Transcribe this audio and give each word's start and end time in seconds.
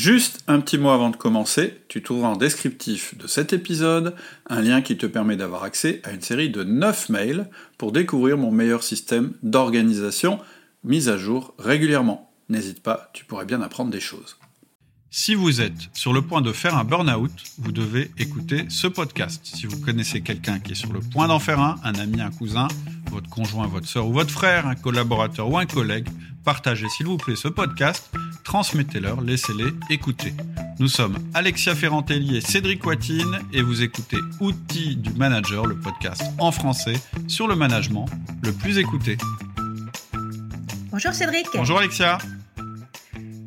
Juste 0.00 0.42
un 0.46 0.60
petit 0.60 0.78
mot 0.78 0.88
avant 0.88 1.10
de 1.10 1.16
commencer, 1.16 1.82
tu 1.88 2.02
trouveras 2.02 2.28
en 2.28 2.36
descriptif 2.36 3.18
de 3.18 3.26
cet 3.26 3.52
épisode 3.52 4.14
un 4.48 4.62
lien 4.62 4.80
qui 4.80 4.96
te 4.96 5.04
permet 5.04 5.36
d'avoir 5.36 5.62
accès 5.62 6.00
à 6.04 6.12
une 6.12 6.22
série 6.22 6.48
de 6.48 6.64
9 6.64 7.10
mails 7.10 7.50
pour 7.76 7.92
découvrir 7.92 8.38
mon 8.38 8.50
meilleur 8.50 8.82
système 8.82 9.34
d'organisation 9.42 10.38
mis 10.84 11.10
à 11.10 11.18
jour 11.18 11.52
régulièrement. 11.58 12.32
N'hésite 12.48 12.82
pas, 12.82 13.10
tu 13.12 13.26
pourrais 13.26 13.44
bien 13.44 13.60
apprendre 13.60 13.90
des 13.90 14.00
choses. 14.00 14.38
Si 15.10 15.34
vous 15.34 15.60
êtes 15.60 15.90
sur 15.92 16.14
le 16.14 16.22
point 16.22 16.40
de 16.40 16.52
faire 16.52 16.78
un 16.78 16.84
burn-out, 16.84 17.32
vous 17.58 17.72
devez 17.72 18.10
écouter 18.16 18.64
ce 18.70 18.86
podcast. 18.86 19.42
Si 19.44 19.66
vous 19.66 19.80
connaissez 19.80 20.22
quelqu'un 20.22 20.60
qui 20.60 20.72
est 20.72 20.76
sur 20.76 20.94
le 20.94 21.00
point 21.00 21.28
d'en 21.28 21.40
faire 21.40 21.60
un, 21.60 21.78
un 21.84 21.94
ami, 21.96 22.22
un 22.22 22.30
cousin, 22.30 22.68
votre 23.10 23.28
conjoint, 23.28 23.66
votre 23.66 23.86
soeur 23.86 24.06
ou 24.06 24.14
votre 24.14 24.30
frère, 24.30 24.66
un 24.66 24.76
collaborateur 24.76 25.50
ou 25.50 25.58
un 25.58 25.66
collègue, 25.66 26.08
partagez 26.50 26.88
s'il 26.88 27.06
vous 27.06 27.16
plaît 27.16 27.36
ce 27.36 27.46
podcast, 27.46 28.10
transmettez-leur, 28.42 29.20
laissez-les 29.20 29.72
écouter. 29.88 30.34
Nous 30.80 30.88
sommes 30.88 31.16
Alexia 31.32 31.76
Ferrantelli 31.76 32.36
et 32.36 32.40
Cédric 32.40 32.84
Watine 32.84 33.38
et 33.52 33.62
vous 33.62 33.84
écoutez 33.84 34.16
Outils 34.40 34.96
du 34.96 35.12
Manager, 35.12 35.64
le 35.64 35.78
podcast 35.78 36.24
en 36.40 36.50
français 36.50 37.00
sur 37.28 37.46
le 37.46 37.54
management 37.54 38.06
le 38.42 38.50
plus 38.50 38.78
écouté. 38.78 39.16
Bonjour 40.90 41.12
Cédric. 41.12 41.46
Bonjour 41.54 41.78
Alexia. 41.78 42.18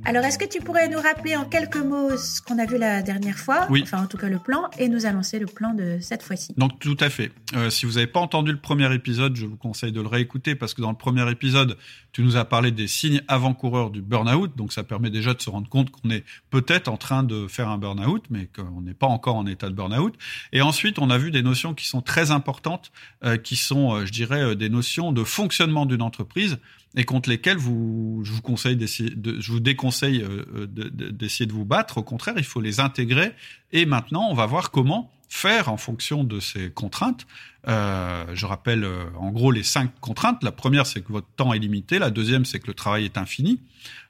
Alors, 0.05 0.25
est-ce 0.25 0.37
que 0.37 0.45
tu 0.45 0.59
pourrais 0.59 0.89
nous 0.89 0.99
rappeler 0.99 1.37
en 1.37 1.45
quelques 1.45 1.77
mots 1.77 2.17
ce 2.17 2.41
qu'on 2.41 2.59
a 2.59 2.65
vu 2.65 2.77
la 2.77 3.01
dernière 3.01 3.37
fois 3.37 3.67
Oui. 3.69 3.83
Enfin, 3.83 4.03
en 4.03 4.07
tout 4.07 4.17
cas, 4.17 4.27
le 4.27 4.37
plan, 4.37 4.69
et 4.77 4.89
nous 4.89 5.05
annoncer 5.05 5.39
le 5.39 5.45
plan 5.45 5.73
de 5.73 5.97
cette 6.01 6.23
fois-ci? 6.23 6.53
Donc 6.57 6.77
tout 6.79 6.97
à 6.99 7.09
fait. 7.09 7.31
Euh, 7.55 7.69
si 7.69 7.85
vous 7.85 7.93
n'avez 7.93 8.07
pas 8.07 8.19
entendu 8.19 8.51
le 8.51 8.59
premier 8.59 8.93
épisode, 8.93 9.37
je 9.37 9.45
vous 9.45 9.55
conseille 9.55 9.93
de 9.93 10.01
le 10.01 10.07
réécouter 10.07 10.55
parce 10.55 10.73
que 10.73 10.81
dans 10.81 10.89
le 10.89 10.97
premier 10.97 11.29
épisode, 11.31 11.77
tu 12.11 12.21
nous 12.21 12.35
as 12.35 12.43
parlé 12.43 12.71
des 12.71 12.87
signes 12.87 13.21
avant-coureurs 13.29 13.91
du 13.91 14.01
burn-out. 14.01 14.51
Donc 14.57 14.73
ça 14.73 14.83
permet 14.83 15.09
déjà 15.09 15.33
de 15.33 15.41
se 15.41 15.49
rendre 15.49 15.69
compte 15.69 15.89
qu'on 15.89 16.09
est 16.09 16.25
peut-être 16.49 16.89
en 16.89 16.97
train 16.97 17.23
de 17.23 17.47
faire 17.47 17.69
un 17.69 17.77
burn-out, 17.77 18.25
mais 18.29 18.47
qu'on 18.53 18.81
n'est 18.81 18.93
pas 18.93 19.07
encore 19.07 19.37
en 19.37 19.47
état 19.47 19.69
de 19.69 19.73
burn-out. 19.73 20.15
Et 20.51 20.61
ensuite, 20.61 20.99
on 20.99 21.09
a 21.11 21.17
vu 21.17 21.31
des 21.31 21.43
notions 21.43 21.73
qui 21.73 21.87
sont 21.87 22.01
très 22.01 22.31
importantes, 22.31 22.91
euh, 23.23 23.37
qui 23.37 23.55
sont, 23.55 23.93
euh, 23.93 24.05
je 24.05 24.11
dirais, 24.11 24.57
des 24.57 24.69
notions 24.69 25.13
de 25.13 25.23
fonctionnement 25.23 25.85
d'une 25.85 26.01
entreprise 26.01 26.59
et 26.95 27.03
contre 27.05 27.29
lesquelles 27.29 27.57
vous, 27.57 28.21
je 28.23 28.31
vous 28.31 28.41
conseille 28.41 28.75
de, 28.75 28.85
je 28.87 29.51
vous 29.51 29.59
déconseille 29.59 30.21
euh, 30.21 30.43
euh, 30.55 30.67
de- 30.67 30.89
de- 30.89 31.09
d'essayer 31.09 31.45
de 31.45 31.53
vous 31.53 31.65
battre. 31.65 31.97
Au 31.97 32.03
contraire, 32.03 32.35
il 32.37 32.43
faut 32.43 32.61
les 32.61 32.79
intégrer. 32.79 33.31
Et 33.71 33.85
maintenant, 33.85 34.27
on 34.29 34.33
va 34.35 34.45
voir 34.45 34.69
comment 34.71 35.09
faire 35.29 35.69
en 35.69 35.77
fonction 35.77 36.23
de 36.23 36.39
ces 36.39 36.69
contraintes. 36.69 37.25
Euh, 37.67 38.25
je 38.35 38.45
rappelle 38.45 38.83
euh, 38.83 39.05
en 39.17 39.31
gros 39.31 39.51
les 39.51 39.63
cinq 39.63 39.89
contraintes. 40.01 40.43
La 40.43 40.51
première, 40.51 40.85
c'est 40.85 41.01
que 41.01 41.11
votre 41.11 41.27
temps 41.35 41.53
est 41.53 41.59
limité. 41.59 41.97
La 41.97 42.11
deuxième, 42.11 42.45
c'est 42.45 42.59
que 42.59 42.67
le 42.67 42.75
travail 42.75 43.05
est 43.05 43.17
infini. 43.17 43.59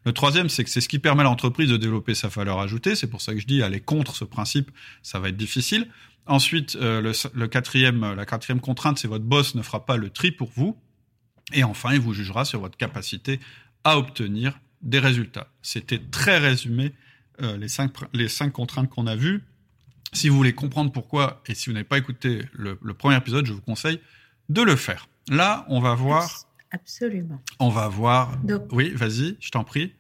Le 0.06 0.12
troisième, 0.12 0.50
c'est 0.50 0.66
que 0.66 0.70
c'est 0.70 0.82
ce 0.82 0.90
qui 0.90 1.00
permet 1.00 1.22
à 1.22 1.24
l'entreprise 1.24 1.70
de 1.70 1.78
développer 1.78 2.14
sa 2.16 2.28
valeur 2.28 2.60
ajoutée. 2.60 2.96
C'est 2.96 3.08
pour 3.08 3.22
ça 3.22 3.34
que 3.34 3.40
je 3.40 3.48
dis 3.48 3.64
aller 3.64 3.80
contre 3.80 4.16
ce 4.18 4.26
principe, 4.26 4.70
ça 5.02 5.20
va 5.20 5.30
être 5.30 5.38
difficile. 5.38 5.88
Ensuite, 6.26 6.76
euh, 6.76 7.14
le 7.34 7.48
quatrième, 7.48 8.14
la 8.16 8.26
quatrième 8.26 8.60
contrainte, 8.60 8.98
c'est 8.98 9.08
votre 9.08 9.24
boss 9.26 9.56
ne 9.56 9.62
fera 9.62 9.86
pas 9.86 9.96
le 9.96 10.10
tri 10.10 10.32
pour 10.32 10.50
vous. 10.56 10.76
Et 11.52 11.64
enfin, 11.64 11.94
il 11.94 12.00
vous 12.00 12.14
jugera 12.14 12.46
sur 12.46 12.60
votre 12.62 12.78
capacité 12.78 13.40
à 13.84 13.98
obtenir 13.98 14.60
des 14.82 15.00
résultats. 15.00 15.48
C'était 15.62 16.00
très 16.00 16.38
résumé 16.38 16.94
euh, 17.42 17.58
les, 17.58 17.68
cinq, 17.68 17.92
les 18.14 18.30
cinq 18.30 18.52
contraintes 18.52 18.90
qu'on 18.90 19.08
a 19.08 19.16
vues. 19.16 19.42
Si 20.14 20.30
vous 20.30 20.36
voulez 20.38 20.54
comprendre 20.54 20.92
pourquoi, 20.92 21.42
et 21.48 21.56
si 21.56 21.70
vous 21.70 21.74
n'avez 21.74 21.84
pas 21.84 21.98
écouté 21.98 22.44
le, 22.54 22.78
le 22.82 22.94
premier 22.94 23.18
épisode, 23.18 23.46
je 23.46 23.54
vous 23.54 23.62
conseille 23.62 24.00
de 24.50 24.62
le 24.62 24.76
faire. 24.76 25.08
Là, 25.30 25.66
on 25.70 25.80
va 25.80 25.96
voir, 25.96 26.24
Abs- 26.24 26.46
Absolument. 26.72 27.42
on 27.60 27.70
va 27.70 27.88
voir. 27.88 28.38
Donc, 28.44 28.64
Oui, 28.72 28.90
vas-y, 28.92 29.36
je 29.40 29.50
t'en 29.50 29.64
prie. 29.64 29.94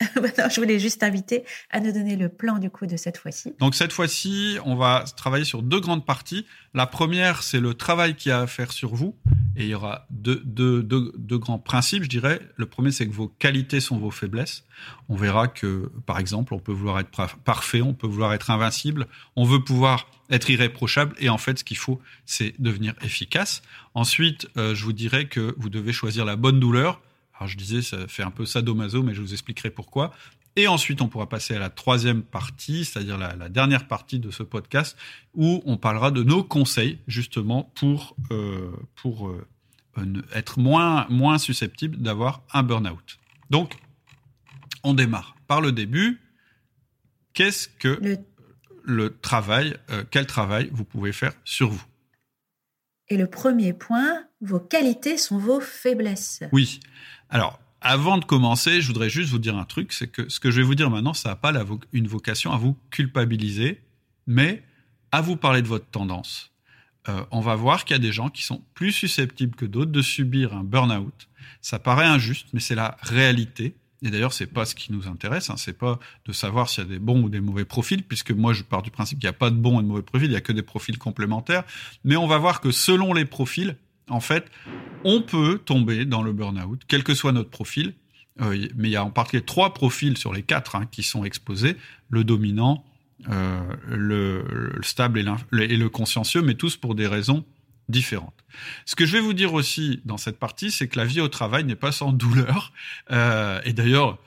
je 0.50 0.60
voulais 0.60 0.78
juste 0.78 1.00
t'inviter 1.00 1.44
à 1.70 1.80
nous 1.80 1.92
donner 1.92 2.16
le 2.16 2.28
plan 2.28 2.58
du 2.58 2.70
coup 2.70 2.86
de 2.86 2.96
cette 2.96 3.18
fois-ci. 3.18 3.54
Donc 3.58 3.74
cette 3.74 3.92
fois-ci, 3.92 4.58
on 4.64 4.74
va 4.74 5.04
travailler 5.16 5.44
sur 5.44 5.62
deux 5.62 5.80
grandes 5.80 6.06
parties. 6.06 6.46
La 6.72 6.86
première, 6.86 7.42
c'est 7.42 7.60
le 7.60 7.74
travail 7.74 8.14
qu'il 8.14 8.30
y 8.30 8.32
a 8.32 8.40
à 8.40 8.46
faire 8.46 8.72
sur 8.72 8.94
vous. 8.94 9.14
Et 9.56 9.64
il 9.64 9.68
y 9.68 9.74
aura 9.74 10.06
deux, 10.10 10.40
deux, 10.44 10.82
deux, 10.82 11.38
grands 11.38 11.58
principes, 11.58 12.04
je 12.04 12.08
dirais. 12.08 12.40
Le 12.56 12.66
premier, 12.66 12.92
c'est 12.92 13.06
que 13.06 13.12
vos 13.12 13.28
qualités 13.28 13.80
sont 13.80 13.98
vos 13.98 14.10
faiblesses. 14.10 14.64
On 15.08 15.16
verra 15.16 15.48
que, 15.48 15.90
par 16.06 16.18
exemple, 16.18 16.54
on 16.54 16.60
peut 16.60 16.72
vouloir 16.72 17.00
être 17.00 17.10
parfait, 17.44 17.82
on 17.82 17.92
peut 17.92 18.06
vouloir 18.06 18.32
être 18.32 18.50
invincible, 18.50 19.06
on 19.36 19.44
veut 19.44 19.62
pouvoir 19.62 20.06
être 20.30 20.48
irréprochable. 20.48 21.14
Et 21.18 21.28
en 21.28 21.38
fait, 21.38 21.58
ce 21.58 21.64
qu'il 21.64 21.76
faut, 21.76 22.00
c'est 22.24 22.54
devenir 22.60 22.94
efficace. 23.02 23.62
Ensuite, 23.94 24.48
euh, 24.56 24.74
je 24.74 24.84
vous 24.84 24.92
dirais 24.92 25.26
que 25.26 25.54
vous 25.58 25.68
devez 25.68 25.92
choisir 25.92 26.24
la 26.24 26.36
bonne 26.36 26.60
douleur. 26.60 27.02
Alors 27.40 27.48
je 27.48 27.56
disais, 27.56 27.80
ça 27.80 28.06
fait 28.06 28.22
un 28.22 28.30
peu 28.30 28.44
sadomaso, 28.44 29.02
mais 29.02 29.14
je 29.14 29.22
vous 29.22 29.32
expliquerai 29.32 29.70
pourquoi. 29.70 30.12
Et 30.56 30.68
ensuite, 30.68 31.00
on 31.00 31.08
pourra 31.08 31.28
passer 31.28 31.54
à 31.54 31.58
la 31.58 31.70
troisième 31.70 32.22
partie, 32.22 32.84
c'est-à-dire 32.84 33.16
la, 33.16 33.34
la 33.34 33.48
dernière 33.48 33.88
partie 33.88 34.18
de 34.18 34.30
ce 34.30 34.42
podcast, 34.42 34.96
où 35.34 35.62
on 35.64 35.78
parlera 35.78 36.10
de 36.10 36.22
nos 36.22 36.44
conseils, 36.44 36.98
justement, 37.06 37.72
pour, 37.76 38.14
euh, 38.30 38.70
pour 38.96 39.28
euh, 39.28 39.46
être 40.34 40.58
moins, 40.58 41.06
moins 41.08 41.38
susceptible 41.38 41.96
d'avoir 41.96 42.42
un 42.52 42.62
burn-out. 42.62 43.18
Donc, 43.48 43.78
on 44.82 44.92
démarre 44.92 45.34
par 45.46 45.60
le 45.62 45.72
début. 45.72 46.20
Qu'est-ce 47.32 47.68
que 47.68 47.98
Le... 48.02 48.18
le 48.82 49.16
travail, 49.18 49.76
euh, 49.90 50.04
quel 50.10 50.26
travail 50.26 50.68
vous 50.72 50.84
pouvez 50.84 51.12
faire 51.12 51.32
sur 51.44 51.70
vous? 51.70 51.82
Et 53.08 53.16
le 53.16 53.28
premier 53.28 53.72
point, 53.72 54.24
vos 54.40 54.60
qualités 54.60 55.16
sont 55.16 55.38
vos 55.38 55.60
faiblesses. 55.60 56.42
Oui. 56.52 56.80
Alors, 57.30 57.60
avant 57.80 58.18
de 58.18 58.24
commencer, 58.24 58.80
je 58.80 58.88
voudrais 58.88 59.08
juste 59.08 59.30
vous 59.30 59.38
dire 59.38 59.56
un 59.56 59.64
truc, 59.64 59.92
c'est 59.92 60.08
que 60.08 60.28
ce 60.28 60.40
que 60.40 60.50
je 60.50 60.56
vais 60.56 60.62
vous 60.62 60.74
dire 60.74 60.90
maintenant, 60.90 61.14
ça 61.14 61.30
n'a 61.30 61.36
pas 61.36 61.52
la 61.52 61.64
une 61.92 62.08
vocation 62.08 62.52
à 62.52 62.58
vous 62.58 62.76
culpabiliser, 62.90 63.80
mais 64.26 64.62
à 65.12 65.20
vous 65.22 65.36
parler 65.36 65.62
de 65.62 65.68
votre 65.68 65.86
tendance. 65.86 66.50
Euh, 67.08 67.24
on 67.30 67.40
va 67.40 67.54
voir 67.54 67.84
qu'il 67.84 67.94
y 67.94 67.98
a 67.98 68.02
des 68.02 68.12
gens 68.12 68.28
qui 68.28 68.42
sont 68.42 68.62
plus 68.74 68.92
susceptibles 68.92 69.56
que 69.56 69.64
d'autres 69.64 69.92
de 69.92 70.02
subir 70.02 70.54
un 70.54 70.64
burn-out. 70.64 71.28
Ça 71.62 71.78
paraît 71.78 72.04
injuste, 72.04 72.48
mais 72.52 72.60
c'est 72.60 72.74
la 72.74 72.98
réalité. 73.00 73.74
Et 74.02 74.10
d'ailleurs, 74.10 74.32
c'est 74.32 74.46
pas 74.46 74.64
ce 74.64 74.74
qui 74.74 74.92
nous 74.92 75.08
intéresse. 75.08 75.50
Hein. 75.50 75.56
C'est 75.56 75.76
pas 75.76 75.98
de 76.26 76.32
savoir 76.32 76.68
s'il 76.68 76.84
y 76.84 76.86
a 76.86 76.90
des 76.90 76.98
bons 76.98 77.22
ou 77.22 77.28
des 77.28 77.40
mauvais 77.40 77.64
profils, 77.64 78.02
puisque 78.02 78.32
moi, 78.32 78.52
je 78.52 78.62
pars 78.62 78.82
du 78.82 78.90
principe 78.90 79.18
qu'il 79.18 79.26
n'y 79.26 79.34
a 79.34 79.38
pas 79.38 79.50
de 79.50 79.56
bons 79.56 79.80
et 79.80 79.82
de 79.82 79.88
mauvais 79.88 80.02
profils. 80.02 80.28
Il 80.28 80.32
y 80.32 80.36
a 80.36 80.40
que 80.40 80.52
des 80.52 80.62
profils 80.62 80.98
complémentaires. 80.98 81.64
Mais 82.04 82.16
on 82.16 82.26
va 82.26 82.38
voir 82.38 82.60
que 82.60 82.70
selon 82.70 83.12
les 83.14 83.24
profils, 83.24 83.76
en 84.10 84.20
fait, 84.20 84.50
on 85.04 85.22
peut 85.22 85.58
tomber 85.58 86.04
dans 86.04 86.22
le 86.22 86.32
burn-out, 86.32 86.82
quel 86.88 87.02
que 87.04 87.14
soit 87.14 87.32
notre 87.32 87.50
profil. 87.50 87.94
Euh, 88.40 88.68
mais 88.76 88.88
il 88.88 88.92
y 88.92 88.96
a 88.96 89.04
en 89.04 89.10
particulier 89.10 89.44
trois 89.44 89.74
profils 89.74 90.16
sur 90.16 90.32
les 90.32 90.42
quatre 90.42 90.76
hein, 90.76 90.86
qui 90.90 91.02
sont 91.02 91.24
exposés 91.24 91.76
le 92.08 92.24
dominant, 92.24 92.84
euh, 93.28 93.60
le, 93.88 94.44
le 94.76 94.82
stable 94.82 95.18
et, 95.18 95.76
le- 95.76 95.88
consciencieux, 95.88 96.40
mais 96.40 96.54
tous 96.54 96.76
pour 96.76 96.94
des 96.94 97.06
raisons 97.06 97.44
différentes. 97.88 98.44
Ce 98.86 98.94
que 98.94 99.04
je 99.04 99.12
vais 99.12 99.20
vous 99.20 99.34
dire 99.34 99.52
aussi 99.52 100.00
dans 100.04 100.16
cette 100.16 100.38
partie, 100.38 100.70
c'est 100.70 100.88
que 100.88 100.98
la 100.98 101.04
vie 101.04 101.20
au 101.20 101.28
travail 101.28 101.64
n'est 101.64 101.74
pas 101.76 101.92
sans 101.92 102.12
douleur. 102.12 102.72
Euh, 103.10 103.60
et 103.64 103.72
d'ailleurs, 103.72 104.18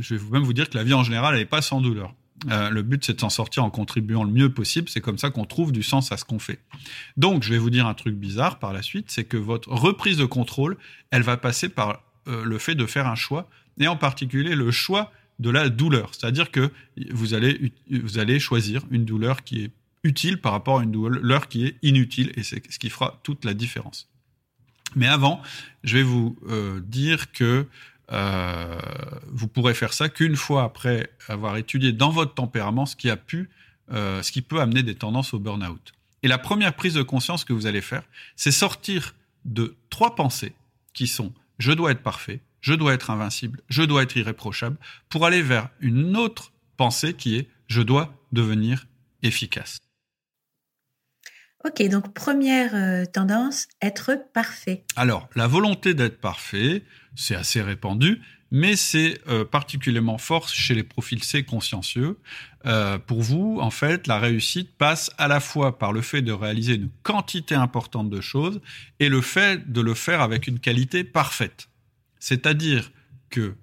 je 0.00 0.14
vais 0.14 0.30
même 0.30 0.42
vous 0.42 0.52
dire 0.52 0.68
que 0.68 0.76
la 0.76 0.84
vie 0.84 0.94
en 0.94 1.04
général, 1.04 1.36
n'est 1.36 1.44
pas 1.44 1.62
sans 1.62 1.80
douleur. 1.80 2.14
Euh, 2.50 2.70
le 2.70 2.82
but, 2.82 3.04
c'est 3.04 3.14
de 3.14 3.20
s'en 3.20 3.30
sortir 3.30 3.64
en 3.64 3.70
contribuant 3.70 4.24
le 4.24 4.30
mieux 4.30 4.52
possible. 4.52 4.88
C'est 4.88 5.00
comme 5.00 5.18
ça 5.18 5.30
qu'on 5.30 5.44
trouve 5.44 5.72
du 5.72 5.82
sens 5.82 6.12
à 6.12 6.16
ce 6.16 6.24
qu'on 6.24 6.38
fait. 6.38 6.60
Donc, 7.16 7.42
je 7.42 7.50
vais 7.50 7.58
vous 7.58 7.70
dire 7.70 7.86
un 7.86 7.94
truc 7.94 8.14
bizarre 8.14 8.58
par 8.58 8.72
la 8.72 8.82
suite, 8.82 9.10
c'est 9.10 9.24
que 9.24 9.36
votre 9.36 9.68
reprise 9.70 10.16
de 10.16 10.24
contrôle, 10.26 10.76
elle 11.10 11.22
va 11.22 11.36
passer 11.36 11.68
par 11.68 12.02
euh, 12.28 12.44
le 12.44 12.58
fait 12.58 12.74
de 12.74 12.86
faire 12.86 13.06
un 13.06 13.14
choix, 13.16 13.48
et 13.78 13.88
en 13.88 13.96
particulier 13.96 14.54
le 14.54 14.70
choix 14.70 15.12
de 15.38 15.50
la 15.50 15.68
douleur. 15.68 16.14
C'est-à-dire 16.14 16.50
que 16.50 16.70
vous 17.10 17.34
allez, 17.34 17.52
ut- 17.60 18.00
vous 18.02 18.18
allez 18.18 18.38
choisir 18.40 18.82
une 18.90 19.04
douleur 19.04 19.44
qui 19.44 19.64
est 19.64 19.70
utile 20.02 20.40
par 20.40 20.52
rapport 20.52 20.78
à 20.78 20.82
une 20.84 20.92
douleur 20.92 21.48
qui 21.48 21.66
est 21.66 21.76
inutile, 21.82 22.32
et 22.36 22.42
c'est 22.42 22.62
ce 22.70 22.78
qui 22.78 22.90
fera 22.90 23.20
toute 23.22 23.44
la 23.44 23.54
différence. 23.54 24.08
Mais 24.94 25.08
avant, 25.08 25.42
je 25.82 25.96
vais 25.98 26.04
vous 26.04 26.38
euh, 26.48 26.80
dire 26.80 27.32
que 27.32 27.66
euh, 28.12 28.78
vous 29.26 29.48
pourrez 29.48 29.74
faire 29.74 29.92
ça 29.92 30.08
qu'une 30.08 30.36
fois 30.36 30.64
après 30.64 31.10
avoir 31.28 31.56
étudié 31.56 31.92
dans 31.92 32.10
votre 32.10 32.34
tempérament 32.34 32.86
ce 32.86 32.96
qui 32.96 33.10
a 33.10 33.16
pu, 33.16 33.50
euh, 33.92 34.22
ce 34.22 34.32
qui 34.32 34.42
peut 34.42 34.60
amener 34.60 34.82
des 34.82 34.94
tendances 34.94 35.34
au 35.34 35.38
burn-out. 35.38 35.92
Et 36.22 36.28
la 36.28 36.38
première 36.38 36.74
prise 36.74 36.94
de 36.94 37.02
conscience 37.02 37.44
que 37.44 37.52
vous 37.52 37.66
allez 37.66 37.80
faire, 37.80 38.02
c'est 38.36 38.50
sortir 38.50 39.14
de 39.44 39.76
trois 39.90 40.14
pensées 40.14 40.54
qui 40.92 41.06
sont 41.06 41.32
je 41.58 41.72
dois 41.72 41.92
être 41.92 42.02
parfait, 42.02 42.40
je 42.60 42.74
dois 42.74 42.94
être 42.94 43.10
invincible, 43.10 43.60
je 43.68 43.82
dois 43.82 44.02
être 44.02 44.16
irréprochable, 44.16 44.76
pour 45.08 45.24
aller 45.24 45.42
vers 45.42 45.68
une 45.80 46.16
autre 46.16 46.52
pensée 46.76 47.14
qui 47.14 47.36
est 47.36 47.48
je 47.68 47.82
dois 47.82 48.14
devenir 48.32 48.86
efficace. 49.22 49.78
Ok, 51.66 51.82
donc 51.88 52.14
première 52.14 52.74
euh, 52.74 53.04
tendance, 53.06 53.66
être 53.82 54.12
parfait. 54.32 54.84
Alors, 54.94 55.28
la 55.34 55.48
volonté 55.48 55.94
d'être 55.94 56.20
parfait, 56.20 56.84
c'est 57.16 57.34
assez 57.34 57.60
répandu, 57.60 58.20
mais 58.52 58.76
c'est 58.76 59.18
euh, 59.26 59.44
particulièrement 59.44 60.18
fort 60.18 60.48
chez 60.48 60.76
les 60.76 60.84
profils 60.84 61.24
C 61.24 61.42
consciencieux. 61.42 62.18
Euh, 62.66 62.98
pour 62.98 63.20
vous, 63.20 63.58
en 63.60 63.70
fait, 63.70 64.06
la 64.06 64.20
réussite 64.20 64.76
passe 64.76 65.10
à 65.18 65.26
la 65.26 65.40
fois 65.40 65.76
par 65.76 65.92
le 65.92 66.02
fait 66.02 66.22
de 66.22 66.30
réaliser 66.30 66.74
une 66.74 66.90
quantité 67.02 67.56
importante 67.56 68.10
de 68.10 68.20
choses 68.20 68.60
et 69.00 69.08
le 69.08 69.20
fait 69.20 69.72
de 69.72 69.80
le 69.80 69.94
faire 69.94 70.20
avec 70.20 70.46
une 70.46 70.60
qualité 70.60 71.02
parfaite. 71.02 71.68
C'est-à-dire 72.20 72.92
que 73.28 73.56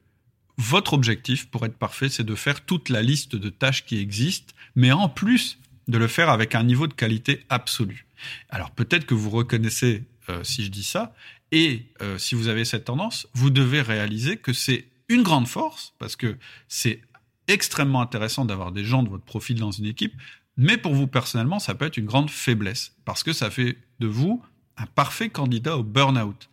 votre 0.58 0.94
objectif 0.94 1.50
pour 1.50 1.66
être 1.66 1.78
parfait, 1.78 2.10
c'est 2.10 2.26
de 2.26 2.36
faire 2.36 2.66
toute 2.66 2.90
la 2.90 3.02
liste 3.02 3.38
de 3.38 3.50
tâches 3.50 3.86
qui 3.86 3.98
existent, 4.00 4.54
mais 4.76 4.92
en 4.92 5.08
plus 5.08 5.58
de 5.88 5.98
le 5.98 6.08
faire 6.08 6.30
avec 6.30 6.56
un 6.56 6.64
niveau 6.64 6.88
de 6.88 6.94
qualité 6.94 7.46
absolu. 7.50 8.06
Alors 8.50 8.72
peut-être 8.72 9.06
que 9.06 9.14
vous 9.14 9.30
reconnaissez 9.30 10.04
euh, 10.30 10.44
si 10.44 10.64
je 10.64 10.70
dis 10.70 10.84
ça, 10.84 11.14
et 11.52 11.86
euh, 12.02 12.18
si 12.18 12.36
vous 12.36 12.48
avez 12.48 12.66
cette 12.66 12.86
tendance, 12.86 13.28
vous 13.34 13.50
devez 13.50 13.82
réaliser 13.82 14.38
que 14.38 14.54
c'est 14.54 14.88
une 15.10 15.22
grande 15.22 15.48
force, 15.48 15.94
parce 16.00 16.16
que 16.16 16.38
c'est 16.68 17.02
extrêmement 17.48 18.02
intéressant 18.02 18.46
d'avoir 18.46 18.72
des 18.72 18.84
gens 18.84 19.04
de 19.04 19.10
votre 19.10 19.26
profil 19.26 19.60
dans 19.60 19.72
une 19.72 19.86
équipe, 19.86 20.14
mais 20.58 20.78
pour 20.78 20.94
vous 20.94 21.08
personnellement, 21.08 21.60
ça 21.60 21.76
peut 21.76 21.86
être 21.86 21.98
une 21.98 22.06
grande 22.06 22.30
faiblesse, 22.30 22.96
parce 23.06 23.24
que 23.24 23.34
ça 23.34 23.50
fait 23.50 23.78
de 24.00 24.08
vous 24.08 24.42
un 24.78 24.86
parfait 24.86 25.30
candidat 25.30 25.78
au 25.78 25.84
burn-out. 25.84 26.50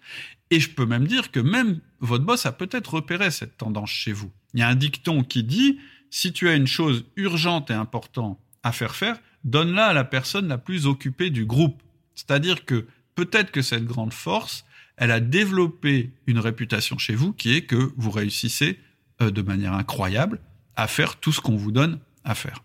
Et 0.51 0.61
je 0.61 0.69
peux 0.69 0.85
même 0.85 1.07
dire 1.07 1.31
que 1.31 1.41
même 1.41 1.81
votre 2.01 2.25
boss 2.25 2.45
a 2.45 2.53
peut-être 2.53 2.95
repéré 2.95 3.31
cette 3.31 3.57
tendance 3.57 3.91
chez 3.91 4.13
vous. 4.13 4.31
Il 4.53 4.61
y 4.61 4.63
a 4.63 4.69
un 4.69 4.75
dicton 4.75 5.23
qui 5.23 5.45
dit, 5.45 5.79
si 6.11 6.33
tu 6.33 6.49
as 6.49 6.55
une 6.55 6.67
chose 6.67 7.05
urgente 7.17 7.71
et 7.71 7.75
importante 7.75 8.39
à 8.63 8.73
faire 8.73 8.95
faire, 8.95 9.19
donne-la 9.45 9.87
à 9.87 9.93
la 9.93 10.05
personne 10.05 10.49
la 10.49 10.59
plus 10.59 10.87
occupée 10.87 11.31
du 11.31 11.47
groupe. 11.47 11.83
C'est-à-dire 12.15 12.65
que 12.65 12.87
peut-être 13.15 13.51
que 13.51 13.63
cette 13.63 13.85
grande 13.85 14.13
force, 14.13 14.65
elle 14.97 15.11
a 15.11 15.21
développé 15.21 16.13
une 16.27 16.39
réputation 16.39 16.99
chez 16.99 17.15
vous 17.15 17.33
qui 17.33 17.55
est 17.55 17.63
que 17.63 17.93
vous 17.97 18.11
réussissez 18.11 18.79
euh, 19.23 19.31
de 19.31 19.43
manière 19.43 19.73
incroyable 19.73 20.41
à 20.77 20.87
faire 20.87 21.17
tout 21.17 21.33
ce 21.33 21.41
qu'on 21.41 21.57
vous 21.57 21.73
donne 21.73 21.99
à 22.25 22.35
faire. 22.35 22.63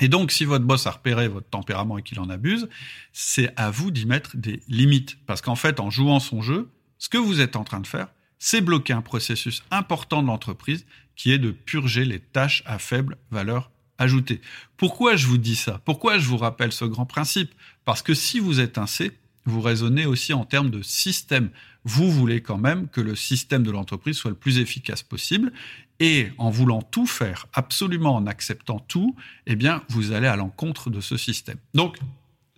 Et 0.00 0.08
donc, 0.08 0.32
si 0.32 0.46
votre 0.46 0.64
boss 0.64 0.86
a 0.86 0.92
repéré 0.92 1.28
votre 1.28 1.48
tempérament 1.48 1.98
et 1.98 2.02
qu'il 2.02 2.20
en 2.20 2.30
abuse, 2.30 2.68
c'est 3.12 3.52
à 3.56 3.70
vous 3.70 3.90
d'y 3.90 4.06
mettre 4.06 4.36
des 4.36 4.62
limites. 4.68 5.18
Parce 5.26 5.42
qu'en 5.42 5.56
fait, 5.56 5.78
en 5.78 5.90
jouant 5.90 6.20
son 6.20 6.40
jeu, 6.40 6.70
ce 6.98 7.10
que 7.10 7.18
vous 7.18 7.40
êtes 7.40 7.56
en 7.56 7.64
train 7.64 7.80
de 7.80 7.86
faire, 7.86 8.08
c'est 8.38 8.62
bloquer 8.62 8.94
un 8.94 9.02
processus 9.02 9.62
important 9.70 10.22
de 10.22 10.28
l'entreprise 10.28 10.86
qui 11.14 11.32
est 11.32 11.38
de 11.38 11.50
purger 11.50 12.06
les 12.06 12.18
tâches 12.18 12.62
à 12.64 12.78
faible 12.78 13.18
valeur 13.30 13.70
ajoutée. 14.00 14.40
Pourquoi 14.76 15.14
je 15.14 15.28
vous 15.28 15.38
dis 15.38 15.54
ça? 15.54 15.80
Pourquoi 15.84 16.18
je 16.18 16.26
vous 16.26 16.38
rappelle 16.38 16.72
ce 16.72 16.84
grand 16.84 17.06
principe? 17.06 17.52
Parce 17.84 18.02
que 18.02 18.14
si 18.14 18.40
vous 18.40 18.58
êtes 18.58 18.78
un 18.78 18.86
C, 18.86 19.12
vous 19.44 19.60
raisonnez 19.60 20.06
aussi 20.06 20.32
en 20.32 20.44
termes 20.44 20.70
de 20.70 20.82
système. 20.82 21.50
Vous 21.84 22.10
voulez 22.10 22.40
quand 22.40 22.58
même 22.58 22.88
que 22.88 23.00
le 23.00 23.14
système 23.14 23.62
de 23.62 23.70
l'entreprise 23.70 24.16
soit 24.16 24.30
le 24.30 24.36
plus 24.36 24.58
efficace 24.58 25.02
possible. 25.02 25.52
Et 26.00 26.28
en 26.38 26.50
voulant 26.50 26.80
tout 26.80 27.06
faire, 27.06 27.46
absolument 27.52 28.16
en 28.16 28.26
acceptant 28.26 28.78
tout, 28.78 29.14
eh 29.46 29.54
bien, 29.54 29.82
vous 29.90 30.12
allez 30.12 30.28
à 30.28 30.36
l'encontre 30.36 30.88
de 30.88 31.00
ce 31.00 31.18
système. 31.18 31.58
Donc, 31.74 31.98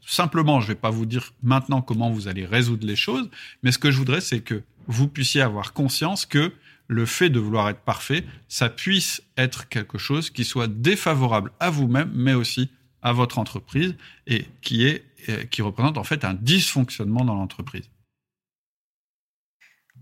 simplement, 0.07 0.61
je 0.61 0.67
ne 0.67 0.69
vais 0.69 0.79
pas 0.81 0.91
vous 0.91 1.07
dire 1.07 1.33
maintenant 1.43 1.83
comment 1.83 2.11
vous 2.11 2.29
allez 2.29 2.47
résoudre 2.47 2.87
les 2.87 2.95
choses, 2.95 3.29
mais 3.65 3.73
ce 3.73 3.79
que 3.79 3.91
je 3.91 3.99
voudrais, 3.99 4.21
c'est 4.21 4.41
que 4.41 4.63
vous 4.87 5.09
puissiez 5.09 5.41
avoir 5.41 5.73
conscience 5.73 6.25
que 6.25 6.53
le 6.93 7.07
fait 7.07 7.31
de 7.31 7.41
vouloir 7.41 7.69
être 7.69 7.81
parfait, 7.81 8.25
ça 8.49 8.69
puisse 8.69 9.23
être 9.37 9.69
quelque 9.69 9.99
chose 9.99 10.31
qui 10.31 10.45
soit 10.45 10.69
défavorable 10.69 11.51
à 11.59 11.71
vous-même, 11.71 12.11
mais 12.15 12.35
aussi 12.35 12.71
à 13.03 13.13
votre 13.13 13.39
entreprise 13.39 13.97
et 14.27 14.47
qui 14.61 14.87
est 14.87 15.05
euh, 15.29 15.45
qui 15.45 15.63
représente 15.63 15.99
en 15.99 16.05
fait 16.05 16.25
un 16.25 16.35
dysfonctionnement 16.35 17.25
dans 17.25 17.35
l'entreprise. 17.35 17.89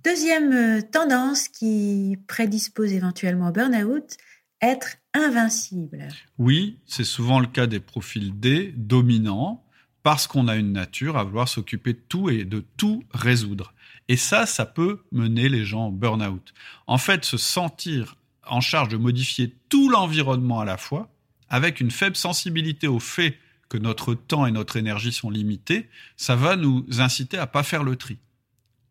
Deuxième 0.03 0.53
euh, 0.53 0.81
tendance 0.81 1.49
qui 1.49 2.19
prédispose 2.27 2.93
éventuellement 2.93 3.49
au 3.49 3.53
burn-out, 3.53 4.17
être 4.63 4.97
invincible. 5.13 6.09
Oui, 6.39 6.79
c'est 6.87 7.05
souvent 7.05 7.39
le 7.39 7.47
cas 7.47 7.67
des 7.67 7.81
profils 7.81 8.39
D, 8.39 8.73
dominants, 8.77 9.63
parce 10.03 10.27
qu'on 10.27 10.49
a 10.49 10.57
une 10.57 10.73
nature 10.73 11.19
à 11.19 11.25
vouloir 11.25 11.49
s'occuper 11.49 11.93
de 11.93 12.01
tout 12.09 12.31
et 12.31 12.45
de 12.45 12.65
tout 12.79 13.05
résoudre. 13.13 13.75
Et 14.11 14.17
ça, 14.17 14.45
ça 14.45 14.67
peut 14.67 15.05
mener 15.13 15.49
les 15.49 15.65
gens 15.65 15.87
au 15.87 15.93
burn-out. 15.93 16.53
En 16.89 16.99
fait, 16.99 17.25
se 17.25 17.37
sentir 17.37 18.17
en 18.45 18.61
charge 18.61 18.89
de 18.89 18.97
modifier 18.97 19.55
tout 19.69 19.89
l'environnement 19.89 20.59
à 20.59 20.65
la 20.65 20.77
fois, 20.77 21.09
avec 21.49 21.79
une 21.79 21.93
faible 21.93 22.17
sensibilité 22.17 22.89
au 22.89 22.99
fait 22.99 23.39
que 23.69 23.79
notre 23.79 24.15
temps 24.15 24.47
et 24.47 24.51
notre 24.51 24.77
énergie 24.77 25.13
sont 25.13 25.31
limités, 25.31 25.89
ça 26.17 26.35
va 26.35 26.57
nous 26.57 26.85
inciter 26.99 27.39
à 27.39 27.47
pas 27.47 27.63
faire 27.63 27.85
le 27.85 27.95
tri. 27.95 28.19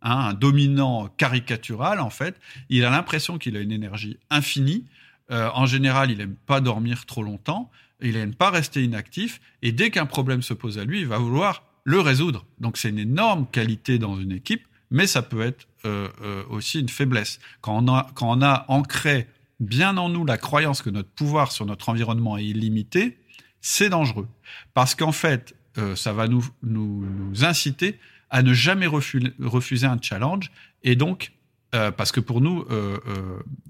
Hein, 0.04 0.30
un 0.30 0.34
dominant 0.34 1.10
caricatural, 1.18 2.00
en 2.00 2.10
fait, 2.10 2.40
il 2.70 2.86
a 2.86 2.90
l'impression 2.90 3.38
qu'il 3.38 3.58
a 3.58 3.60
une 3.60 3.74
énergie 3.74 4.18
infinie. 4.30 4.86
Euh, 5.32 5.50
en 5.54 5.66
général, 5.66 6.12
il 6.12 6.20
n'aime 6.20 6.38
pas 6.46 6.62
dormir 6.62 7.06
trop 7.06 7.24
longtemps, 7.24 7.70
il 8.00 8.14
n'aime 8.14 8.36
pas 8.36 8.52
rester 8.52 8.86
inactif, 8.86 9.42
et 9.64 9.74
dès 9.74 9.92
qu'un 9.92 10.06
problème 10.06 10.44
se 10.44 10.54
pose 10.54 10.80
à 10.80 10.86
lui, 10.86 11.02
il 11.02 11.08
va 11.08 11.18
vouloir 11.18 11.64
le 11.84 12.00
résoudre. 12.00 12.46
Donc 12.62 12.78
c'est 12.78 12.88
une 12.88 13.00
énorme 13.00 13.48
qualité 13.52 14.00
dans 14.00 14.18
une 14.18 14.32
équipe, 14.32 14.64
mais 14.92 15.08
ça 15.08 15.22
peut 15.22 15.42
être 15.42 15.68
euh, 15.86 16.10
euh, 16.22 16.44
aussi 16.50 16.80
une 16.80 16.90
faiblesse. 16.90 17.40
Quand 17.62 17.84
on, 17.84 17.94
a, 17.94 18.08
quand 18.16 18.38
on 18.38 18.42
a 18.42 18.66
ancré 18.68 19.28
bien 19.60 19.98
en 19.98 20.10
nous 20.10 20.26
la 20.26 20.38
croyance 20.38 20.82
que 20.82 20.90
notre 20.90 21.10
pouvoir 21.10 21.52
sur 21.52 21.66
notre 21.66 21.90
environnement 21.90 22.38
est 22.38 22.46
illimité, 22.46 23.18
c'est 23.62 23.90
dangereux. 23.90 24.28
Parce 24.74 24.96
qu'en 24.96 25.12
fait, 25.12 25.56
euh, 25.78 25.96
ça 25.96 26.14
va 26.14 26.28
nous, 26.28 26.46
nous, 26.64 27.06
inciter 27.42 28.00
à 28.30 28.42
ne 28.44 28.54
jamais 28.54 28.88
refuser 28.88 29.88
un 29.88 29.98
challenge. 30.02 30.52
Et 30.84 30.96
donc, 30.96 31.34
euh, 31.76 31.92
parce 31.92 32.12
que 32.12 32.20
pour 32.20 32.42
nous, 32.42 32.66
euh, 32.70 32.98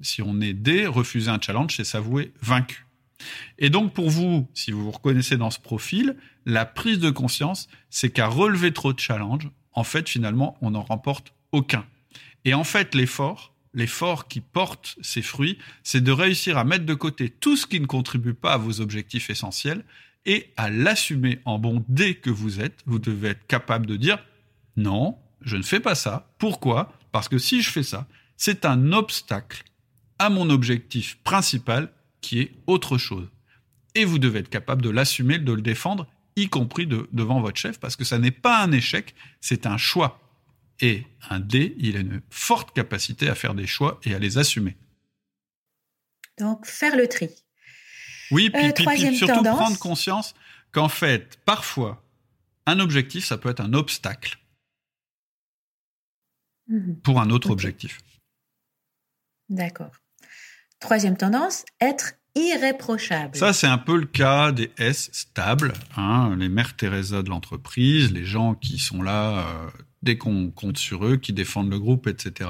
si 0.01 0.21
on 0.21 0.41
est 0.41 0.53
D, 0.53 0.85
refuser 0.85 1.29
un 1.29 1.39
challenge, 1.41 1.75
c'est 1.75 1.83
s'avouer 1.83 2.33
vaincu. 2.41 2.85
Et 3.57 3.69
donc, 3.69 3.93
pour 3.93 4.09
vous, 4.09 4.47
si 4.53 4.71
vous 4.71 4.85
vous 4.85 4.91
reconnaissez 4.91 5.37
dans 5.37 5.49
ce 5.49 5.59
profil, 5.59 6.15
la 6.45 6.65
prise 6.65 6.99
de 6.99 7.09
conscience, 7.09 7.67
c'est 7.89 8.09
qu'à 8.09 8.27
relever 8.27 8.71
trop 8.71 8.93
de 8.93 8.99
challenges, 8.99 9.49
en 9.73 9.83
fait, 9.83 10.09
finalement, 10.09 10.57
on 10.61 10.71
n'en 10.71 10.83
remporte 10.83 11.33
aucun. 11.51 11.85
Et 12.45 12.53
en 12.53 12.63
fait, 12.63 12.95
l'effort, 12.95 13.53
l'effort 13.73 14.27
qui 14.27 14.41
porte 14.41 14.97
ses 15.01 15.21
fruits, 15.21 15.57
c'est 15.83 16.03
de 16.03 16.11
réussir 16.11 16.57
à 16.57 16.63
mettre 16.63 16.85
de 16.85 16.93
côté 16.93 17.29
tout 17.29 17.55
ce 17.55 17.67
qui 17.67 17.79
ne 17.79 17.85
contribue 17.85 18.33
pas 18.33 18.53
à 18.53 18.57
vos 18.57 18.81
objectifs 18.81 19.29
essentiels 19.29 19.83
et 20.25 20.51
à 20.57 20.69
l'assumer 20.69 21.39
en 21.45 21.59
bon 21.59 21.83
dès 21.87 22.15
que 22.15 22.29
vous 22.29 22.59
êtes. 22.59 22.79
Vous 22.85 22.99
devez 22.99 23.29
être 23.29 23.47
capable 23.47 23.85
de 23.85 23.95
dire 23.95 24.17
non, 24.75 25.17
je 25.41 25.57
ne 25.57 25.63
fais 25.63 25.79
pas 25.79 25.95
ça. 25.95 26.31
Pourquoi? 26.37 26.93
Parce 27.11 27.27
que 27.27 27.37
si 27.37 27.61
je 27.61 27.69
fais 27.69 27.83
ça, 27.83 28.07
c'est 28.37 28.65
un 28.65 28.93
obstacle 28.93 29.63
à 30.17 30.29
mon 30.29 30.49
objectif 30.49 31.17
principal 31.23 31.91
qui 32.21 32.39
est 32.39 32.51
autre 32.67 32.97
chose. 32.97 33.27
Et 33.95 34.05
vous 34.05 34.19
devez 34.19 34.39
être 34.39 34.49
capable 34.49 34.81
de 34.81 34.89
l'assumer, 34.89 35.39
de 35.39 35.53
le 35.53 35.61
défendre, 35.61 36.07
y 36.43 36.49
compris 36.49 36.87
devant 36.87 37.41
votre 37.41 37.57
chef, 37.57 37.79
parce 37.79 37.95
que 37.95 38.03
ça 38.03 38.17
n'est 38.17 38.31
pas 38.31 38.61
un 38.61 38.71
échec, 38.71 39.15
c'est 39.41 39.65
un 39.65 39.77
choix. 39.77 40.19
Et 40.81 41.05
un 41.29 41.39
D, 41.39 41.75
il 41.77 41.97
a 41.97 41.99
une 41.99 42.21
forte 42.29 42.73
capacité 42.73 43.27
à 43.29 43.35
faire 43.35 43.53
des 43.53 43.67
choix 43.67 43.99
et 44.03 44.13
à 44.13 44.19
les 44.19 44.37
assumer. 44.37 44.77
Donc, 46.37 46.65
faire 46.65 46.95
le 46.95 47.07
tri. 47.07 47.29
Oui, 48.31 48.49
puis, 48.49 48.65
euh, 48.65 49.13
surtout 49.13 49.43
prendre 49.43 49.77
conscience 49.77 50.35
qu'en 50.71 50.87
fait, 50.87 51.39
parfois, 51.45 52.03
un 52.65 52.79
objectif, 52.79 53.25
ça 53.25 53.37
peut 53.37 53.49
être 53.49 53.59
un 53.59 53.73
obstacle 53.73 54.37
mhm. 56.67 57.01
pour 57.01 57.19
un 57.19 57.29
autre 57.29 57.49
objectif. 57.49 57.99
D'accord. 59.49 59.91
Troisième 60.79 61.17
tendance, 61.17 61.65
être 61.81 62.13
irréprochable. 62.35 63.35
Ça, 63.35 63.53
c'est 63.53 63.67
un 63.67 63.77
peu 63.77 63.97
le 63.97 64.05
cas 64.05 64.51
des 64.51 64.71
S 64.77 65.09
stables, 65.11 65.73
hein, 65.97 66.35
les 66.37 66.49
mères 66.49 66.75
Teresa 66.75 67.23
de 67.23 67.29
l'entreprise, 67.29 68.11
les 68.11 68.25
gens 68.25 68.55
qui 68.55 68.77
sont 68.77 69.01
là 69.01 69.39
euh, 69.39 69.69
dès 70.03 70.17
qu'on 70.17 70.49
compte 70.51 70.77
sur 70.77 71.05
eux, 71.05 71.17
qui 71.17 71.33
défendent 71.33 71.71
le 71.71 71.79
groupe, 71.79 72.07
etc. 72.07 72.49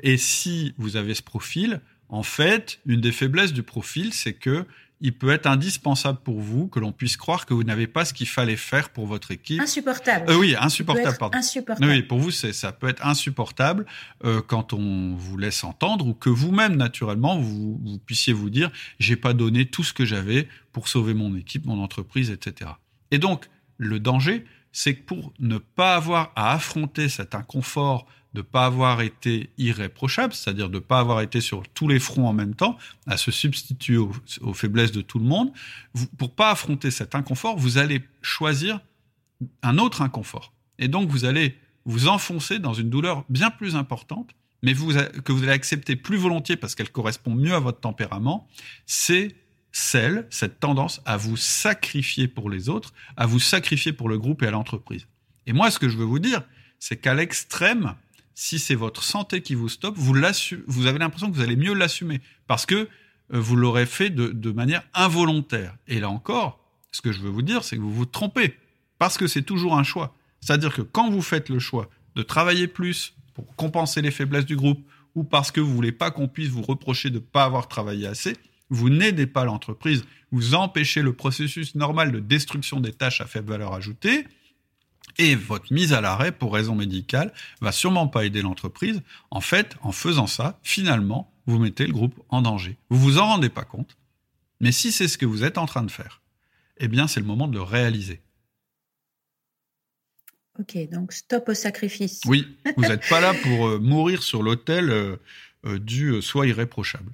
Et 0.00 0.16
si 0.16 0.74
vous 0.78 0.96
avez 0.96 1.14
ce 1.14 1.22
profil, 1.22 1.80
en 2.08 2.22
fait, 2.22 2.80
une 2.86 3.00
des 3.00 3.12
faiblesses 3.12 3.52
du 3.52 3.62
profil, 3.62 4.12
c'est 4.12 4.32
que 4.32 4.66
il 5.00 5.16
peut 5.16 5.30
être 5.30 5.46
indispensable 5.46 6.18
pour 6.22 6.40
vous 6.40 6.68
que 6.68 6.78
l'on 6.78 6.92
puisse 6.92 7.16
croire 7.16 7.46
que 7.46 7.54
vous 7.54 7.64
n'avez 7.64 7.86
pas 7.86 8.04
ce 8.04 8.12
qu'il 8.12 8.28
fallait 8.28 8.56
faire 8.56 8.90
pour 8.90 9.06
votre 9.06 9.30
équipe. 9.30 9.60
Insupportable. 9.60 10.30
Euh, 10.30 10.36
oui, 10.36 10.54
insupportable. 10.58 11.16
Pardon. 11.18 11.38
Insupportable. 11.38 11.90
Oui, 11.90 12.02
pour 12.02 12.18
vous, 12.18 12.30
c'est 12.30 12.52
ça 12.52 12.72
peut 12.72 12.88
être 12.88 13.04
insupportable 13.06 13.86
euh, 14.24 14.42
quand 14.46 14.72
on 14.72 15.14
vous 15.14 15.38
laisse 15.38 15.64
entendre 15.64 16.06
ou 16.06 16.14
que 16.14 16.28
vous-même 16.28 16.76
naturellement 16.76 17.38
vous, 17.38 17.80
vous 17.82 17.98
puissiez 17.98 18.32
vous 18.32 18.50
dire 18.50 18.70
j'ai 18.98 19.16
pas 19.16 19.32
donné 19.32 19.66
tout 19.66 19.84
ce 19.84 19.92
que 19.92 20.04
j'avais 20.04 20.48
pour 20.72 20.88
sauver 20.88 21.14
mon 21.14 21.34
équipe, 21.36 21.64
mon 21.64 21.82
entreprise, 21.82 22.30
etc. 22.30 22.72
Et 23.10 23.18
donc 23.18 23.48
le 23.78 23.98
danger, 23.98 24.44
c'est 24.72 24.94
que 24.94 25.02
pour 25.02 25.32
ne 25.40 25.58
pas 25.58 25.96
avoir 25.96 26.32
à 26.36 26.52
affronter 26.52 27.08
cet 27.08 27.34
inconfort 27.34 28.06
de 28.34 28.40
ne 28.40 28.42
pas 28.42 28.66
avoir 28.66 29.00
été 29.00 29.50
irréprochable, 29.58 30.32
c'est-à-dire 30.32 30.68
de 30.68 30.74
ne 30.74 30.78
pas 30.78 31.00
avoir 31.00 31.20
été 31.20 31.40
sur 31.40 31.66
tous 31.68 31.88
les 31.88 31.98
fronts 31.98 32.28
en 32.28 32.32
même 32.32 32.54
temps, 32.54 32.78
à 33.06 33.16
se 33.16 33.30
substituer 33.30 33.96
aux, 33.96 34.54
faiblesses 34.54 34.92
de 34.92 35.00
tout 35.00 35.18
le 35.18 35.24
monde, 35.24 35.52
pour 36.16 36.34
pas 36.34 36.50
affronter 36.50 36.90
cet 36.90 37.14
inconfort, 37.14 37.56
vous 37.56 37.78
allez 37.78 38.02
choisir 38.22 38.80
un 39.62 39.78
autre 39.78 40.02
inconfort. 40.02 40.52
Et 40.78 40.88
donc 40.88 41.08
vous 41.10 41.24
allez 41.24 41.56
vous 41.84 42.08
enfoncer 42.08 42.58
dans 42.58 42.74
une 42.74 42.90
douleur 42.90 43.24
bien 43.28 43.50
plus 43.50 43.74
importante, 43.74 44.30
mais 44.62 44.74
que 44.74 45.32
vous 45.32 45.42
allez 45.42 45.52
accepter 45.52 45.96
plus 45.96 46.18
volontiers 46.18 46.56
parce 46.56 46.74
qu'elle 46.74 46.90
correspond 46.90 47.34
mieux 47.34 47.54
à 47.54 47.60
votre 47.60 47.80
tempérament, 47.80 48.46
c'est 48.86 49.34
celle, 49.72 50.26
cette 50.30 50.60
tendance 50.60 51.00
à 51.04 51.16
vous 51.16 51.36
sacrifier 51.36 52.28
pour 52.28 52.50
les 52.50 52.68
autres, 52.68 52.92
à 53.16 53.26
vous 53.26 53.38
sacrifier 53.38 53.92
pour 53.92 54.08
le 54.08 54.18
groupe 54.18 54.42
et 54.42 54.46
à 54.46 54.50
l'entreprise. 54.50 55.06
Et 55.46 55.52
moi, 55.52 55.70
ce 55.70 55.78
que 55.78 55.88
je 55.88 55.96
veux 55.96 56.04
vous 56.04 56.18
dire, 56.18 56.42
c'est 56.78 56.96
qu'à 56.96 57.14
l'extrême, 57.14 57.94
si 58.40 58.58
c'est 58.58 58.74
votre 58.74 59.02
santé 59.02 59.42
qui 59.42 59.54
vous 59.54 59.68
stoppe, 59.68 59.98
vous, 59.98 60.14
vous 60.66 60.86
avez 60.86 60.98
l'impression 60.98 61.30
que 61.30 61.36
vous 61.36 61.42
allez 61.42 61.56
mieux 61.56 61.74
l'assumer 61.74 62.22
parce 62.46 62.64
que 62.64 62.74
euh, 62.74 62.88
vous 63.32 63.54
l'aurez 63.54 63.84
fait 63.84 64.08
de, 64.08 64.28
de 64.28 64.50
manière 64.50 64.82
involontaire. 64.94 65.76
Et 65.86 66.00
là 66.00 66.08
encore, 66.08 66.58
ce 66.90 67.02
que 67.02 67.12
je 67.12 67.20
veux 67.20 67.28
vous 67.28 67.42
dire, 67.42 67.64
c'est 67.64 67.76
que 67.76 67.82
vous 67.82 67.92
vous 67.92 68.06
trompez 68.06 68.56
parce 68.98 69.18
que 69.18 69.26
c'est 69.26 69.42
toujours 69.42 69.76
un 69.76 69.82
choix. 69.82 70.16
C'est-à-dire 70.40 70.74
que 70.74 70.80
quand 70.80 71.10
vous 71.10 71.20
faites 71.20 71.50
le 71.50 71.58
choix 71.58 71.90
de 72.16 72.22
travailler 72.22 72.66
plus 72.66 73.12
pour 73.34 73.54
compenser 73.56 74.00
les 74.00 74.10
faiblesses 74.10 74.46
du 74.46 74.56
groupe 74.56 74.82
ou 75.14 75.22
parce 75.22 75.50
que 75.50 75.60
vous 75.60 75.74
voulez 75.74 75.92
pas 75.92 76.10
qu'on 76.10 76.26
puisse 76.26 76.48
vous 76.48 76.62
reprocher 76.62 77.10
de 77.10 77.16
ne 77.16 77.18
pas 77.18 77.44
avoir 77.44 77.68
travaillé 77.68 78.06
assez, 78.06 78.38
vous 78.70 78.88
n'aidez 78.88 79.26
pas 79.26 79.44
l'entreprise, 79.44 80.06
vous 80.32 80.54
empêchez 80.54 81.02
le 81.02 81.12
processus 81.12 81.74
normal 81.74 82.10
de 82.10 82.20
destruction 82.20 82.80
des 82.80 82.94
tâches 82.94 83.20
à 83.20 83.26
faible 83.26 83.50
valeur 83.50 83.74
ajoutée, 83.74 84.24
et 85.18 85.34
votre 85.34 85.72
mise 85.72 85.92
à 85.92 86.00
l'arrêt 86.00 86.32
pour 86.32 86.52
raison 86.52 86.74
médicale 86.74 87.32
va 87.60 87.72
sûrement 87.72 88.08
pas 88.08 88.24
aider 88.24 88.42
l'entreprise. 88.42 89.02
En 89.30 89.40
fait, 89.40 89.76
en 89.82 89.92
faisant 89.92 90.26
ça, 90.26 90.58
finalement, 90.62 91.32
vous 91.46 91.58
mettez 91.58 91.86
le 91.86 91.92
groupe 91.92 92.20
en 92.28 92.42
danger. 92.42 92.76
Vous 92.90 92.98
vous 92.98 93.18
en 93.18 93.26
rendez 93.26 93.48
pas 93.48 93.64
compte, 93.64 93.96
mais 94.60 94.72
si 94.72 94.92
c'est 94.92 95.08
ce 95.08 95.18
que 95.18 95.26
vous 95.26 95.44
êtes 95.44 95.58
en 95.58 95.66
train 95.66 95.82
de 95.82 95.90
faire, 95.90 96.20
eh 96.78 96.88
bien, 96.88 97.08
c'est 97.08 97.20
le 97.20 97.26
moment 97.26 97.48
de 97.48 97.54
le 97.54 97.62
réaliser. 97.62 98.20
Ok, 100.58 100.76
donc 100.90 101.12
stop 101.12 101.48
au 101.48 101.54
sacrifice. 101.54 102.20
Oui, 102.26 102.58
vous 102.76 102.82
n'êtes 102.82 103.08
pas 103.08 103.20
là 103.20 103.32
pour 103.42 103.68
euh, 103.68 103.78
mourir 103.78 104.22
sur 104.22 104.42
l'autel 104.42 104.90
euh, 104.90 105.16
euh, 105.64 105.78
du 105.78 106.20
soit 106.20 106.46
irréprochable. 106.46 107.12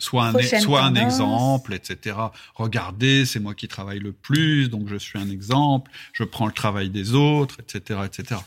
Soit 0.00 0.28
un, 0.28 0.60
soit 0.60 0.82
un 0.82 0.94
exemple, 0.94 1.74
etc. 1.74 2.16
Regardez, 2.54 3.26
c'est 3.26 3.38
moi 3.38 3.54
qui 3.54 3.68
travaille 3.68 4.00
le 4.00 4.12
plus, 4.12 4.68
donc 4.68 4.88
je 4.88 4.96
suis 4.96 5.18
un 5.18 5.30
exemple, 5.30 5.90
je 6.12 6.24
prends 6.24 6.46
le 6.46 6.52
travail 6.52 6.90
des 6.90 7.14
autres, 7.14 7.58
etc. 7.60 8.00
etc. 8.06 8.40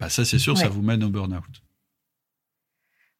Bah 0.00 0.08
ça, 0.08 0.24
c'est 0.24 0.38
sûr, 0.38 0.58
ça 0.58 0.68
vous 0.68 0.82
mène 0.82 1.04
au 1.04 1.10
burn-out. 1.10 1.62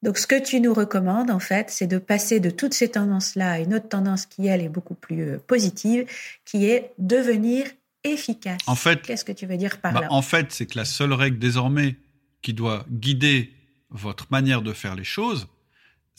Donc, 0.03 0.19
ce 0.19 0.27
que 0.27 0.39
tu 0.39 0.59
nous 0.59 0.73
recommandes, 0.73 1.31
en 1.31 1.39
fait, 1.39 1.71
c'est 1.71 1.87
de 1.87 1.97
passer 1.97 2.39
de 2.39 2.51
toutes 2.51 2.73
ces 2.73 2.89
tendances-là 2.89 3.53
à 3.53 3.59
une 3.59 3.73
autre 3.73 3.89
tendance 3.89 4.27
qui, 4.27 4.45
elle, 4.45 4.61
est 4.61 4.69
beaucoup 4.69 4.93
plus 4.93 5.39
positive, 5.47 6.05
qui 6.45 6.65
est 6.65 6.91
devenir 6.99 7.65
efficace. 8.03 8.61
En 8.67 8.75
fait, 8.75 9.01
qu'est-ce 9.01 9.25
que 9.25 9.31
tu 9.31 9.47
veux 9.47 9.57
dire 9.57 9.79
par 9.81 9.93
bah, 9.93 10.01
là? 10.01 10.07
En 10.11 10.21
fait, 10.21 10.51
c'est 10.51 10.67
que 10.67 10.77
la 10.77 10.85
seule 10.85 11.13
règle 11.13 11.39
désormais 11.39 11.95
qui 12.41 12.53
doit 12.53 12.85
guider 12.91 13.51
votre 13.89 14.27
manière 14.29 14.61
de 14.61 14.73
faire 14.73 14.95
les 14.95 15.03
choses, 15.03 15.47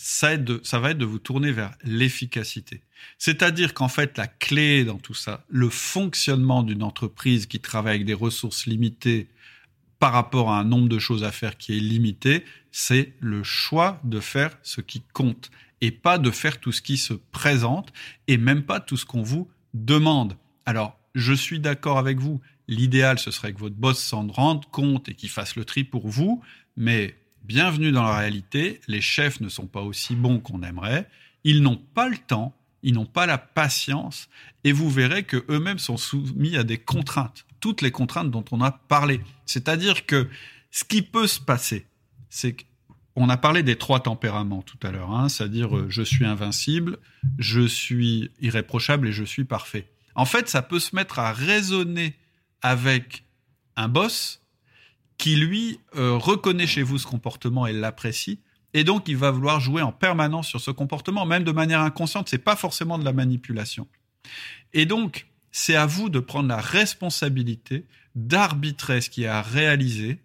ça, 0.00 0.30
ça 0.62 0.78
va 0.78 0.92
être 0.92 0.98
de 0.98 1.04
vous 1.04 1.18
tourner 1.18 1.50
vers 1.50 1.72
l'efficacité. 1.82 2.82
C'est-à-dire 3.18 3.74
qu'en 3.74 3.88
fait, 3.88 4.16
la 4.16 4.28
clé 4.28 4.84
dans 4.84 4.98
tout 4.98 5.12
ça, 5.12 5.44
le 5.48 5.68
fonctionnement 5.68 6.62
d'une 6.62 6.84
entreprise 6.84 7.46
qui 7.46 7.58
travaille 7.58 7.96
avec 7.96 8.06
des 8.06 8.14
ressources 8.14 8.66
limitées 8.66 9.26
par 9.98 10.12
rapport 10.12 10.52
à 10.52 10.60
un 10.60 10.64
nombre 10.64 10.88
de 10.88 11.00
choses 11.00 11.24
à 11.24 11.32
faire 11.32 11.58
qui 11.58 11.76
est 11.76 11.80
limité, 11.80 12.44
c'est 12.70 13.12
le 13.18 13.42
choix 13.42 14.00
de 14.04 14.20
faire 14.20 14.56
ce 14.62 14.80
qui 14.80 15.02
compte 15.12 15.50
et 15.80 15.90
pas 15.90 16.18
de 16.18 16.30
faire 16.30 16.60
tout 16.60 16.70
ce 16.70 16.80
qui 16.80 16.96
se 16.96 17.14
présente 17.14 17.92
et 18.28 18.36
même 18.36 18.62
pas 18.62 18.78
tout 18.78 18.96
ce 18.96 19.04
qu'on 19.04 19.22
vous 19.22 19.50
demande. 19.74 20.36
Alors, 20.64 20.96
je 21.16 21.32
suis 21.32 21.58
d'accord 21.58 21.98
avec 21.98 22.20
vous. 22.20 22.40
L'idéal, 22.68 23.18
ce 23.18 23.32
serait 23.32 23.52
que 23.52 23.58
votre 23.58 23.74
boss 23.74 23.98
s'en 23.98 24.28
rende 24.28 24.64
compte 24.66 25.08
et 25.08 25.14
qu'il 25.14 25.28
fasse 25.28 25.56
le 25.56 25.64
tri 25.64 25.82
pour 25.82 26.06
vous. 26.06 26.40
Mais 26.76 27.16
bienvenue 27.48 27.92
dans 27.92 28.02
la 28.02 28.18
réalité. 28.18 28.78
Les 28.88 29.00
chefs 29.00 29.40
ne 29.40 29.48
sont 29.48 29.66
pas 29.66 29.80
aussi 29.80 30.14
bons 30.14 30.38
qu'on 30.38 30.62
aimerait. 30.62 31.08
Ils 31.44 31.62
n'ont 31.62 31.78
pas 31.78 32.08
le 32.08 32.18
temps. 32.18 32.54
Ils 32.82 32.92
n'ont 32.92 33.06
pas 33.06 33.24
la 33.24 33.38
patience. 33.38 34.28
Et 34.64 34.72
vous 34.72 34.90
verrez 34.90 35.22
que 35.22 35.44
eux-mêmes 35.48 35.78
sont 35.78 35.96
soumis 35.96 36.56
à 36.58 36.62
des 36.62 36.76
contraintes. 36.76 37.46
Toutes 37.58 37.80
les 37.80 37.90
contraintes 37.90 38.30
dont 38.30 38.44
on 38.52 38.60
a 38.60 38.70
parlé. 38.70 39.22
C'est-à-dire 39.46 40.04
que 40.04 40.28
ce 40.70 40.84
qui 40.84 41.00
peut 41.00 41.26
se 41.26 41.40
passer, 41.40 41.86
c'est 42.28 42.54
qu'on 43.16 43.30
a 43.30 43.38
parlé 43.38 43.62
des 43.62 43.76
trois 43.76 44.00
tempéraments 44.00 44.62
tout 44.62 44.78
à 44.86 44.92
l'heure, 44.92 45.10
hein, 45.10 45.30
c'est-à-dire 45.30 45.74
euh, 45.74 45.86
je 45.88 46.02
suis 46.02 46.26
invincible, 46.26 46.98
je 47.38 47.66
suis 47.66 48.30
irréprochable 48.40 49.08
et 49.08 49.12
je 49.12 49.24
suis 49.24 49.44
parfait. 49.44 49.88
En 50.14 50.26
fait, 50.26 50.48
ça 50.48 50.60
peut 50.60 50.78
se 50.78 50.94
mettre 50.94 51.18
à 51.18 51.32
raisonner 51.32 52.14
avec 52.60 53.24
un 53.76 53.88
boss 53.88 54.42
qui, 55.18 55.36
lui, 55.36 55.80
euh, 55.96 56.16
reconnaît 56.16 56.66
chez 56.66 56.82
vous 56.82 56.98
ce 56.98 57.06
comportement 57.06 57.66
et 57.66 57.72
l'apprécie. 57.72 58.40
Et 58.74 58.84
donc, 58.84 59.08
il 59.08 59.16
va 59.16 59.30
vouloir 59.30 59.60
jouer 59.60 59.82
en 59.82 59.92
permanence 59.92 60.48
sur 60.48 60.60
ce 60.60 60.70
comportement, 60.70 61.26
même 61.26 61.44
de 61.44 61.52
manière 61.52 61.80
inconsciente. 61.80 62.28
C'est 62.28 62.38
pas 62.38 62.56
forcément 62.56 62.98
de 62.98 63.04
la 63.04 63.12
manipulation. 63.12 63.86
Et 64.72 64.86
donc, 64.86 65.26
c'est 65.50 65.76
à 65.76 65.86
vous 65.86 66.08
de 66.08 66.20
prendre 66.20 66.48
la 66.48 66.60
responsabilité 66.60 67.84
d'arbitrer 68.14 69.00
ce 69.00 69.10
qui 69.10 69.24
est 69.24 69.28
à 69.28 69.42
réaliser 69.42 70.18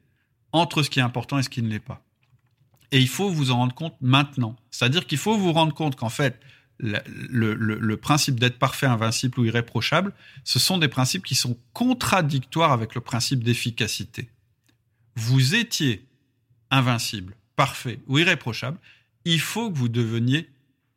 entre 0.51 0.83
ce 0.83 0.89
qui 0.89 0.99
est 0.99 1.03
important 1.03 1.37
et 1.37 1.43
ce 1.43 1.49
qui 1.49 1.61
ne 1.61 1.69
l'est 1.69 1.79
pas. 1.79 2.01
Et 2.91 2.99
il 2.99 3.07
faut 3.07 3.29
vous 3.29 3.51
en 3.51 3.57
rendre 3.57 3.73
compte 3.73 3.95
maintenant. 4.01 4.55
C'est-à-dire 4.71 5.07
qu'il 5.07 5.17
faut 5.17 5.37
vous 5.37 5.51
rendre 5.51 5.73
compte 5.73 5.95
qu'en 5.95 6.09
fait, 6.09 6.39
le, 6.79 7.95
principe 7.95 8.39
d'être 8.39 8.59
parfait, 8.59 8.85
invincible 8.85 9.39
ou 9.39 9.45
irréprochable, 9.45 10.13
ce 10.43 10.59
sont 10.59 10.77
des 10.77 10.87
principes 10.87 11.23
qui 11.23 11.35
sont 11.35 11.57
contradictoires 11.73 12.71
avec 12.71 12.93
le 12.93 13.01
principe 13.01 13.43
d'efficacité. 13.43 14.29
Vous 15.15 15.55
étiez 15.55 16.05
invincible, 16.71 17.35
parfait 17.55 17.99
ou 18.07 18.19
irréprochable, 18.19 18.77
il 19.25 19.39
faut 19.39 19.71
que 19.71 19.77
vous 19.77 19.89
deveniez 19.89 20.49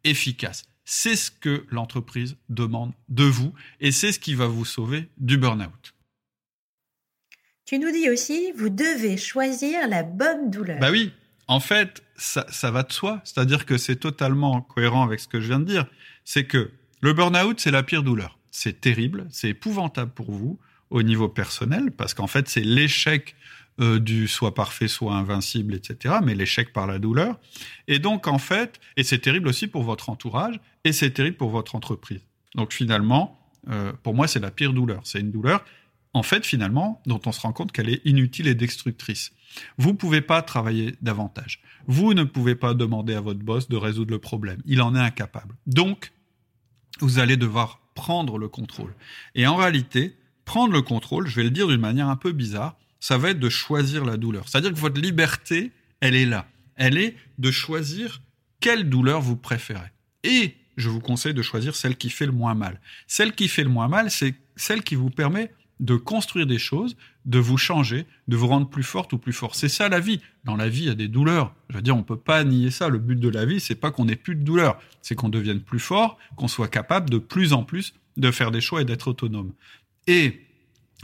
efficace. 0.05 0.65
C'est 0.85 1.17
ce 1.17 1.31
que 1.31 1.67
l'entreprise 1.71 2.37
demande 2.49 2.93
de 3.09 3.25
vous 3.25 3.53
et 3.81 3.93
c'est 3.93 4.13
ce 4.13 4.19
qui 4.19 4.35
va 4.35 4.47
vous 4.47 4.65
sauver 4.65 5.09
du 5.19 5.37
burn-out. 5.37 5.95
Tu 7.65 7.79
nous 7.81 7.91
dis 7.91 8.09
aussi, 8.09 8.53
vous 8.57 8.69
devez 8.69 9.17
choisir 9.17 9.89
la 9.89 10.05
bonne 10.05 10.51
douleur. 10.51 10.79
Bah 10.79 10.93
oui, 10.93 11.13
en 11.49 11.59
fait, 11.59 12.05
ça, 12.17 12.47
ça 12.49 12.71
va 12.71 12.85
de 12.85 12.93
soi. 12.93 13.21
C'est-à-dire 13.25 13.67
que 13.67 13.77
c'est 13.77 13.97
totalement 13.97 14.61
cohérent 14.61 15.03
avec 15.03 15.19
ce 15.19 15.27
que 15.27 15.41
je 15.41 15.49
viens 15.49 15.59
de 15.59 15.65
dire. 15.65 15.87
C'est 16.25 16.47
que 16.47 16.71
le 17.01 17.13
burn-out, 17.13 17.59
c'est 17.59 17.73
la 17.73 17.83
pire 17.83 18.05
douleur. 18.05 18.39
C'est 18.53 18.81
terrible, 18.81 19.27
c'est 19.31 19.49
épouvantable 19.49 20.13
pour 20.13 20.31
vous 20.31 20.59
au 20.91 21.03
niveau 21.03 21.29
personnel, 21.29 21.91
parce 21.91 22.15
qu'en 22.15 22.29
fait, 22.29 22.49
c'est 22.49 22.63
l'échec 22.63 23.35
euh, 23.81 24.01
du 24.01 24.27
soit 24.27 24.55
parfait, 24.55 24.89
soit 24.89 25.15
invincible, 25.15 25.75
etc., 25.75 26.17
mais 26.25 26.35
l'échec 26.35 26.73
par 26.73 26.87
la 26.87 26.99
douleur. 26.99 27.39
Et 27.89 27.99
donc, 27.99 28.27
en 28.27 28.39
fait, 28.39 28.81
et 28.97 29.03
c'est 29.03 29.19
terrible 29.19 29.49
aussi 29.49 29.67
pour 29.67 29.83
votre 29.83 30.09
entourage, 30.09 30.59
et 30.85 30.93
c'est 30.93 31.11
terrible 31.11 31.37
pour 31.37 31.51
votre 31.51 31.75
entreprise. 31.75 32.21
Donc, 32.55 32.73
finalement, 32.73 33.39
euh, 33.69 33.93
pour 34.03 34.15
moi, 34.15 34.29
c'est 34.29 34.41
la 34.41 34.51
pire 34.51 34.73
douleur. 34.73 35.03
C'est 35.05 35.21
une 35.21 35.31
douleur, 35.31 35.65
en 36.15 36.23
fait, 36.23 36.47
finalement, 36.47 37.03
dont 37.05 37.21
on 37.27 37.33
se 37.33 37.41
rend 37.43 37.53
compte 37.53 37.73
qu'elle 37.73 37.91
est 37.91 38.01
inutile 38.07 38.47
et 38.47 38.55
destructrice. 38.55 39.33
Vous 39.77 39.91
ne 39.91 39.97
pouvez 39.97 40.23
pas 40.23 40.41
travailler 40.41 40.95
davantage. 41.03 41.61
Vous 41.87 42.15
ne 42.15 42.25
pouvez 42.25 42.55
pas 42.55 42.73
demander 42.73 43.15
à 43.15 43.21
votre 43.21 43.41
boss 43.41 43.69
de 43.69 43.77
résoudre 43.77 44.13
le 44.13 44.19
problème. 44.19 44.63
Il 44.65 44.81
en 44.81 44.95
est 44.95 45.01
incapable. 45.01 45.55
Donc, 45.67 46.13
vous 47.01 47.19
allez 47.19 47.37
devoir 47.37 47.81
prendre 47.95 48.39
le 48.39 48.49
contrôle. 48.49 48.95
Et 49.35 49.47
en 49.47 49.57
réalité, 49.57 50.17
prendre 50.47 50.73
le 50.73 50.83
contrôle, 50.83 51.27
je 51.27 51.37
vais 51.37 51.45
le 51.45 51.51
dire 51.51 51.69
d'une 51.69 51.81
manière 51.81 52.09
un 52.09 52.17
peu 52.17 52.33
bizarre, 52.33 52.77
ça 53.01 53.19
va 53.19 53.31
être 53.31 53.41
de 53.41 53.49
choisir 53.49 54.05
la 54.05 54.17
douleur. 54.17 54.49
C'est-à-dire 54.49 54.73
que 54.73 54.79
votre 54.79 55.01
liberté, 55.01 55.73
elle 56.01 56.15
est 56.15 56.27
là. 56.27 56.49
Elle 56.77 56.99
est 56.99 57.17
de 57.39 57.51
choisir 57.51 58.21
quelle 58.61 58.89
douleur 58.89 59.21
vous 59.21 59.37
préférez. 59.37 59.93
Et 60.25 60.55
je 60.77 60.89
vous 60.89 61.01
conseille 61.01 61.35
de 61.35 61.43
choisir 61.43 61.75
celle 61.75 61.97
qui 61.97 62.11
fait 62.11 62.27
le 62.27 62.33
moins 62.33 62.55
mal. 62.55 62.81
Celle 63.07 63.33
qui 63.35 63.49
fait 63.49 63.63
le 63.63 63.71
moins 63.71 63.89
mal, 63.89 64.11
c'est 64.11 64.35
celle 64.57 64.83
qui 64.83 64.95
vous 64.95 65.11
permet 65.11 65.53
de 65.81 65.97
construire 65.97 66.47
des 66.47 66.59
choses, 66.59 66.97
de 67.27 67.39
vous 67.39 67.59
changer, 67.59 68.07
de 68.29 68.37
vous 68.37 68.47
rendre 68.47 68.69
plus 68.69 68.83
forte 68.83 69.13
ou 69.13 69.19
plus 69.19 69.33
fort. 69.33 69.55
C'est 69.55 69.69
ça 69.69 69.89
la 69.89 70.01
vie. 70.01 70.21
Dans 70.45 70.57
la 70.57 70.69
vie, 70.69 70.83
il 70.83 70.87
y 70.87 70.91
a 70.91 70.95
des 70.95 71.09
douleurs. 71.09 71.55
Je 71.69 71.77
veux 71.77 71.83
dire, 71.83 71.97
on 71.97 72.03
peut 72.03 72.17
pas 72.17 72.45
nier 72.45 72.71
ça. 72.71 72.89
Le 72.89 72.99
but 72.99 73.19
de 73.19 73.29
la 73.29 73.45
vie, 73.45 73.61
c'est 73.61 73.75
pas 73.75 73.91
qu'on 73.91 74.09
ait 74.09 74.17
plus 74.17 74.37
de 74.37 74.43
douleurs, 74.43 74.79
c'est 75.03 75.15
qu'on 75.15 75.29
devienne 75.29 75.61
plus 75.61 75.79
fort, 75.79 76.19
qu'on 76.37 76.49
soit 76.49 76.69
capable 76.69 77.11
de 77.11 77.19
plus 77.19 77.53
en 77.53 77.63
plus 77.63 77.95
de 78.17 78.31
faire 78.31 78.51
des 78.51 78.63
choix 78.63 78.81
et 78.81 78.85
d'être 78.85 79.09
autonome. 79.09 79.53
Et 80.07 80.46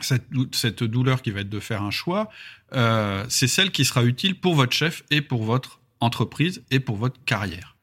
cette, 0.00 0.24
cette, 0.52 0.82
douleur 0.84 1.22
qui 1.22 1.30
va 1.30 1.40
être 1.40 1.48
de 1.48 1.60
faire 1.60 1.82
un 1.82 1.90
choix, 1.90 2.30
euh, 2.72 3.24
c'est 3.28 3.46
celle 3.46 3.70
qui 3.70 3.84
sera 3.84 4.04
utile 4.04 4.38
pour 4.38 4.54
votre 4.54 4.72
chef 4.72 5.04
et 5.10 5.20
pour 5.20 5.44
votre 5.44 5.80
entreprise 6.00 6.62
et 6.70 6.80
pour 6.80 6.96
votre 6.96 7.22
carrière. 7.24 7.76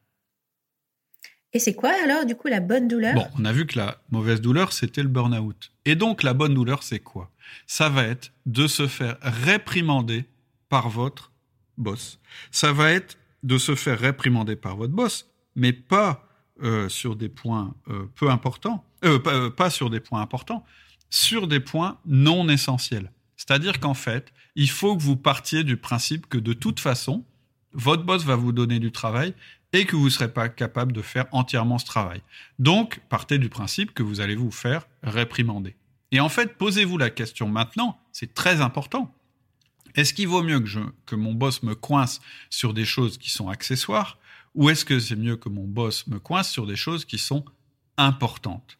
Et 1.51 1.59
c'est 1.59 1.73
quoi 1.73 1.91
alors 2.03 2.25
du 2.25 2.35
coup 2.35 2.47
la 2.47 2.59
bonne 2.59 2.87
douleur? 2.87 3.15
Bon, 3.15 3.27
on 3.39 3.45
a 3.45 3.51
vu 3.51 3.65
que 3.65 3.77
la 3.77 3.97
mauvaise 4.11 4.41
douleur 4.41 4.71
c'était 4.71 5.01
le 5.01 5.09
burn-out. 5.09 5.71
Et 5.85 5.95
donc 5.95 6.21
la 6.23 6.33
bonne 6.33 6.53
douleur 6.53 6.83
c'est 6.83 6.99
quoi? 6.99 7.31
Ça 7.65 7.89
va 7.89 8.03
être 8.03 8.31
de 8.45 8.67
se 8.67 8.87
faire 8.87 9.17
réprimander 9.21 10.25
par 10.69 10.89
votre 10.89 11.31
boss. 11.77 12.19
Ça 12.51 12.71
va 12.71 12.91
être 12.91 13.17
de 13.41 13.57
se 13.57 13.73
faire 13.73 13.97
réprimander 13.97 14.55
par 14.55 14.75
votre 14.75 14.93
boss, 14.93 15.27
mais 15.55 15.73
pas 15.73 16.27
euh, 16.61 16.89
sur 16.89 17.15
des 17.15 17.29
points 17.29 17.73
euh, 17.89 18.05
peu 18.15 18.29
importants, 18.29 18.83
euh, 19.05 19.17
pas, 19.17 19.49
pas 19.49 19.69
sur 19.69 19.89
des 19.89 20.01
points 20.01 20.21
importants, 20.21 20.65
sur 21.09 21.47
des 21.47 21.59
points 21.59 21.99
non 22.05 22.49
essentiels. 22.49 23.11
C'est-à-dire 23.37 23.79
qu'en 23.79 23.93
fait, 23.93 24.33
il 24.55 24.69
faut 24.69 24.97
que 24.97 25.01
vous 25.01 25.15
partiez 25.15 25.63
du 25.63 25.77
principe 25.77 26.27
que 26.27 26.37
de 26.37 26.53
toute 26.53 26.79
façon, 26.79 27.23
votre 27.73 28.03
boss 28.03 28.23
va 28.23 28.35
vous 28.35 28.51
donner 28.51 28.79
du 28.79 28.91
travail 28.91 29.33
et 29.73 29.85
que 29.85 29.95
vous 29.95 30.05
ne 30.05 30.09
serez 30.09 30.33
pas 30.33 30.49
capable 30.49 30.91
de 30.91 31.01
faire 31.01 31.25
entièrement 31.31 31.77
ce 31.77 31.85
travail. 31.85 32.21
Donc, 32.57 33.01
partez 33.09 33.37
du 33.37 33.49
principe 33.49 33.93
que 33.93 34.03
vous 34.03 34.19
allez 34.19 34.35
vous 34.35 34.51
faire 34.51 34.87
réprimander. 35.03 35.75
Et 36.11 36.19
en 36.19 36.29
fait, 36.29 36.57
posez-vous 36.57 36.97
la 36.97 37.11
question 37.11 37.47
maintenant, 37.47 37.99
c'est 38.11 38.33
très 38.33 38.61
important. 38.61 39.13
Est-ce 39.95 40.13
qu'il 40.13 40.27
vaut 40.27 40.43
mieux 40.43 40.59
que, 40.59 40.69
que 41.05 41.15
mon 41.15 41.33
boss 41.33 41.63
me 41.63 41.75
coince 41.75 42.19
sur 42.49 42.73
des 42.73 42.85
choses 42.85 43.17
qui 43.17 43.29
sont 43.29 43.49
accessoires 43.49 44.17
ou 44.55 44.69
est-ce 44.69 44.85
que 44.85 44.99
c'est 44.99 45.15
mieux 45.15 45.37
que 45.37 45.49
mon 45.49 45.65
boss 45.65 46.07
me 46.07 46.19
coince 46.19 46.49
sur 46.49 46.65
des 46.65 46.75
choses 46.75 47.05
qui 47.05 47.17
sont 47.17 47.45
importantes? 47.97 48.77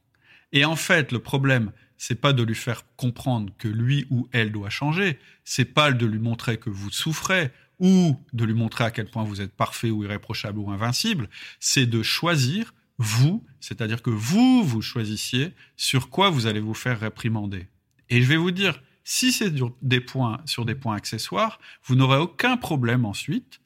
Et 0.52 0.66
en 0.66 0.76
fait, 0.76 1.12
le 1.12 1.20
problème, 1.20 1.72
c'est 2.00 2.16
pas 2.16 2.34
de 2.34 2.42
lui 2.42 2.56
faire 2.56 2.86
comprendre 2.96 3.54
que 3.58 3.68
lui 3.68 4.08
ou 4.10 4.28
elle 4.32 4.52
doit 4.52 4.70
changer, 4.70 5.20
c'est 5.44 5.66
pas 5.66 5.92
de 5.92 6.06
lui 6.06 6.18
montrer 6.18 6.58
que 6.58 6.70
vous 6.70 6.90
souffrez 6.90 7.52
ou 7.78 8.18
de 8.34 8.46
lui 8.46 8.54
montrer 8.54 8.86
à 8.86 8.92
quel 8.92 9.10
point 9.10 9.24
vous 9.24 9.42
êtes 9.42 9.52
parfait 9.52 9.92
ou 9.92 10.04
irréprochable 10.04 10.60
ou 10.60 10.72
invincible, 10.72 11.30
c'est 11.60 11.86
de 11.86 12.02
choisir 12.02 12.74
vous, 12.98 13.46
c'est-à-dire 13.60 14.02
que 14.02 14.10
vous, 14.10 14.64
vous 14.64 14.82
choisissiez 14.82 15.54
sur 15.76 16.10
quoi 16.10 16.30
vous 16.30 16.48
allez 16.48 16.62
vous 16.62 16.74
faire 16.74 17.00
réprimander. 17.00 17.68
Et 18.10 18.22
je 18.22 18.28
vais 18.28 18.38
vous 18.38 18.52
dire, 18.52 18.82
si 19.04 19.32
c'est 19.34 19.54
des 19.82 20.02
points, 20.02 20.40
sur 20.46 20.66
des 20.66 20.76
points 20.76 20.96
accessoires, 20.96 21.60
vous 21.84 21.96
n'aurez 21.96 22.18
aucun 22.18 22.56
problème 22.56 23.06
ensuite 23.06 23.60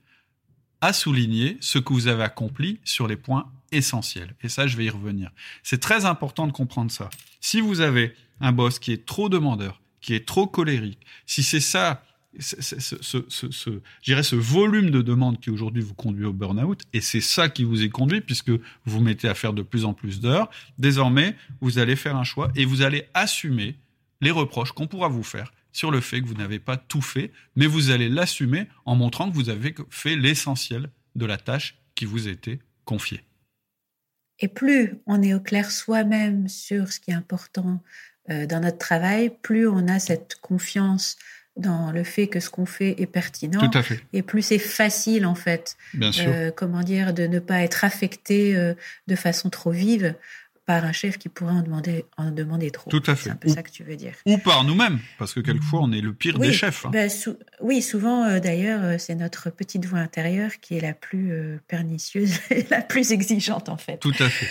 à 0.81 0.91
souligner 0.91 1.57
ce 1.61 1.77
que 1.77 1.93
vous 1.93 2.07
avez 2.07 2.23
accompli 2.23 2.79
sur 2.83 3.07
les 3.07 3.15
points 3.15 3.51
essentiels. 3.75 4.35
Et 4.41 4.49
ça, 4.49 4.67
je 4.67 4.77
vais 4.77 4.85
y 4.85 4.89
revenir. 4.89 5.31
C'est 5.63 5.79
très 5.79 6.05
important 6.05 6.47
de 6.47 6.51
comprendre 6.51 6.91
ça. 6.91 7.09
Si 7.41 7.59
vous 7.61 7.81
avez 7.81 8.13
un 8.39 8.51
boss 8.51 8.79
qui 8.79 8.91
est 8.91 9.05
trop 9.05 9.29
demandeur, 9.29 9.81
qui 10.01 10.13
est 10.13 10.25
trop 10.25 10.47
colérique, 10.47 10.99
si 11.25 11.43
c'est 11.43 11.59
ça 11.59 12.03
ce, 12.39 12.89
ce, 13.29 13.81
ce 14.23 14.35
volume 14.35 14.89
de 14.89 15.01
demandes 15.01 15.39
qui 15.39 15.49
aujourd'hui 15.49 15.83
vous 15.83 15.93
conduit 15.93 16.25
au 16.25 16.33
burn-out, 16.33 16.81
et 16.93 17.01
c'est 17.01 17.21
ça 17.21 17.49
qui 17.49 17.63
vous 17.63 17.83
est 17.83 17.89
conduit 17.89 18.21
puisque 18.21 18.51
vous 18.85 19.01
mettez 19.01 19.27
à 19.27 19.35
faire 19.35 19.53
de 19.53 19.61
plus 19.61 19.85
en 19.85 19.93
plus 19.93 20.19
d'heures. 20.19 20.49
Désormais, 20.77 21.35
vous 21.61 21.77
allez 21.77 21.95
faire 21.95 22.15
un 22.15 22.23
choix 22.23 22.51
et 22.55 22.65
vous 22.65 22.81
allez 22.81 23.05
assumer 23.13 23.75
les 24.21 24.31
reproches 24.31 24.71
qu'on 24.71 24.87
pourra 24.87 25.09
vous 25.09 25.23
faire 25.23 25.53
sur 25.71 25.91
le 25.91 26.01
fait 26.01 26.21
que 26.21 26.27
vous 26.27 26.35
n'avez 26.35 26.59
pas 26.59 26.77
tout 26.77 27.01
fait, 27.01 27.31
mais 27.55 27.65
vous 27.65 27.89
allez 27.89 28.09
l'assumer 28.09 28.67
en 28.85 28.95
montrant 28.95 29.29
que 29.29 29.35
vous 29.35 29.49
avez 29.49 29.75
fait 29.89 30.15
l'essentiel 30.15 30.89
de 31.15 31.25
la 31.25 31.37
tâche 31.37 31.75
qui 31.95 32.05
vous 32.05 32.27
était 32.27 32.59
confiée. 32.85 33.21
Et 34.43 34.49
plus 34.49 34.97
on 35.07 35.21
est 35.21 35.33
au 35.33 35.39
clair 35.39 35.71
soi-même 35.71 36.49
sur 36.49 36.91
ce 36.91 36.99
qui 36.99 37.11
est 37.11 37.13
important 37.13 37.81
euh, 38.29 38.45
dans 38.45 38.59
notre 38.59 38.77
travail, 38.77 39.31
plus 39.41 39.69
on 39.69 39.87
a 39.87 39.99
cette 39.99 40.35
confiance 40.41 41.15
dans 41.55 41.93
le 41.93 42.03
fait 42.03 42.27
que 42.27 42.41
ce 42.41 42.49
qu'on 42.49 42.65
fait 42.65 43.01
est 43.01 43.05
pertinent. 43.05 43.69
Tout 43.69 43.77
à 43.77 43.83
fait. 43.83 44.01
Et 44.11 44.21
plus 44.21 44.41
c'est 44.41 44.59
facile, 44.59 45.25
en 45.25 45.35
fait, 45.35 45.77
Bien 45.93 46.11
sûr. 46.11 46.25
Euh, 46.27 46.51
comment 46.53 46.81
dire, 46.81 47.13
de 47.13 47.25
ne 47.25 47.39
pas 47.39 47.61
être 47.61 47.85
affecté 47.85 48.53
euh, 48.57 48.73
de 49.07 49.15
façon 49.15 49.49
trop 49.49 49.71
vive 49.71 50.13
par 50.65 50.85
un 50.85 50.91
chef 50.91 51.17
qui 51.17 51.29
pourrait 51.29 51.53
en 51.53 51.61
demander, 51.61 52.05
en 52.17 52.31
demander 52.31 52.71
trop. 52.71 52.89
Tout 52.89 53.03
à 53.07 53.15
fait. 53.15 53.25
C'est 53.25 53.29
un 53.31 53.35
peu 53.35 53.49
ça 53.49 53.63
que 53.63 53.71
tu 53.71 53.83
veux 53.83 53.95
dire. 53.95 54.13
Ou 54.25 54.37
par 54.37 54.63
nous-mêmes, 54.63 54.99
parce 55.19 55.33
que 55.33 55.39
quelquefois 55.39 55.81
on 55.81 55.91
est 55.91 56.01
le 56.01 56.13
pire 56.13 56.39
des 56.39 56.53
chefs. 56.53 56.85
Hein. 56.85 56.91
Ben, 56.91 57.09
oui, 57.61 57.81
souvent 57.81 58.25
euh, 58.25 58.39
d'ailleurs, 58.39 58.99
c'est 58.99 59.15
notre 59.15 59.49
petite 59.49 59.85
voix 59.85 59.99
intérieure 59.99 60.51
qui 60.61 60.77
est 60.77 60.81
la 60.81 60.93
plus 60.93 61.59
pernicieuse 61.67 62.39
et 62.49 62.65
la 62.69 62.81
plus 62.81 63.11
exigeante 63.11 63.69
en 63.69 63.77
fait. 63.77 63.97
Tout 63.97 64.13
à 64.19 64.29
fait. 64.29 64.47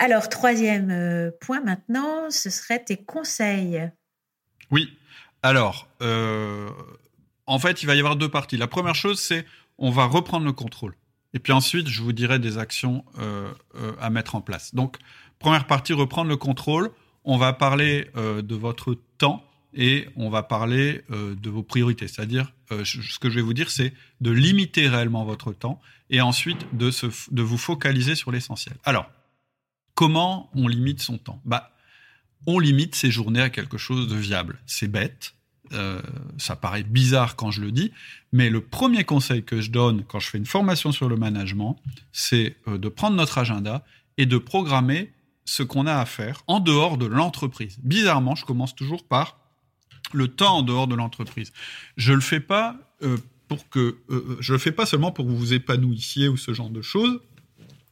alors, 0.00 0.28
troisième 0.28 1.30
point 1.40 1.60
maintenant, 1.60 2.30
ce 2.30 2.50
serait 2.50 2.82
tes 2.82 2.96
conseils. 2.96 3.90
Oui, 4.70 4.90
alors, 5.46 5.88
euh, 6.02 6.68
en 7.46 7.60
fait, 7.60 7.82
il 7.82 7.86
va 7.86 7.94
y 7.94 8.00
avoir 8.00 8.16
deux 8.16 8.28
parties. 8.28 8.56
La 8.56 8.66
première 8.66 8.96
chose, 8.96 9.20
c'est 9.20 9.46
on 9.78 9.90
va 9.90 10.06
reprendre 10.06 10.44
le 10.44 10.52
contrôle. 10.52 10.94
Et 11.36 11.38
puis 11.38 11.52
ensuite, 11.52 11.88
je 11.88 12.00
vous 12.00 12.14
dirai 12.14 12.38
des 12.38 12.56
actions 12.56 13.04
euh, 13.18 13.52
euh, 13.74 13.92
à 14.00 14.08
mettre 14.08 14.36
en 14.36 14.40
place. 14.40 14.74
Donc, 14.74 14.96
première 15.38 15.66
partie, 15.66 15.92
reprendre 15.92 16.30
le 16.30 16.38
contrôle. 16.38 16.90
On 17.24 17.36
va 17.36 17.52
parler 17.52 18.08
de 18.14 18.54
votre 18.54 18.96
temps 19.18 19.44
et 19.74 20.08
on 20.16 20.30
va 20.30 20.42
parler 20.44 21.02
de 21.10 21.50
vos 21.50 21.64
priorités. 21.64 22.06
C'est-à-dire, 22.08 22.52
ce 22.70 23.18
que 23.18 23.28
je 23.28 23.34
vais 23.34 23.42
vous 23.42 23.52
dire, 23.52 23.68
c'est 23.68 23.92
de 24.20 24.30
limiter 24.30 24.88
réellement 24.88 25.24
votre 25.24 25.52
temps 25.52 25.80
et 26.08 26.20
ensuite 26.20 26.66
de, 26.72 26.90
de 27.32 27.42
vous 27.42 27.58
focaliser 27.58 28.14
sur 28.14 28.30
l'essentiel. 28.30 28.76
Alors, 28.84 29.10
comment 29.94 30.48
on 30.54 30.68
limite 30.68 31.02
son 31.02 31.18
temps? 31.18 31.42
Bah, 31.44 31.72
On 32.46 32.60
limite 32.60 32.94
ses 32.94 33.10
journées 33.10 33.42
à 33.42 33.50
quelque 33.50 33.76
chose 33.76 34.08
de 34.08 34.16
viable. 34.16 34.60
C'est 34.66 34.88
bête, 34.88 35.34
euh, 35.72 36.00
ça 36.38 36.56
paraît 36.56 36.82
bizarre 36.82 37.36
quand 37.36 37.50
je 37.50 37.60
le 37.60 37.72
dis, 37.72 37.92
mais 38.32 38.50
le 38.50 38.60
premier 38.60 39.04
conseil 39.04 39.42
que 39.42 39.60
je 39.60 39.70
donne 39.70 40.04
quand 40.04 40.20
je 40.20 40.28
fais 40.28 40.38
une 40.38 40.46
formation 40.46 40.92
sur 40.92 41.08
le 41.08 41.16
management, 41.16 41.76
c'est 42.12 42.56
euh, 42.68 42.78
de 42.78 42.88
prendre 42.88 43.16
notre 43.16 43.38
agenda 43.38 43.84
et 44.18 44.26
de 44.26 44.38
programmer 44.38 45.12
ce 45.44 45.62
qu'on 45.62 45.86
a 45.86 45.94
à 45.94 46.04
faire 46.04 46.42
en 46.46 46.60
dehors 46.60 46.98
de 46.98 47.06
l'entreprise. 47.06 47.78
Bizarrement, 47.82 48.34
je 48.34 48.44
commence 48.44 48.74
toujours 48.74 49.04
par 49.04 49.38
le 50.12 50.28
temps 50.28 50.58
en 50.58 50.62
dehors 50.62 50.86
de 50.86 50.94
l'entreprise. 50.94 51.52
Je 51.96 52.12
le 52.12 52.20
fais 52.20 52.40
pas 52.40 52.76
euh, 53.02 53.16
pour 53.48 53.68
que 53.68 53.98
je 54.40 54.52
le 54.52 54.58
fais 54.58 54.72
pas 54.72 54.86
seulement 54.86 55.12
pour 55.12 55.24
que 55.24 55.30
vous 55.30 55.36
vous 55.36 55.52
épanouissiez 55.52 56.28
ou 56.28 56.36
ce 56.36 56.52
genre 56.52 56.70
de 56.70 56.82
choses, 56.82 57.20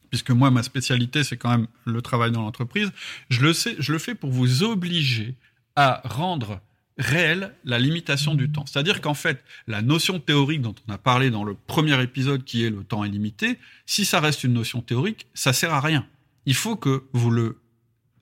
puisque 0.09 0.31
moi 0.31 0.51
ma 0.51 0.63
spécialité 0.63 1.23
c'est 1.23 1.37
quand 1.37 1.49
même 1.49 1.67
le 1.85 2.01
travail 2.01 2.31
dans 2.31 2.41
l'entreprise. 2.41 2.91
Je 3.29 3.41
le 3.41 3.53
sais, 3.53 3.75
je 3.79 3.93
le 3.93 3.99
fais 3.99 4.15
pour 4.15 4.31
vous 4.31 4.63
obliger 4.63 5.35
à 5.77 6.01
rendre 6.03 6.59
réelle 6.97 7.53
la 7.65 7.79
limitation 7.79 8.35
du 8.35 8.51
temps. 8.51 8.65
C'est-à-dire 8.65 9.01
qu'en 9.01 9.13
fait, 9.13 9.43
la 9.67 9.81
notion 9.81 10.19
théorique 10.19 10.61
dont 10.61 10.75
on 10.87 10.93
a 10.93 10.97
parlé 10.97 11.29
dans 11.29 11.43
le 11.43 11.53
premier 11.53 12.01
épisode, 12.01 12.43
qui 12.43 12.63
est 12.63 12.69
le 12.69 12.83
temps 12.83 13.03
illimité, 13.03 13.59
si 13.85 14.05
ça 14.05 14.19
reste 14.19 14.43
une 14.43 14.53
notion 14.53 14.81
théorique, 14.81 15.27
ça 15.33 15.53
sert 15.53 15.73
à 15.73 15.81
rien. 15.81 16.07
Il 16.45 16.55
faut 16.55 16.75
que 16.75 17.03
vous 17.13 17.31
le 17.31 17.57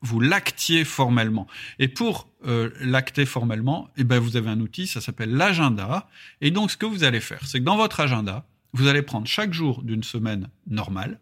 vous 0.03 0.19
l'actiez 0.19 0.83
formellement. 0.83 1.47
Et 1.79 1.87
pour 1.87 2.27
euh, 2.45 2.69
l'acter 2.81 3.25
formellement, 3.25 3.89
eh 3.95 4.03
ben 4.03 4.19
vous 4.19 4.35
avez 4.35 4.49
un 4.49 4.59
outil, 4.59 4.85
ça 4.85 4.99
s'appelle 4.99 5.33
l'agenda. 5.33 6.09
Et 6.41 6.51
donc 6.51 6.71
ce 6.71 6.77
que 6.77 6.85
vous 6.85 7.05
allez 7.05 7.21
faire, 7.21 7.45
c'est 7.47 7.59
que 7.59 7.63
dans 7.63 7.77
votre 7.77 8.01
agenda, 8.01 8.45
vous 8.73 8.87
allez 8.87 9.01
prendre 9.01 9.27
chaque 9.27 9.53
jour 9.53 9.81
d'une 9.81 10.03
semaine 10.03 10.49
normale 10.67 11.19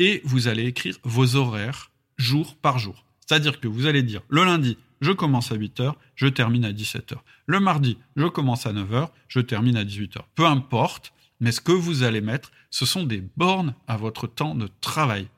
et 0.00 0.20
vous 0.24 0.48
allez 0.48 0.66
écrire 0.66 0.98
vos 1.04 1.36
horaires 1.36 1.92
jour 2.16 2.56
par 2.56 2.78
jour. 2.78 3.04
C'est-à-dire 3.20 3.60
que 3.60 3.68
vous 3.68 3.86
allez 3.86 4.02
dire 4.02 4.22
le 4.28 4.44
lundi, 4.44 4.76
je 5.04 5.12
commence 5.12 5.52
à 5.52 5.56
8h, 5.56 5.92
je 6.16 6.26
termine 6.26 6.64
à 6.64 6.72
17h. 6.72 7.16
Le 7.46 7.60
mardi, 7.60 7.98
je 8.16 8.26
commence 8.26 8.66
à 8.66 8.72
9h, 8.72 9.10
je 9.28 9.40
termine 9.40 9.76
à 9.76 9.84
18h. 9.84 10.20
Peu 10.34 10.46
importe, 10.46 11.12
mais 11.40 11.52
ce 11.52 11.60
que 11.60 11.72
vous 11.72 12.02
allez 12.02 12.22
mettre, 12.22 12.50
ce 12.70 12.86
sont 12.86 13.04
des 13.04 13.22
bornes 13.36 13.74
à 13.86 13.98
votre 13.98 14.26
temps 14.26 14.54
de 14.54 14.68
travail. 14.80 15.28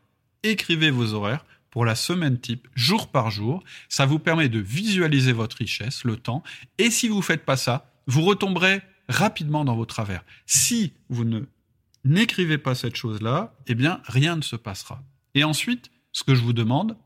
Écrivez 0.45 0.91
vos 0.91 1.15
horaires 1.15 1.45
pour 1.71 1.85
la 1.85 1.97
semaine 1.97 2.39
type, 2.39 2.69
jour 2.75 3.09
par 3.09 3.31
jour. 3.31 3.65
Ça 3.89 4.07
vous 4.07 4.21
permet 4.21 4.49
de 4.49 4.61
visualiser 4.61 5.33
votre 5.33 5.57
richesse, 5.57 6.05
le 6.05 6.17
temps. 6.17 6.45
Et 6.79 6.91
si 6.91 7.09
vous 7.09 7.17
ne 7.17 7.23
faites 7.23 7.45
pas 7.45 7.57
ça, 7.57 7.91
vous 8.07 8.23
retomberez 8.23 8.81
rapidement 9.09 9.65
dans 9.65 9.75
vos 9.75 9.85
travers. 9.85 10.25
Si 10.47 10.93
vous 11.09 11.25
ne 11.25 11.41
n'écrivez 12.05 12.59
pas 12.59 12.77
cette 12.77 12.95
chose-là, 12.95 13.53
eh 13.67 13.75
bien, 13.75 14.01
rien 14.05 14.37
ne 14.37 14.43
se 14.43 14.55
passera. 14.55 15.03
Et 15.35 15.43
ensuite, 15.43 15.91
ce 16.13 16.23
que 16.23 16.37
je 16.37 16.43
vous 16.43 16.53
demande, 16.53 16.97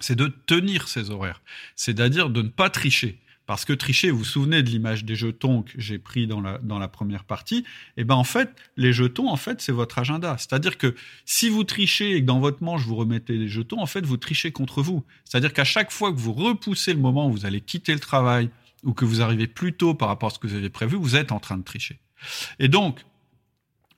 c'est 0.00 0.16
de 0.16 0.26
tenir 0.46 0.88
ses 0.88 1.10
horaires. 1.10 1.42
C'est-à-dire 1.74 2.30
de 2.30 2.42
ne 2.42 2.48
pas 2.48 2.70
tricher. 2.70 3.18
Parce 3.46 3.64
que 3.64 3.72
tricher, 3.72 4.10
vous 4.10 4.18
vous 4.18 4.24
souvenez 4.24 4.62
de 4.64 4.68
l'image 4.68 5.04
des 5.04 5.14
jetons 5.14 5.62
que 5.62 5.70
j'ai 5.76 5.98
pris 5.98 6.26
dans 6.26 6.40
la, 6.40 6.58
dans 6.58 6.80
la 6.80 6.88
première 6.88 7.22
partie, 7.22 7.58
et 7.58 7.64
eh 7.98 8.04
ben 8.04 8.16
en 8.16 8.24
fait, 8.24 8.50
les 8.76 8.92
jetons, 8.92 9.28
en 9.28 9.36
fait, 9.36 9.60
c'est 9.60 9.70
votre 9.70 10.00
agenda. 10.00 10.36
C'est-à-dire 10.36 10.76
que 10.76 10.96
si 11.24 11.48
vous 11.48 11.62
trichez 11.62 12.16
et 12.16 12.20
que 12.22 12.26
dans 12.26 12.40
votre 12.40 12.62
manche, 12.64 12.82
vous 12.82 12.96
remettez 12.96 13.36
les 13.36 13.48
jetons, 13.48 13.80
en 13.80 13.86
fait, 13.86 14.04
vous 14.04 14.16
trichez 14.16 14.50
contre 14.50 14.82
vous. 14.82 15.04
C'est-à-dire 15.24 15.52
qu'à 15.52 15.64
chaque 15.64 15.92
fois 15.92 16.12
que 16.12 16.18
vous 16.18 16.32
repoussez 16.32 16.92
le 16.92 16.98
moment 16.98 17.28
où 17.28 17.32
vous 17.32 17.46
allez 17.46 17.60
quitter 17.60 17.94
le 17.94 18.00
travail 18.00 18.50
ou 18.82 18.92
que 18.92 19.04
vous 19.04 19.22
arrivez 19.22 19.46
plus 19.46 19.72
tôt 19.72 19.94
par 19.94 20.08
rapport 20.08 20.30
à 20.30 20.34
ce 20.34 20.40
que 20.40 20.48
vous 20.48 20.54
avez 20.54 20.70
prévu, 20.70 20.96
vous 20.96 21.14
êtes 21.14 21.30
en 21.30 21.38
train 21.38 21.56
de 21.56 21.64
tricher. 21.64 22.00
Et 22.58 22.66
donc, 22.66 23.04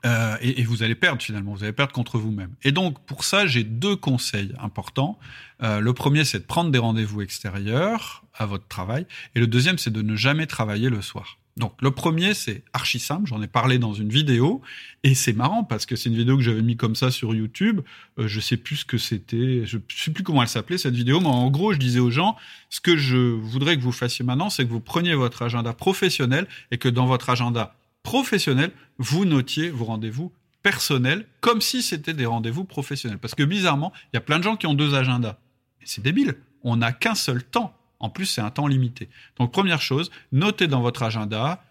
euh, 0.07 0.37
et, 0.41 0.63
vous 0.63 0.83
allez 0.83 0.95
perdre 0.95 1.21
finalement, 1.21 1.55
vous 1.55 1.65
allez 1.65 1.73
perdre 1.73 1.93
contre 1.93 2.19
vous-même. 2.19 2.51
Et 2.63 2.73
donc 2.73 3.05
pour 3.07 3.25
ça, 3.25 3.47
j'ai 3.47 3.65
deux 3.65 3.97
conseils 3.97 4.53
importants. 4.61 5.19
Euh, 5.63 5.81
le 5.81 5.93
premier, 5.93 6.25
c'est 6.25 6.39
de 6.39 6.45
prendre 6.45 6.71
des 6.71 6.79
rendez-vous 6.79 7.21
extérieurs 7.21 8.23
à 8.35 8.47
votre 8.47 8.69
travail, 8.69 9.07
et 9.35 9.41
le 9.41 9.49
deuxième, 9.49 9.79
c'est 9.79 9.93
de 9.93 10.03
ne 10.03 10.15
jamais 10.15 10.47
travailler 10.47 10.89
le 10.89 11.03
soir. 11.03 11.39
Donc 11.59 11.73
le 11.81 11.91
premier, 11.91 12.35
c'est 12.35 12.63
archi 12.73 13.01
simple, 13.01 13.27
j'en 13.27 13.43
ai 13.43 13.49
parlé 13.49 13.79
dans 13.79 13.93
une 13.93 14.09
vidéo, 14.09 14.63
et 15.03 15.17
c'est 15.17 15.33
marrant 15.33 15.65
parce 15.65 15.87
que 15.87 15.97
c'est 15.97 16.09
une 16.09 16.17
vidéo 16.17 16.37
que 16.37 16.43
j'avais 16.43 16.63
mis 16.63 16.77
comme 16.77 16.95
ça 16.95 17.11
sur 17.11 17.35
YouTube. 17.35 17.81
Euh, 18.19 18.29
je 18.29 18.39
sais 18.39 18.57
plus 18.57 18.77
ce 18.77 18.85
que 18.85 18.99
c'était, 18.99 19.67
je 19.67 19.79
sais 19.95 20.13
plus 20.13 20.23
comment 20.23 20.43
elle 20.43 20.49
s'appelait 20.49 20.79
cette 20.79 20.95
vidéo, 20.95 21.19
mais 21.19 21.27
en 21.27 21.51
gros, 21.51 21.73
je 21.73 21.79
disais 21.79 21.99
aux 21.99 22.13
gens, 22.13 22.37
ce 22.71 22.81
que 22.81 22.97
je 22.97 23.17
voudrais 23.17 23.77
que 23.77 23.83
vous 23.83 23.91
fassiez 23.91 24.25
maintenant, 24.25 24.51
c'est 24.51 24.65
que 24.65 24.71
vous 24.71 24.81
preniez 24.81 25.17
votre 25.17 25.43
agenda 25.43 25.73
professionnel 25.73 26.47
et 26.71 26.79
que 26.79 26.89
dans 26.89 27.07
votre 27.07 27.29
agenda 27.31 27.75
professionnel, 28.09 28.73
vous 28.97 29.27
notiez 29.27 29.69
vos 29.69 29.85
rendez-vous 29.85 30.33
personnels 30.63 31.27
comme 31.43 31.61
si 31.61 31.83
c'était 31.83 32.15
des 32.15 32.25
rendez-vous 32.25 32.65
professionnels. 32.65 33.19
Parce 33.19 33.35
que 33.35 33.43
bizarrement, 33.43 33.93
il 34.07 34.17
y 34.17 34.17
a 34.17 34.23
plein 34.23 34.39
de 34.39 34.45
gens 34.45 34.57
qui 34.57 34.67
ont 34.67 34.73
deux 34.73 34.95
agendas. 34.95 35.37
C'est 35.85 36.03
débile. 36.03 36.37
On 36.63 36.77
n'a 36.77 36.93
qu'un 36.93 37.15
seul 37.15 37.45
temps. 37.45 37.77
En 38.01 38.09
plus, 38.09 38.25
c'est 38.25 38.41
un 38.41 38.49
temps 38.49 38.67
limité. 38.67 39.11
Donc, 39.37 39.53
première 39.53 39.83
chose, 39.83 40.11
notez 40.33 40.69
dans 40.69 40.81
votre 40.81 41.03
agenda 41.03 41.63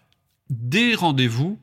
des 0.48 0.94
rendez-vous 0.94 1.58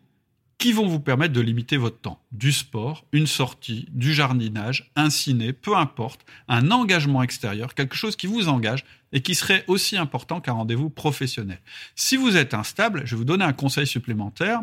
qui 0.57 0.71
vont 0.71 0.87
vous 0.87 0.99
permettre 0.99 1.33
de 1.33 1.41
limiter 1.41 1.77
votre 1.77 1.99
temps. 1.99 2.19
Du 2.31 2.51
sport, 2.51 3.05
une 3.11 3.27
sortie, 3.27 3.87
du 3.91 4.13
jardinage, 4.13 4.91
un 4.95 5.09
ciné, 5.09 5.53
peu 5.53 5.75
importe, 5.75 6.25
un 6.47 6.71
engagement 6.71 7.23
extérieur, 7.23 7.73
quelque 7.73 7.95
chose 7.95 8.15
qui 8.15 8.27
vous 8.27 8.47
engage 8.47 8.85
et 9.11 9.21
qui 9.21 9.35
serait 9.35 9.63
aussi 9.67 9.97
important 9.97 10.41
qu'un 10.41 10.53
rendez-vous 10.53 10.89
professionnel. 10.89 11.59
Si 11.95 12.15
vous 12.15 12.37
êtes 12.37 12.53
instable, 12.53 13.01
je 13.05 13.11
vais 13.11 13.17
vous 13.17 13.25
donner 13.25 13.45
un 13.45 13.53
conseil 13.53 13.85
supplémentaire. 13.85 14.61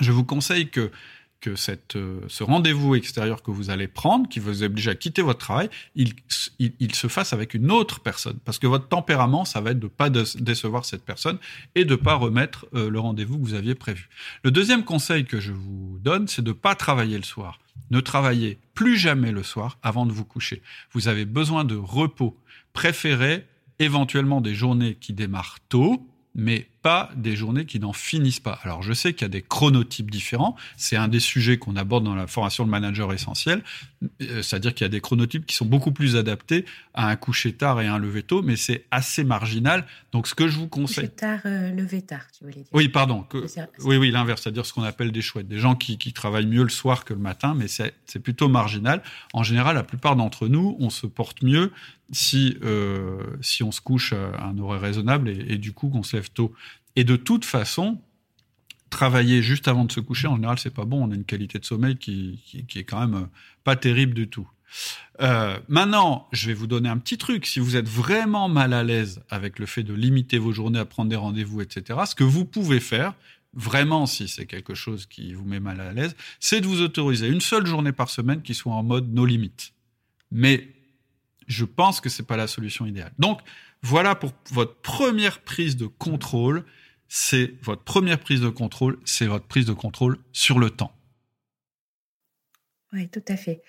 Je 0.00 0.12
vous 0.12 0.24
conseille 0.24 0.70
que 0.70 0.90
que 1.40 1.56
cette, 1.56 1.96
euh, 1.96 2.20
ce 2.28 2.44
rendez-vous 2.44 2.94
extérieur 2.94 3.42
que 3.42 3.50
vous 3.50 3.70
allez 3.70 3.88
prendre, 3.88 4.28
qui 4.28 4.40
vous 4.40 4.62
oblige 4.62 4.88
à 4.88 4.94
quitter 4.94 5.22
votre 5.22 5.38
travail, 5.38 5.70
il, 5.94 6.12
il, 6.58 6.94
se 6.94 7.08
fasse 7.08 7.32
avec 7.32 7.54
une 7.54 7.70
autre 7.70 8.00
personne. 8.00 8.38
Parce 8.44 8.58
que 8.58 8.66
votre 8.66 8.88
tempérament, 8.88 9.44
ça 9.44 9.60
va 9.60 9.70
être 9.70 9.78
de 9.78 9.86
ne 9.86 9.90
pas 9.90 10.10
décevoir 10.10 10.84
cette 10.84 11.04
personne 11.04 11.38
et 11.74 11.84
de 11.84 11.92
ne 11.92 11.96
pas 11.96 12.14
remettre 12.14 12.66
euh, 12.74 12.90
le 12.90 13.00
rendez-vous 13.00 13.38
que 13.38 13.44
vous 13.44 13.54
aviez 13.54 13.74
prévu. 13.74 14.08
Le 14.44 14.50
deuxième 14.50 14.84
conseil 14.84 15.24
que 15.24 15.40
je 15.40 15.52
vous 15.52 15.98
donne, 16.00 16.28
c'est 16.28 16.42
de 16.42 16.50
ne 16.50 16.54
pas 16.54 16.74
travailler 16.74 17.16
le 17.16 17.24
soir. 17.24 17.58
Ne 17.90 18.00
travaillez 18.00 18.58
plus 18.74 18.96
jamais 18.96 19.32
le 19.32 19.42
soir 19.42 19.78
avant 19.82 20.06
de 20.06 20.12
vous 20.12 20.24
coucher. 20.24 20.62
Vous 20.92 21.08
avez 21.08 21.24
besoin 21.24 21.64
de 21.64 21.76
repos. 21.76 22.36
Préférez 22.72 23.46
éventuellement 23.78 24.40
des 24.40 24.54
journées 24.54 24.94
qui 24.94 25.12
démarrent 25.12 25.58
tôt, 25.68 26.06
mais 26.34 26.68
pas 26.82 27.10
des 27.16 27.36
journées 27.36 27.66
qui 27.66 27.78
n'en 27.78 27.92
finissent 27.92 28.40
pas. 28.40 28.58
Alors 28.62 28.82
je 28.82 28.92
sais 28.92 29.12
qu'il 29.12 29.22
y 29.22 29.26
a 29.26 29.28
des 29.28 29.42
chronotypes 29.42 30.10
différents, 30.10 30.56
c'est 30.76 30.96
un 30.96 31.08
des 31.08 31.20
sujets 31.20 31.58
qu'on 31.58 31.76
aborde 31.76 32.04
dans 32.04 32.14
la 32.14 32.26
formation 32.26 32.64
de 32.64 32.70
manager 32.70 33.12
essentiel, 33.12 33.62
euh, 34.22 34.42
c'est-à-dire 34.42 34.74
qu'il 34.74 34.84
y 34.84 34.86
a 34.86 34.90
des 34.90 35.00
chronotypes 35.00 35.46
qui 35.46 35.54
sont 35.54 35.66
beaucoup 35.66 35.92
plus 35.92 36.16
adaptés 36.16 36.64
à 36.94 37.08
un 37.08 37.16
coucher 37.16 37.52
tard 37.52 37.80
et 37.80 37.86
à 37.86 37.94
un 37.94 37.98
lever 37.98 38.22
tôt, 38.22 38.42
mais 38.42 38.56
c'est 38.56 38.86
assez 38.90 39.24
marginal. 39.24 39.86
Donc 40.12 40.26
ce 40.26 40.34
que 40.34 40.48
je 40.48 40.56
vous 40.56 40.68
conseille... 40.68 41.04
Coucher 41.04 41.16
tard, 41.16 41.40
euh, 41.44 41.70
lever 41.72 42.02
tard, 42.02 42.26
tu 42.36 42.44
voulais 42.44 42.56
dire. 42.56 42.68
Oui, 42.72 42.88
pardon. 42.88 43.26
Oui, 43.84 43.96
oui, 43.96 44.10
l'inverse, 44.10 44.42
c'est-à-dire 44.42 44.66
ce 44.66 44.72
qu'on 44.72 44.82
appelle 44.82 45.12
des 45.12 45.22
chouettes, 45.22 45.48
des 45.48 45.58
gens 45.58 45.74
qui, 45.74 45.98
qui 45.98 46.12
travaillent 46.12 46.46
mieux 46.46 46.62
le 46.62 46.68
soir 46.68 47.04
que 47.04 47.12
le 47.12 47.20
matin, 47.20 47.54
mais 47.54 47.66
c'est 47.68 48.18
plutôt 48.22 48.48
marginal. 48.48 49.02
En 49.32 49.42
général, 49.42 49.76
la 49.76 49.82
plupart 49.82 50.16
d'entre 50.16 50.48
nous, 50.48 50.76
on 50.80 50.90
se 50.90 51.06
porte 51.06 51.42
mieux 51.42 51.72
si, 52.12 52.58
euh, 52.62 53.22
si 53.40 53.62
on 53.62 53.70
se 53.70 53.80
couche 53.80 54.12
à 54.12 54.44
un 54.44 54.58
horaire 54.58 54.80
raisonnable 54.80 55.28
et, 55.28 55.44
et 55.48 55.58
du 55.58 55.72
coup 55.72 55.88
qu'on 55.88 56.02
se 56.02 56.16
lève 56.16 56.30
tôt. 56.30 56.52
Et 57.00 57.04
de 57.04 57.16
toute 57.16 57.46
façon, 57.46 57.98
travailler 58.90 59.42
juste 59.42 59.68
avant 59.68 59.86
de 59.86 59.90
se 59.90 60.00
coucher, 60.00 60.28
en 60.28 60.36
général, 60.36 60.58
c'est 60.58 60.74
pas 60.74 60.84
bon. 60.84 61.02
On 61.02 61.10
a 61.12 61.14
une 61.14 61.24
qualité 61.24 61.58
de 61.58 61.64
sommeil 61.64 61.96
qui, 61.96 62.66
qui, 62.68 62.78
est 62.78 62.84
quand 62.84 63.00
même 63.00 63.22
euh, 63.22 63.26
pas 63.64 63.74
terrible 63.74 64.12
du 64.12 64.28
tout. 64.28 64.46
Euh, 65.22 65.58
maintenant, 65.68 66.28
je 66.30 66.48
vais 66.48 66.52
vous 66.52 66.66
donner 66.66 66.90
un 66.90 66.98
petit 66.98 67.16
truc. 67.16 67.46
Si 67.46 67.58
vous 67.58 67.76
êtes 67.76 67.88
vraiment 67.88 68.50
mal 68.50 68.74
à 68.74 68.84
l'aise 68.84 69.22
avec 69.30 69.58
le 69.58 69.64
fait 69.64 69.82
de 69.82 69.94
limiter 69.94 70.36
vos 70.36 70.52
journées 70.52 70.78
à 70.78 70.84
prendre 70.84 71.08
des 71.08 71.16
rendez-vous, 71.16 71.62
etc., 71.62 72.00
ce 72.04 72.14
que 72.14 72.22
vous 72.22 72.44
pouvez 72.44 72.80
faire, 72.80 73.14
vraiment, 73.54 74.04
si 74.04 74.28
c'est 74.28 74.44
quelque 74.44 74.74
chose 74.74 75.06
qui 75.06 75.32
vous 75.32 75.46
met 75.46 75.58
mal 75.58 75.80
à 75.80 75.94
l'aise, 75.94 76.14
c'est 76.38 76.60
de 76.60 76.66
vous 76.66 76.82
autoriser 76.82 77.28
une 77.28 77.40
seule 77.40 77.64
journée 77.64 77.92
par 77.92 78.10
semaine 78.10 78.42
qui 78.42 78.52
soit 78.52 78.74
en 78.74 78.82
mode 78.82 79.10
no 79.10 79.24
limites. 79.24 79.72
Mais 80.30 80.68
je 81.46 81.64
pense 81.64 82.02
que 82.02 82.10
c'est 82.10 82.26
pas 82.26 82.36
la 82.36 82.46
solution 82.46 82.84
idéale. 82.84 83.12
Donc, 83.18 83.40
voilà 83.80 84.14
pour 84.14 84.34
votre 84.52 84.74
première 84.74 85.40
prise 85.40 85.78
de 85.78 85.86
contrôle 85.86 86.66
c'est 87.12 87.54
votre 87.62 87.82
première 87.82 88.20
prise 88.20 88.40
de 88.40 88.48
contrôle, 88.48 88.98
c'est 89.04 89.26
votre 89.26 89.44
prise 89.44 89.66
de 89.66 89.72
contrôle 89.72 90.16
sur 90.32 90.60
le 90.60 90.70
temps. 90.70 90.92
Oui, 92.92 93.08
tout 93.08 93.24
à 93.26 93.36
fait. 93.36 93.62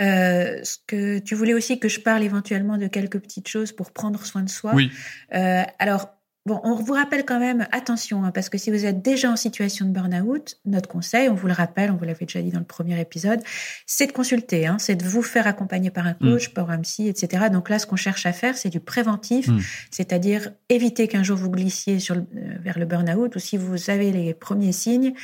Euh, 0.00 0.62
ce 0.64 0.78
que 0.84 1.20
tu 1.20 1.36
voulais 1.36 1.54
aussi 1.54 1.78
que 1.78 1.88
je 1.88 2.00
parle 2.00 2.24
éventuellement 2.24 2.76
de 2.76 2.88
quelques 2.88 3.20
petites 3.20 3.46
choses 3.46 3.70
pour 3.70 3.92
prendre 3.92 4.26
soin 4.26 4.42
de 4.42 4.50
soi. 4.50 4.74
Oui. 4.74 4.90
Euh, 5.34 5.62
alors, 5.78 6.13
Bon, 6.46 6.60
on 6.62 6.74
vous 6.74 6.92
rappelle 6.92 7.24
quand 7.24 7.38
même, 7.38 7.66
attention, 7.72 8.22
hein, 8.22 8.30
parce 8.30 8.50
que 8.50 8.58
si 8.58 8.70
vous 8.70 8.84
êtes 8.84 9.00
déjà 9.00 9.30
en 9.30 9.36
situation 9.36 9.86
de 9.86 9.90
burn-out, 9.92 10.58
notre 10.66 10.90
conseil, 10.90 11.30
on 11.30 11.34
vous 11.34 11.46
le 11.46 11.54
rappelle, 11.54 11.90
on 11.90 11.96
vous 11.96 12.04
l'avait 12.04 12.26
déjà 12.26 12.42
dit 12.42 12.50
dans 12.50 12.58
le 12.58 12.66
premier 12.66 13.00
épisode, 13.00 13.40
c'est 13.86 14.08
de 14.08 14.12
consulter, 14.12 14.66
hein, 14.66 14.76
c'est 14.78 14.94
de 14.94 15.04
vous 15.06 15.22
faire 15.22 15.46
accompagner 15.46 15.88
par 15.88 16.06
un 16.06 16.12
mm. 16.12 16.18
coach, 16.18 16.48
par 16.50 16.70
un 16.70 16.78
psy, 16.80 17.08
etc. 17.08 17.44
Donc 17.50 17.70
là, 17.70 17.78
ce 17.78 17.86
qu'on 17.86 17.96
cherche 17.96 18.26
à 18.26 18.34
faire, 18.34 18.58
c'est 18.58 18.68
du 18.68 18.78
préventif, 18.78 19.48
mm. 19.48 19.60
c'est-à-dire 19.90 20.50
éviter 20.68 21.08
qu'un 21.08 21.22
jour 21.22 21.38
vous 21.38 21.50
glissiez 21.50 21.98
sur 21.98 22.16
euh, 22.16 22.22
vers 22.60 22.78
le 22.78 22.84
burn-out, 22.84 23.34
ou 23.34 23.38
si 23.38 23.56
vous 23.56 23.88
avez 23.88 24.12
les 24.12 24.34
premiers 24.34 24.72
signes, 24.72 25.14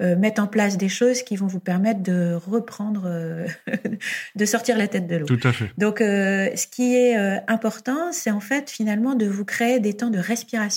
euh, 0.00 0.16
mettre 0.16 0.40
en 0.42 0.46
place 0.46 0.78
des 0.78 0.88
choses 0.88 1.22
qui 1.22 1.36
vont 1.36 1.46
vous 1.46 1.60
permettre 1.60 2.00
de 2.02 2.32
reprendre, 2.32 3.02
euh, 3.04 3.46
de 4.34 4.44
sortir 4.46 4.78
la 4.78 4.88
tête 4.88 5.06
de 5.06 5.16
l'eau. 5.16 5.26
Tout 5.26 5.40
à 5.46 5.52
fait. 5.52 5.70
Donc, 5.76 6.00
euh, 6.00 6.48
ce 6.56 6.66
qui 6.66 6.94
est 6.94 7.16
important, 7.48 8.12
c'est 8.12 8.30
en 8.30 8.40
fait 8.40 8.70
finalement 8.70 9.14
de 9.14 9.26
vous 9.26 9.44
créer 9.44 9.78
des 9.78 9.92
temps 9.92 10.08
de 10.08 10.18
respiration. 10.18 10.69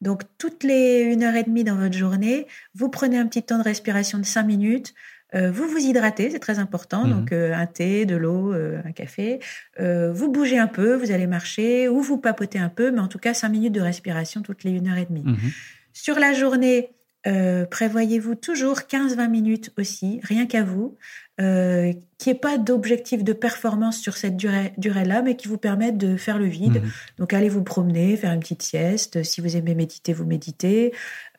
Donc, 0.00 0.22
toutes 0.38 0.64
les 0.64 1.00
une 1.00 1.22
heure 1.22 1.34
et 1.34 1.42
demie 1.42 1.64
dans 1.64 1.76
votre 1.76 1.96
journée, 1.96 2.46
vous 2.74 2.88
prenez 2.88 3.18
un 3.18 3.26
petit 3.26 3.42
temps 3.42 3.58
de 3.58 3.64
respiration 3.64 4.18
de 4.18 4.24
cinq 4.24 4.44
minutes. 4.44 4.94
vous 5.34 5.68
vous 5.68 5.78
hydratez, 5.78 6.30
c'est 6.30 6.38
très 6.38 6.58
important. 6.58 7.04
Mhm. 7.04 7.12
Donc 7.12 7.32
un 7.32 7.66
thé, 7.66 8.06
de 8.06 8.16
l'eau, 8.16 8.52
un 8.52 8.92
café. 8.92 9.40
vous 9.78 10.30
bougez 10.30 10.58
un 10.58 10.68
peu, 10.68 10.94
vous 10.94 11.10
allez 11.10 11.26
marcher 11.26 11.88
ou 11.88 12.00
vous 12.00 12.18
papotez 12.18 12.58
un 12.58 12.68
peu, 12.68 12.90
mais 12.90 13.00
en 13.00 13.08
tout 13.08 13.18
cas 13.18 13.34
cinq 13.34 13.50
minutes 13.50 13.74
de 13.74 13.80
respiration 13.80 14.40
toutes 14.42 14.64
les 14.64 14.70
une 14.70 14.88
heure 14.88 14.98
et 14.98 15.06
demie. 15.06 15.24
Mhm. 15.24 15.52
Sur 15.92 16.18
la 16.18 16.32
journée, 16.34 16.95
euh, 17.26 17.66
prévoyez-vous 17.66 18.34
toujours 18.34 18.80
15-20 18.80 19.28
minutes 19.28 19.72
aussi, 19.78 20.20
rien 20.22 20.46
qu'à 20.46 20.62
vous, 20.62 20.96
euh, 21.40 21.92
qui 22.18 22.30
n'y 22.30 22.34
pas 22.34 22.56
d'objectif 22.56 23.24
de 23.24 23.32
performance 23.32 23.98
sur 23.98 24.16
cette 24.16 24.36
durée-là, 24.36 25.22
mais 25.22 25.36
qui 25.36 25.48
vous 25.48 25.58
permettent 25.58 25.98
de 25.98 26.16
faire 26.16 26.38
le 26.38 26.46
vide. 26.46 26.82
Mhm. 26.82 26.90
Donc 27.18 27.32
allez 27.32 27.48
vous 27.48 27.62
promener, 27.62 28.16
faire 28.16 28.32
une 28.32 28.40
petite 28.40 28.62
sieste. 28.62 29.22
Si 29.22 29.40
vous 29.40 29.56
aimez 29.56 29.74
méditer, 29.74 30.12
vous 30.12 30.24
méditez, 30.24 30.92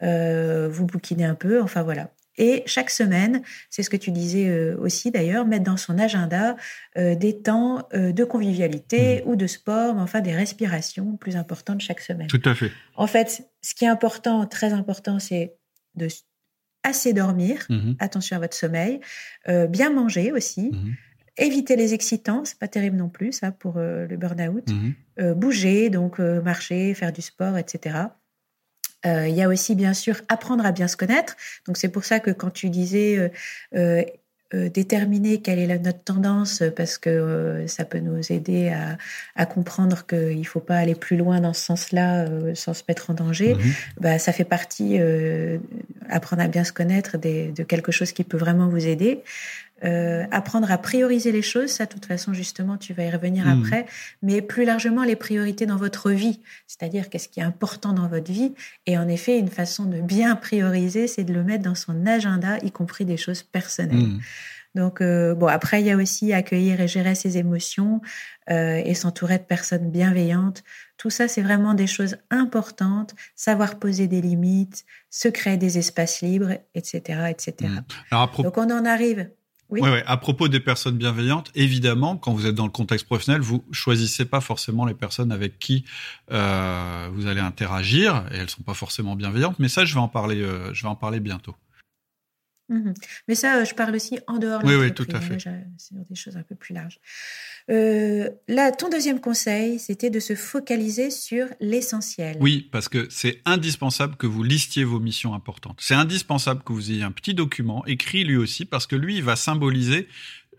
euh, 0.04 0.68
vous 0.70 0.86
bouquinez 0.86 1.26
un 1.26 1.36
peu, 1.36 1.62
enfin 1.62 1.84
voilà. 1.84 2.12
Et 2.38 2.64
chaque 2.68 2.92
semaine, 2.92 3.42
c'est 3.70 3.82
ce 3.82 3.90
que 3.90 3.98
tu 3.98 4.12
disais 4.12 4.74
aussi 4.76 5.10
d'ailleurs, 5.10 5.46
mettre 5.46 5.64
dans 5.64 5.78
son 5.78 5.98
agenda 5.98 6.56
euh, 6.98 7.16
des 7.16 7.42
temps 7.42 7.88
euh, 7.94 8.12
de 8.12 8.24
convivialité 8.24 9.22
mhm. 9.22 9.32
ou 9.32 9.36
de 9.36 9.48
sport, 9.48 9.96
mais 9.96 10.02
enfin 10.02 10.22
des 10.22 10.36
respirations 10.36 11.18
plus 11.18 11.36
importantes 11.36 11.82
chaque 11.82 12.02
semaine. 12.02 12.28
Tout 12.28 12.42
à 12.46 12.54
fait. 12.54 12.72
En 12.96 13.08
fait, 13.08 13.50
ce 13.62 13.74
qui 13.74 13.86
est 13.86 13.90
important, 13.90 14.46
très 14.46 14.74
important, 14.74 15.18
c'est 15.20 15.56
de 15.98 16.08
assez 16.88 17.14
dormir, 17.14 17.66
mhm. 17.70 17.96
attention 18.00 18.38
à 18.38 18.40
votre 18.40 18.56
sommeil, 18.56 19.02
euh, 19.50 19.68
bien 19.68 19.90
manger 19.92 20.32
aussi, 20.32 20.72
mhm. 20.72 20.96
éviter 21.38 21.76
les 21.76 21.94
excitants, 21.94 22.46
c'est 22.46 22.58
pas 22.58 22.68
terrible 22.68 22.96
non 22.96 23.10
plus 23.10 23.34
ça 23.34 23.52
pour 23.52 23.78
euh, 23.78 24.08
le 24.08 24.18
burn-out, 24.18 24.70
mhm. 24.70 24.94
euh, 25.20 25.34
bouger, 25.34 25.90
donc 25.90 26.20
marcher, 26.20 26.94
faire 26.94 27.12
du 27.12 27.22
sport, 27.22 27.58
etc. 27.58 27.96
Il 29.06 29.36
y 29.36 29.42
a 29.42 29.48
aussi 29.48 29.76
bien 29.76 29.94
sûr 29.94 30.20
apprendre 30.28 30.66
à 30.66 30.74
bien 30.74 30.90
se 30.90 30.98
connaître. 30.98 31.38
Donc 31.66 31.78
c'est 31.78 31.88
pour 31.88 32.04
ça 32.04 32.20
que 32.20 32.32
quand 32.32 32.50
tu 32.50 32.70
disais 32.70 33.32
euh, 34.54 34.70
déterminer 34.70 35.42
quelle 35.42 35.60
est 35.60 35.68
la, 35.68 35.78
notre 35.78 36.04
tendance 36.04 36.64
parce 36.78 36.98
que 36.98 37.10
euh, 37.10 37.68
ça 37.68 37.84
peut 37.84 38.00
nous 38.00 38.32
aider 38.32 38.70
à, 38.70 38.98
à 39.36 39.46
comprendre 39.46 40.06
qu'il 40.06 40.40
ne 40.40 40.44
faut 40.46 40.62
pas 40.62 40.78
aller 40.78 40.96
plus 40.96 41.18
loin 41.18 41.42
dans 41.42 41.52
ce 41.52 41.62
sens-là 41.62 42.26
euh, 42.30 42.56
sans 42.56 42.74
se 42.74 42.84
mettre 42.88 43.10
en 43.10 43.14
danger, 43.14 43.56
mhm. 43.56 43.74
bah, 44.00 44.20
ça 44.20 44.32
fait 44.32 44.46
partie, 44.46 45.00
apprendre 46.10 46.44
à 46.44 46.48
bien 46.48 46.64
se 46.64 46.72
connaître, 46.72 47.18
des, 47.18 47.52
de 47.52 47.64
quelque 47.64 47.92
chose 47.92 48.14
qui 48.14 48.24
peut 48.24 48.38
vraiment 48.38 48.70
vous 48.70 48.88
aider. 48.88 49.22
Euh, 49.84 50.26
apprendre 50.32 50.72
à 50.72 50.78
prioriser 50.80 51.32
les 51.32 51.44
choses, 51.44 51.70
ça, 51.70 51.86
de 51.86 51.92
toute 51.92 52.06
façon, 52.06 52.34
justement, 52.34 52.78
tu 52.78 52.94
vas 52.94 53.04
y 53.04 53.12
revenir 53.12 53.46
mhm. 53.46 53.62
après, 53.62 53.86
mais 54.24 54.42
plus 54.42 54.66
largement 54.66 55.04
les 55.04 55.16
priorités 55.16 55.68
dans 55.68 55.78
votre 55.78 56.10
vie, 56.12 56.40
c'est-à-dire 56.66 57.10
qu'est-ce 57.10 57.30
qui 57.30 57.42
est 57.42 57.44
important 57.44 57.94
dans 57.94 58.08
votre 58.08 58.32
vie? 58.32 58.54
Et 58.88 58.98
en 58.98 59.08
effet, 59.08 59.38
une 59.38 59.50
façon 59.50 59.86
de 59.86 60.02
bien 60.02 60.36
prioriser, 60.36 61.08
c'est 61.08 61.24
de 61.24 61.34
le 61.34 61.44
mettre 61.44 61.64
dans 61.64 61.76
son 61.76 62.08
agenda, 62.08 62.58
y 62.64 62.72
compris 62.72 63.06
des 63.06 63.18
choses 63.18 63.44
personnelles. 63.44 63.98
Mhm. 63.98 64.20
Donc, 64.74 65.02
euh, 65.02 65.34
bon, 65.34 65.48
après, 65.48 65.82
il 65.82 65.88
y 65.88 65.92
a 65.92 65.98
aussi 65.98 66.34
accueillir 66.34 66.82
et 66.82 66.88
gérer 66.88 67.16
ses 67.16 67.38
émotions 67.38 68.02
euh, 68.50 68.82
et 68.84 68.94
s'entourer 68.94 69.38
de 69.40 69.44
personnes 69.44 69.90
bienveillantes. 69.90 70.64
Tout 70.98 71.10
ça, 71.10 71.28
c'est 71.28 71.42
vraiment 71.42 71.74
des 71.74 71.88
choses 71.88 72.18
importantes. 72.30 73.16
Savoir 73.36 73.80
poser 73.80 74.08
des 74.08 74.22
limites, 74.22 74.86
se 75.10 75.28
créer 75.30 75.58
des 75.58 75.78
espaces 75.78 76.22
libres, 76.22 76.54
etc., 76.76 77.30
etc. 77.30 77.72
Mhm. 78.12 78.44
Donc, 78.44 78.58
on 78.58 78.70
en 78.70 78.86
arrive 78.86 79.30
oui. 79.70 79.82
À 80.06 80.18
propos 80.18 80.48
des 80.48 80.60
personnes 80.60 80.98
bienveillantes, 80.98 81.52
évidemment, 81.54 82.16
quand 82.16 82.34
vous 82.34 82.46
êtes 82.46 82.56
dans 82.56 82.66
le 82.66 82.72
contexte 82.72 83.06
professionnel, 83.06 83.42
vous 83.42 83.66
choisissez 83.72 84.26
pas 84.26 84.40
forcément 84.40 84.86
les 84.86 84.94
personnes 84.94 85.32
avec 85.32 85.60
qui 85.60 85.84
euh, 86.32 87.10
vous 87.14 87.28
allez 87.28 87.42
interagir, 87.42 88.24
et 88.32 88.38
elles 88.38 88.50
sont 88.50 88.64
pas 88.64 88.74
forcément 88.74 89.16
bienveillantes. 89.16 89.60
Mais 89.60 89.68
ça, 89.68 89.84
je 89.84 89.94
vais 89.94 90.00
en 90.00 90.08
parler. 90.08 90.42
Euh, 90.42 90.74
je 90.74 90.84
vais 90.84 90.90
en 90.90 90.96
parler 90.96 91.20
bientôt. 91.20 91.56
Mhm. 92.70 92.94
Mais 93.28 93.36
ça, 93.36 93.58
euh, 93.58 93.66
je 93.66 93.74
parle 93.74 93.96
aussi 93.96 94.20
en 94.28 94.38
dehors 94.38 94.62
de 94.62 94.68
Oui, 94.68 94.76
oui, 94.76 94.94
tout 94.94 95.08
à 95.14 95.22
fait. 95.22 95.40
Sur 95.40 95.96
des 96.10 96.16
choses 96.16 96.36
un 96.36 96.44
peu 96.44 96.56
plus 96.56 96.74
larges. 96.74 97.00
Euh, 97.70 98.30
là, 98.48 98.72
ton 98.72 98.90
deuxième 98.90 99.20
conseil, 99.20 99.80
c'était 99.80 100.10
de 100.10 100.20
se 100.20 100.36
focaliser 100.36 101.10
sur 101.10 101.48
l'essentiel. 101.62 102.38
Oui, 102.40 102.68
parce 102.72 102.90
que 102.90 103.08
c'est 103.10 103.42
indispensable 103.46 104.16
que 104.16 104.28
vous 104.28 104.44
listiez 104.44 104.84
vos 104.84 105.00
missions 105.00 105.34
importantes. 105.34 105.80
C'est 105.82 105.96
indispensable 105.96 106.62
que 106.64 106.74
vous 106.74 106.92
ayez 106.92 107.04
un 107.04 107.12
petit 107.12 107.34
document 107.34 107.86
écrit 107.86 108.24
lui 108.24 108.38
aussi, 108.38 108.66
parce 108.66 108.88
que 108.88 108.96
lui, 108.96 109.18
il 109.18 109.24
va 109.24 109.36
symboliser 109.36 110.08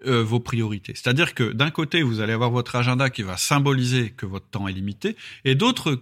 euh, 0.06 0.22
vos 0.22 0.38
priorités. 0.38 0.92
C'est-à-dire 0.94 1.34
que 1.34 1.52
d'un 1.52 1.70
côté, 1.70 2.02
vous 2.02 2.20
allez 2.20 2.32
avoir 2.32 2.50
votre 2.50 2.76
agenda 2.76 3.10
qui 3.10 3.22
va 3.22 3.36
symboliser 3.36 4.10
que 4.10 4.26
votre 4.26 4.46
temps 4.46 4.68
est 4.68 4.72
limité, 4.72 5.16
et 5.44 5.56
d'autre 5.56 6.00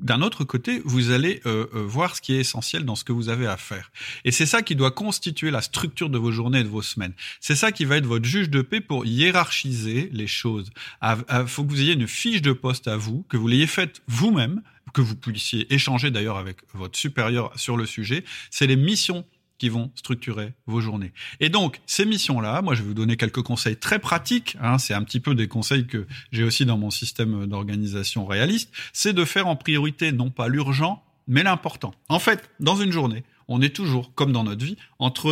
d'un 0.00 0.22
autre 0.22 0.44
côté, 0.44 0.80
vous 0.84 1.10
allez 1.10 1.40
euh, 1.46 1.66
euh, 1.74 1.82
voir 1.82 2.16
ce 2.16 2.20
qui 2.20 2.34
est 2.34 2.40
essentiel 2.40 2.84
dans 2.84 2.96
ce 2.96 3.04
que 3.04 3.12
vous 3.12 3.28
avez 3.28 3.46
à 3.46 3.56
faire. 3.56 3.92
Et 4.24 4.32
c'est 4.32 4.46
ça 4.46 4.62
qui 4.62 4.74
doit 4.74 4.90
constituer 4.90 5.50
la 5.50 5.60
structure 5.60 6.08
de 6.08 6.18
vos 6.18 6.32
journées 6.32 6.60
et 6.60 6.64
de 6.64 6.68
vos 6.68 6.82
semaines. 6.82 7.12
C'est 7.40 7.54
ça 7.54 7.70
qui 7.70 7.84
va 7.84 7.96
être 7.96 8.06
votre 8.06 8.24
juge 8.24 8.48
de 8.48 8.62
paix 8.62 8.80
pour 8.80 9.04
hiérarchiser 9.04 10.08
les 10.12 10.26
choses. 10.26 10.70
Il 11.02 11.46
faut 11.46 11.64
que 11.64 11.70
vous 11.70 11.80
ayez 11.80 11.92
une 11.92 12.08
fiche 12.08 12.42
de 12.42 12.52
poste 12.52 12.88
à 12.88 12.96
vous, 12.96 13.24
que 13.28 13.36
vous 13.36 13.46
l'ayez 13.46 13.66
faite 13.66 14.02
vous-même, 14.08 14.62
que 14.94 15.02
vous 15.02 15.16
puissiez 15.16 15.72
échanger 15.72 16.10
d'ailleurs 16.10 16.38
avec 16.38 16.58
votre 16.72 16.98
supérieur 16.98 17.52
sur 17.56 17.76
le 17.76 17.86
sujet. 17.86 18.24
C'est 18.50 18.66
les 18.66 18.76
missions 18.76 19.24
qui 19.60 19.68
vont 19.68 19.92
structurer 19.94 20.54
vos 20.66 20.80
journées. 20.80 21.12
Et 21.38 21.50
donc, 21.50 21.82
ces 21.84 22.06
missions-là, 22.06 22.62
moi, 22.62 22.74
je 22.74 22.80
vais 22.80 22.88
vous 22.88 22.94
donner 22.94 23.18
quelques 23.18 23.42
conseils 23.42 23.76
très 23.76 23.98
pratiques. 23.98 24.56
Hein, 24.60 24.78
c'est 24.78 24.94
un 24.94 25.02
petit 25.04 25.20
peu 25.20 25.34
des 25.34 25.48
conseils 25.48 25.86
que 25.86 26.06
j'ai 26.32 26.44
aussi 26.44 26.64
dans 26.64 26.78
mon 26.78 26.90
système 26.90 27.46
d'organisation 27.46 28.24
réaliste. 28.24 28.72
C'est 28.94 29.12
de 29.12 29.24
faire 29.26 29.46
en 29.46 29.56
priorité 29.56 30.12
non 30.12 30.30
pas 30.30 30.48
l'urgent, 30.48 31.04
mais 31.28 31.42
l'important. 31.42 31.92
En 32.08 32.18
fait, 32.18 32.50
dans 32.58 32.76
une 32.76 32.90
journée, 32.90 33.22
on 33.48 33.60
est 33.60 33.76
toujours, 33.76 34.14
comme 34.14 34.32
dans 34.32 34.44
notre 34.44 34.64
vie, 34.64 34.78
entre 34.98 35.28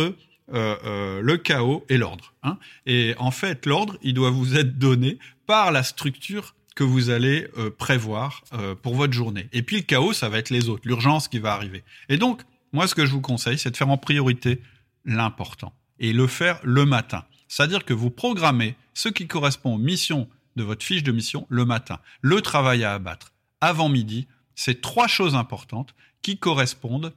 euh, 0.53 0.75
euh, 0.85 1.21
le 1.21 1.37
chaos 1.37 1.83
et 1.89 1.97
l'ordre. 1.97 2.35
Hein. 2.43 2.59
Et 2.85 3.15
en 3.17 3.31
fait, 3.31 3.65
l'ordre, 3.65 3.97
il 4.03 4.13
doit 4.13 4.29
vous 4.29 4.55
être 4.57 4.77
donné 4.77 5.17
par 5.47 5.71
la 5.71 5.81
structure 5.81 6.53
que 6.75 6.83
vous 6.83 7.09
allez 7.09 7.47
euh, 7.57 7.71
prévoir 7.71 8.43
pour 8.83 8.93
votre 8.93 9.13
journée. 9.13 9.49
Et 9.53 9.63
puis 9.63 9.77
le 9.77 9.81
chaos, 9.81 10.13
ça 10.13 10.29
va 10.29 10.37
être 10.37 10.51
les 10.51 10.69
autres, 10.69 10.83
l'urgence 10.85 11.27
qui 11.27 11.39
va 11.39 11.53
arriver. 11.53 11.83
Et 12.09 12.17
donc, 12.17 12.43
moi, 12.73 12.87
ce 12.87 12.95
que 12.95 13.05
je 13.05 13.11
vous 13.11 13.21
conseille, 13.21 13.57
c'est 13.57 13.71
de 13.71 13.77
faire 13.77 13.89
en 13.89 13.97
priorité 13.97 14.61
l'important 15.05 15.73
et 15.99 16.13
le 16.13 16.27
faire 16.27 16.59
le 16.63 16.85
matin. 16.85 17.25
C'est-à-dire 17.47 17.83
que 17.85 17.93
vous 17.93 18.11
programmez 18.11 18.75
ce 18.93 19.09
qui 19.09 19.27
correspond 19.27 19.75
aux 19.75 19.79
missions 19.79 20.29
de 20.55 20.63
votre 20.63 20.85
fiche 20.85 21.03
de 21.03 21.11
mission 21.11 21.47
le 21.49 21.65
matin. 21.65 21.99
Le 22.21 22.41
travail 22.41 22.83
à 22.83 22.93
abattre 22.93 23.33
avant 23.61 23.89
midi, 23.89 24.27
c'est 24.55 24.81
trois 24.81 25.07
choses 25.07 25.35
importantes 25.35 25.95
qui 26.21 26.37
correspondent 26.37 27.13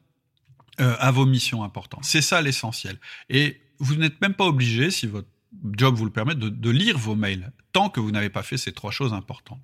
euh, 0.81 0.97
à 0.99 1.11
vos 1.11 1.27
missions 1.27 1.63
importantes. 1.63 2.05
C'est 2.05 2.23
ça 2.23 2.41
l'essentiel. 2.41 2.99
Et 3.29 3.61
vous 3.79 3.97
n'êtes 3.97 4.21
même 4.21 4.35
pas 4.35 4.47
obligé, 4.47 4.91
si 4.91 5.07
votre 5.07 5.29
job 5.73 5.95
vous 5.95 6.05
le 6.05 6.11
permet, 6.11 6.35
de, 6.35 6.49
de 6.49 6.71
lire 6.71 6.97
vos 6.97 7.15
mails 7.15 7.53
tant 7.73 7.89
que 7.89 8.01
vous 8.01 8.11
n'avez 8.11 8.31
pas 8.31 8.43
fait 8.43 8.57
ces 8.57 8.73
trois 8.73 8.91
choses 8.91 9.13
importantes. 9.13 9.61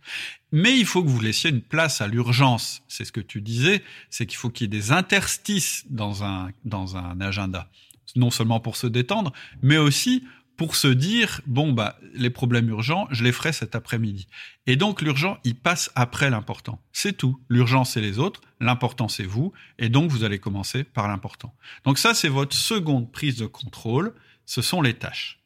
Mais 0.53 0.77
il 0.79 0.87
faut 0.87 1.03
que 1.03 1.09
vous 1.09 1.21
laissiez 1.21 1.51
une 1.51 1.62
place 1.62 2.01
à 2.01 2.09
l'urgence. 2.09 2.83
C'est 2.88 3.05
ce 3.05 3.12
que 3.12 3.21
tu 3.21 3.40
disais, 3.40 3.83
c'est 4.11 4.27
qu'il 4.27 4.38
faut 4.38 4.51
qu'il 4.51 4.64
y 4.64 4.77
ait 4.77 4.81
des 4.81 4.92
interstices 4.92 5.85
dans 5.90 6.25
un, 6.25 6.51
dans 6.64 6.97
un 6.97 7.21
agenda. 7.21 7.71
Non 8.16 8.31
seulement 8.31 8.61
pour 8.61 8.77
se 8.77 8.87
détendre, 8.87 9.33
mais 9.62 9.77
aussi 9.77 10.25
pour 10.59 10.75
se 10.75 10.88
dire, 10.88 11.40
bon, 11.47 11.73
bah, 11.73 11.97
les 12.14 12.31
problèmes 12.31 12.68
urgents, 12.68 13.07
je 13.12 13.23
les 13.23 13.31
ferai 13.31 13.53
cet 13.53 13.77
après-midi. 13.77 14.27
Et 14.66 14.75
donc, 14.75 15.03
l'urgent, 15.03 15.38
il 15.44 15.55
passe 15.55 15.88
après 15.94 16.31
l'important. 16.31 16.83
C'est 16.92 17.16
tout. 17.16 17.40
L'urgent, 17.49 17.85
c'est 17.85 18.01
les 18.01 18.18
autres. 18.18 18.40
L'important, 18.59 19.07
c'est 19.07 19.25
vous. 19.25 19.53
Et 19.79 19.88
donc, 19.88 20.11
vous 20.11 20.25
allez 20.25 20.40
commencer 20.40 20.83
par 20.83 21.07
l'important. 21.07 21.55
Donc 21.85 21.97
ça, 21.97 22.12
c'est 22.12 22.29
votre 22.29 22.57
seconde 22.57 23.12
prise 23.12 23.37
de 23.37 23.47
contrôle. 23.47 24.14
Ce 24.47 24.61
sont 24.61 24.83
les 24.83 24.94
tâches. 24.94 25.38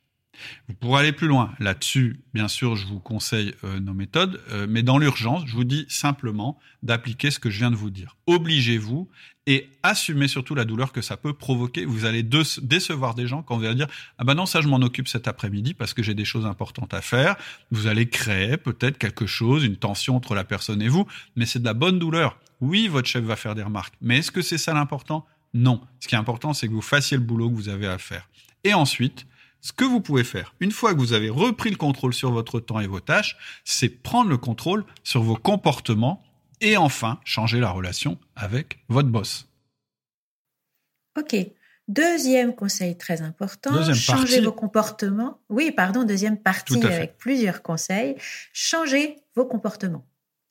Vous 0.69 0.75
pourrez 0.75 1.01
aller 1.01 1.13
plus 1.13 1.29
loin. 1.29 1.53
Là-dessus, 1.59 2.21
bien 2.35 2.49
sûr, 2.49 2.77
je 2.77 2.87
vous 2.87 3.01
conseille 3.01 3.55
euh, 3.65 3.81
nos 3.81 3.95
méthodes, 3.95 4.41
euh, 4.51 4.67
mais 4.69 4.83
dans 4.83 4.99
l'urgence, 4.99 5.43
je 5.47 5.55
vous 5.55 5.65
dis 5.65 5.87
simplement 5.89 6.59
d'appliquer 6.83 7.31
ce 7.31 7.39
que 7.39 7.51
je 7.51 7.59
viens 7.59 7.71
de 7.71 7.77
vous 7.77 7.91
dire. 7.91 8.17
Obligez-vous 8.27 9.09
et 9.47 9.69
assumez 9.83 10.29
surtout 10.29 10.55
la 10.55 10.65
douleur 10.65 10.93
que 10.93 11.03
ça 11.03 11.17
peut 11.17 11.33
provoquer. 11.33 11.85
Vous 11.85 12.05
allez 12.05 12.23
décevoir 12.23 13.15
des 13.15 13.27
gens 13.27 13.43
quand 13.43 13.59
vous 13.59 13.65
allez 13.65 13.75
dire 13.75 13.89
ah 14.19 14.25
ben 14.25 14.35
non 14.35 14.47
ça 14.47 14.61
je 14.61 14.69
m'en 14.69 14.77
occupe 14.77 15.09
cet 15.09 15.27
après-midi 15.27 15.75
parce 15.75 15.95
que 15.95 16.03
j'ai 16.03 16.15
des 16.15 16.25
choses 16.25 16.47
importantes 16.47 16.95
à 16.95 17.01
faire. 17.01 17.37
Vous 17.71 17.87
allez 17.87 18.09
créer 18.09 18.57
peut-être 18.57 18.99
quelque 18.99 19.27
chose, 19.27 19.65
une 19.65 19.77
tension 19.77 20.17
entre 20.17 20.35
la 20.35 20.45
personne 20.45 20.81
et 20.81 20.89
vous, 20.89 21.07
mais 21.37 21.47
c'est 21.47 21.59
de 21.59 21.65
la 21.65 21.75
bonne 21.75 21.99
douleur. 21.99 22.39
Oui, 22.61 22.87
votre 22.87 23.09
chef 23.09 23.25
va 23.25 23.35
faire 23.35 23.57
des 23.57 23.63
remarques, 23.65 23.95
mais 24.01 24.19
est-ce 24.19 24.31
que 24.31 24.43
c'est 24.43 24.59
ça 24.59 24.73
l'important? 24.73 25.27
Non. 25.55 25.81
Ce 26.01 26.09
qui 26.09 26.15
est 26.15 26.19
important, 26.19 26.55
c'est 26.55 26.69
que 26.69 26.73
vous 26.73 26.81
fassiez 26.81 27.17
le 27.17 27.23
boulot 27.23 27.51
que 27.51 27.57
vous 27.57 27.69
avez 27.69 27.87
à 27.87 27.99
faire. 27.99 28.29
Et 28.65 28.73
ensuite, 28.75 29.27
ce 29.63 29.73
que 29.73 29.85
vous 29.85 30.01
pouvez 30.01 30.25
faire, 30.25 30.55
une 30.59 30.73
fois 30.73 30.93
que 30.93 30.99
vous 30.99 31.13
avez 31.13 31.31
repris 31.31 31.71
le 31.71 31.77
contrôle 31.77 32.13
sur 32.13 32.33
votre 32.33 32.59
temps 32.59 32.81
et 32.81 32.89
vos 32.89 33.01
tâches, 33.01 33.37
c'est 33.65 33.89
prendre 33.89 34.29
le 34.29 34.37
contrôle 34.37 34.85
sur 35.05 35.23
vos 35.23 35.37
comportements 35.37 36.23
et 36.61 36.77
enfin 36.77 37.21
changer 37.25 37.61
la 37.61 37.71
relation 37.71 38.19
avec 38.35 38.81
votre 38.89 39.09
boss. 39.09 39.49
Ok. 41.19 41.37
Deuxième 41.89 42.55
conseil 42.55 42.97
très 42.97 43.23
important, 43.23 43.93
changer 43.93 44.41
vos 44.41 44.53
comportements. 44.53 45.41
Oui, 45.49 45.73
pardon, 45.73 46.05
deuxième 46.05 46.39
partie 46.39 46.85
avec 46.85 47.19
plusieurs 47.19 47.63
conseils. 47.63 48.17
Changez 48.53 49.17
vos 49.35 49.45
comportements. 49.45 50.07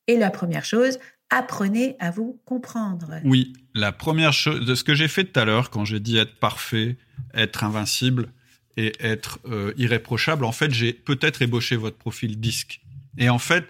Et 0.07 0.17
la 0.17 0.29
première 0.29 0.65
chose, 0.65 0.99
apprenez 1.29 1.95
à 1.99 2.11
vous 2.11 2.41
comprendre. 2.45 3.19
Oui, 3.23 3.53
la 3.73 3.91
première 3.91 4.33
chose, 4.33 4.65
de 4.65 4.75
ce 4.75 4.83
que 4.83 4.93
j'ai 4.93 5.07
fait 5.07 5.23
tout 5.23 5.39
à 5.39 5.45
l'heure 5.45 5.69
quand 5.69 5.85
j'ai 5.85 6.01
dit 6.01 6.17
être 6.17 6.37
parfait, 6.37 6.97
être 7.33 7.63
invincible, 7.63 8.31
et 8.77 8.93
être 8.99 9.39
euh, 9.45 9.73
irréprochable, 9.77 10.45
en 10.45 10.51
fait, 10.51 10.71
j'ai 10.71 10.93
peut-être 10.93 11.41
ébauché 11.41 11.75
votre 11.75 11.97
profil 11.97 12.39
disque. 12.39 12.81
Et 13.17 13.29
en 13.29 13.39
fait, 13.39 13.65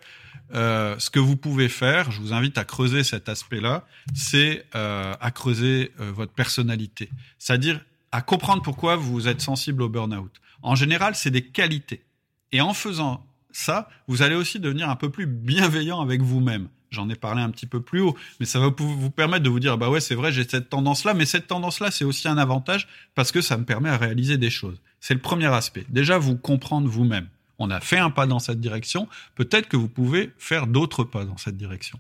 euh, 0.54 0.96
ce 1.00 1.10
que 1.10 1.20
vous 1.20 1.38
pouvez 1.38 1.70
faire, 1.70 2.12
je 2.12 2.20
vous 2.20 2.34
invite 2.34 2.58
à 2.58 2.64
creuser 2.64 3.04
cet 3.04 3.30
aspect-là, 3.30 3.86
c'est 4.14 4.66
euh, 4.76 5.14
à 5.20 5.32
creuser 5.32 5.92
votre 5.98 6.34
personnalité, 6.34 7.10
c'est-à-dire 7.40 7.82
à 8.12 8.22
comprendre 8.22 8.62
pourquoi 8.62 8.98
vous 8.98 9.28
êtes 9.28 9.42
sensible 9.42 9.82
au 9.82 9.90
burn-out. 9.90 10.32
En 10.62 10.76
général, 10.76 11.16
c'est 11.16 11.32
des 11.32 11.44
qualités. 11.44 12.04
Et 12.52 12.62
en 12.62 12.74
faisant 12.74 13.26
ça, 13.52 13.90
vous 14.08 14.22
allez 14.22 14.36
aussi 14.36 14.60
devenir 14.60 14.90
un 14.90 14.96
peu 14.96 15.10
plus 15.10 15.26
bienveillant 15.26 16.02
avec 16.02 16.22
vous-même. 16.22 16.68
J'en 16.92 17.10
ai 17.10 17.16
parlé 17.16 17.42
un 17.42 17.50
petit 17.50 17.68
peu 17.68 17.82
plus 17.82 18.02
haut, 18.02 18.18
mais 18.42 18.46
ça 18.46 18.60
va 18.60 18.70
vous 18.78 19.10
permettre 19.10 19.44
de 19.44 19.50
vous 19.50 19.62
dire, 19.62 19.78
bah 19.78 19.90
ouais, 19.90 20.02
c'est 20.02 20.16
vrai, 20.16 20.34
j'ai 20.34 20.48
cette 20.48 20.70
tendance-là, 20.70 21.14
mais 21.14 21.26
cette 21.26 21.48
tendance-là, 21.48 21.90
c'est 21.90 22.04
aussi 22.04 22.28
un 22.28 22.38
avantage 22.38 22.90
parce 23.16 23.32
que 23.32 23.40
ça 23.40 23.56
me 23.56 23.64
permet 23.64 23.90
à 23.90 23.98
réaliser 23.98 24.38
des 24.38 24.50
choses. 24.50 24.82
C'est 25.02 25.16
le 25.16 25.20
premier 25.20 25.48
aspect. 25.48 25.86
Déjà, 25.90 26.18
vous 26.18 26.38
comprendre 26.38 26.88
vous-même. 26.88 27.28
On 27.60 27.70
a 27.70 27.80
fait 27.80 27.98
un 27.98 28.10
pas 28.10 28.26
dans 28.26 28.40
cette 28.40 28.62
direction, 28.62 29.08
peut-être 29.36 29.68
que 29.68 29.78
vous 29.78 29.90
pouvez 29.90 30.32
faire 30.38 30.68
d'autres 30.68 31.04
pas 31.04 31.26
dans 31.26 31.38
cette 31.38 31.58
direction. 31.58 32.00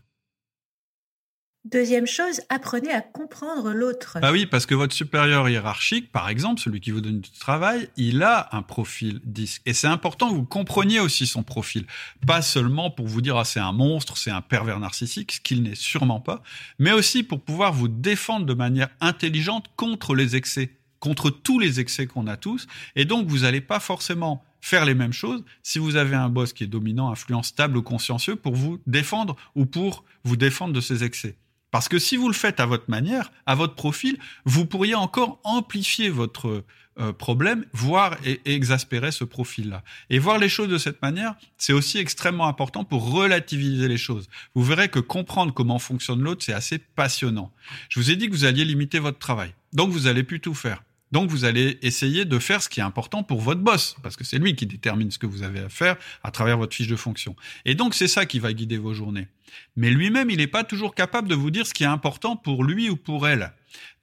Deuxième 1.64 2.08
chose, 2.08 2.42
apprenez 2.50 2.92
à 2.92 3.02
comprendre 3.02 3.72
l'autre. 3.72 4.18
Bah 4.20 4.32
oui, 4.32 4.48
parce 4.48 4.66
que 4.66 4.74
votre 4.74 4.96
supérieur 4.96 5.48
hiérarchique, 5.48 6.12
par 6.12 6.28
exemple, 6.28 6.60
celui 6.60 6.82
qui 6.82 6.90
vous 6.90 7.02
donne 7.02 7.22
du 7.22 7.30
travail, 7.30 7.88
il 7.98 8.24
a 8.24 8.50
un 8.52 8.64
profil 8.64 9.22
disque. 9.24 9.62
Et 9.68 9.74
c'est 9.74 9.86
important 9.86 10.30
que 10.30 10.34
vous 10.34 10.44
compreniez 10.44 11.00
aussi 11.00 11.28
son 11.28 11.44
profil. 11.44 11.86
Pas 12.26 12.42
seulement 12.42 12.90
pour 12.90 13.06
vous 13.06 13.22
dire, 13.22 13.38
ah, 13.38 13.46
c'est 13.46 13.60
un 13.60 13.74
monstre, 13.74 14.18
c'est 14.18 14.32
un 14.32 14.42
pervers 14.42 14.80
narcissique, 14.80 15.34
ce 15.34 15.40
qu'il 15.40 15.62
n'est 15.62 15.76
sûrement 15.76 16.20
pas, 16.20 16.42
mais 16.80 16.94
aussi 16.94 17.22
pour 17.22 17.42
pouvoir 17.42 17.74
vous 17.74 17.88
défendre 17.88 18.48
de 18.48 18.56
manière 18.56 18.90
intelligente 19.00 19.68
contre 19.76 20.16
les 20.16 20.36
excès, 20.36 20.72
contre 21.02 21.30
tous 21.30 21.60
les 21.60 21.82
excès 21.82 22.08
qu'on 22.08 22.28
a 22.28 22.38
tous. 22.38 22.68
Et 22.96 23.04
donc, 23.04 23.28
vous 23.28 23.40
n'allez 23.40 23.60
pas 23.60 23.82
forcément 23.82 24.46
faire 24.62 24.86
les 24.86 24.94
mêmes 24.94 25.12
choses 25.12 25.44
si 25.64 25.80
vous 25.80 25.98
avez 25.98 26.16
un 26.16 26.30
boss 26.30 26.54
qui 26.54 26.64
est 26.64 26.68
dominant, 26.68 27.12
influent, 27.12 27.44
stable 27.44 27.78
ou 27.78 27.82
consciencieux 27.82 28.38
pour 28.38 28.56
vous 28.56 28.80
défendre 28.88 29.36
ou 29.56 29.66
pour 29.66 30.06
vous 30.24 30.38
défendre 30.38 30.74
de 30.74 30.80
ses 30.80 31.04
excès. 31.04 31.36
Parce 31.72 31.90
que 31.90 32.00
si 32.00 32.18
vous 32.18 32.28
le 32.28 32.34
faites 32.34 32.60
à 32.60 32.66
votre 32.66 32.90
manière, 32.90 33.32
à 33.46 33.56
votre 33.56 33.76
profil, 33.76 34.18
vous 34.46 34.66
pourriez 34.66 34.96
encore 34.96 35.40
amplifier 35.44 36.10
votre 36.10 36.64
euh, 37.00 37.14
problème, 37.14 37.66
voire 37.72 38.18
et, 38.26 38.42
exaspérer 38.46 39.12
ce 39.12 39.24
profil-là. 39.24 39.82
Et 40.10 40.20
voir 40.20 40.38
les 40.38 40.50
choses 40.50 40.68
de 40.68 40.78
cette 40.78 41.02
manière, 41.02 41.36
c'est 41.58 41.72
aussi 41.72 41.98
extrêmement 41.98 42.48
important 42.48 42.84
pour 42.84 43.10
relativiser 43.10 43.88
les 43.88 43.98
choses. 43.98 44.28
Vous 44.54 44.64
verrez 44.64 44.90
que 44.90 45.00
comprendre 45.00 45.54
comment 45.54 45.80
fonctionne 45.80 46.22
l'autre, 46.22 46.44
c'est 46.44 46.54
assez 46.54 46.78
passionnant. 46.78 47.52
Je 47.88 48.00
vous 48.00 48.12
ai 48.12 48.18
dit 48.18 48.28
que 48.28 48.34
vous 48.34 48.44
alliez 48.44 48.66
limiter 48.66 49.00
votre 49.00 49.20
travail. 49.20 49.54
Donc 49.72 49.92
vous 49.92 50.08
allez 50.08 50.24
plus 50.24 50.42
tout 50.42 50.54
faire. 50.54 50.84
Donc 51.12 51.30
vous 51.30 51.45
allez 51.45 51.78
essayer 51.82 52.26
de 52.26 52.39
faire 52.39 52.62
ce 52.62 52.69
qui 52.69 52.80
est 52.80 52.84
important 52.84 53.24
pour 53.24 53.41
votre 53.41 53.62
boss, 53.62 53.95
parce 54.02 54.15
que 54.15 54.24
c'est 54.24 54.38
lui 54.38 54.56
qui 54.56 54.65
détermine 54.65 55.12
ce 55.12 55.17
que 55.17 55.26
vous 55.26 55.43
avez 55.43 55.60
à 55.60 55.69
faire 55.69 55.97
à 56.24 56.32
travers 56.32 56.58
votre 56.58 56.76
fiche 56.76 56.88
de 56.88 56.95
fonction. 56.95 57.36
Et 57.65 57.76
donc 57.76 57.93
c'est 57.93 58.08
ça 58.08 58.26
qui 58.26 58.39
va 58.39 58.54
guider 58.54 58.78
vos 58.78 58.93
journées. 58.93 59.28
Mais 59.76 59.89
lui-même, 59.89 60.30
il 60.30 60.38
n'est 60.38 60.47
pas 60.47 60.63
toujours 60.63 60.95
capable 60.95 61.28
de 61.28 61.36
vous 61.36 61.52
dire 61.52 61.67
ce 61.67 61.74
qui 61.74 61.84
est 61.84 61.88
important 61.88 62.36
pour 62.36 62.63
lui 62.63 62.89
ou 62.89 62.95
pour 62.95 63.28
elle 63.28 63.54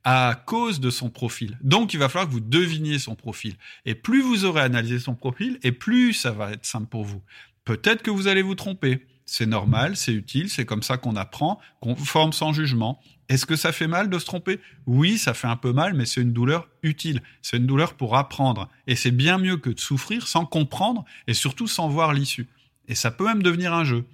à 0.05 0.43
cause 0.47 0.81
de 0.81 0.91
son 0.91 1.11
profil. 1.11 1.59
Donc, 1.61 1.93
il 1.93 1.99
va 1.99 2.09
falloir 2.09 2.29
que 2.29 2.33
vous 2.33 2.41
deviniez 2.41 2.99
son 2.99 3.15
profil. 3.15 3.57
Et 3.85 3.95
plus 3.95 4.23
vous 4.23 4.45
aurez 4.45 4.63
analysé 4.63 4.99
son 4.99 5.15
profil, 5.15 5.59
et 5.63 5.73
plus 5.73 6.15
ça 6.15 6.31
va 6.31 6.53
être 6.53 6.65
simple 6.65 6.87
pour 6.87 7.05
vous. 7.05 7.21
Peut-être 7.65 8.03
que 8.03 8.11
vous 8.11 8.29
allez 8.29 8.43
vous 8.43 8.55
tromper. 8.55 9.05
C'est 9.27 9.45
normal, 9.45 9.97
c'est 9.97 10.15
utile, 10.15 10.49
c'est 10.49 10.65
comme 10.65 10.83
ça 10.83 10.97
qu'on 10.97 11.15
apprend, 11.17 11.61
qu'on 11.81 11.95
forme 11.95 12.33
sans 12.33 12.55
jugement. 12.55 13.03
Est-ce 13.29 13.45
que 13.45 13.57
ça 13.57 13.73
fait 13.73 13.87
mal 13.87 14.09
de 14.09 14.19
se 14.19 14.25
tromper? 14.25 14.59
Oui, 14.87 15.19
ça 15.19 15.35
fait 15.35 15.49
un 15.49 15.57
peu 15.57 15.73
mal, 15.73 15.95
mais 15.95 16.07
c'est 16.07 16.23
une 16.23 16.33
douleur 16.33 16.69
utile. 16.83 17.23
C'est 17.43 17.59
une 17.59 17.67
douleur 17.67 17.95
pour 17.95 18.17
apprendre. 18.17 18.69
Et 18.87 18.97
c'est 18.97 19.11
bien 19.11 19.39
mieux 19.39 19.59
que 19.59 19.71
de 19.71 19.81
souffrir 19.81 20.27
sans 20.29 20.47
comprendre 20.47 21.05
et 21.27 21.35
surtout 21.35 21.67
sans 21.67 21.89
voir 21.89 22.15
l'issue. 22.15 22.49
Et 22.89 22.95
ça 22.95 23.11
peut 23.11 23.27
même 23.27 23.43
devenir 23.43 23.75
un 23.75 23.85
jeu. 23.85 24.05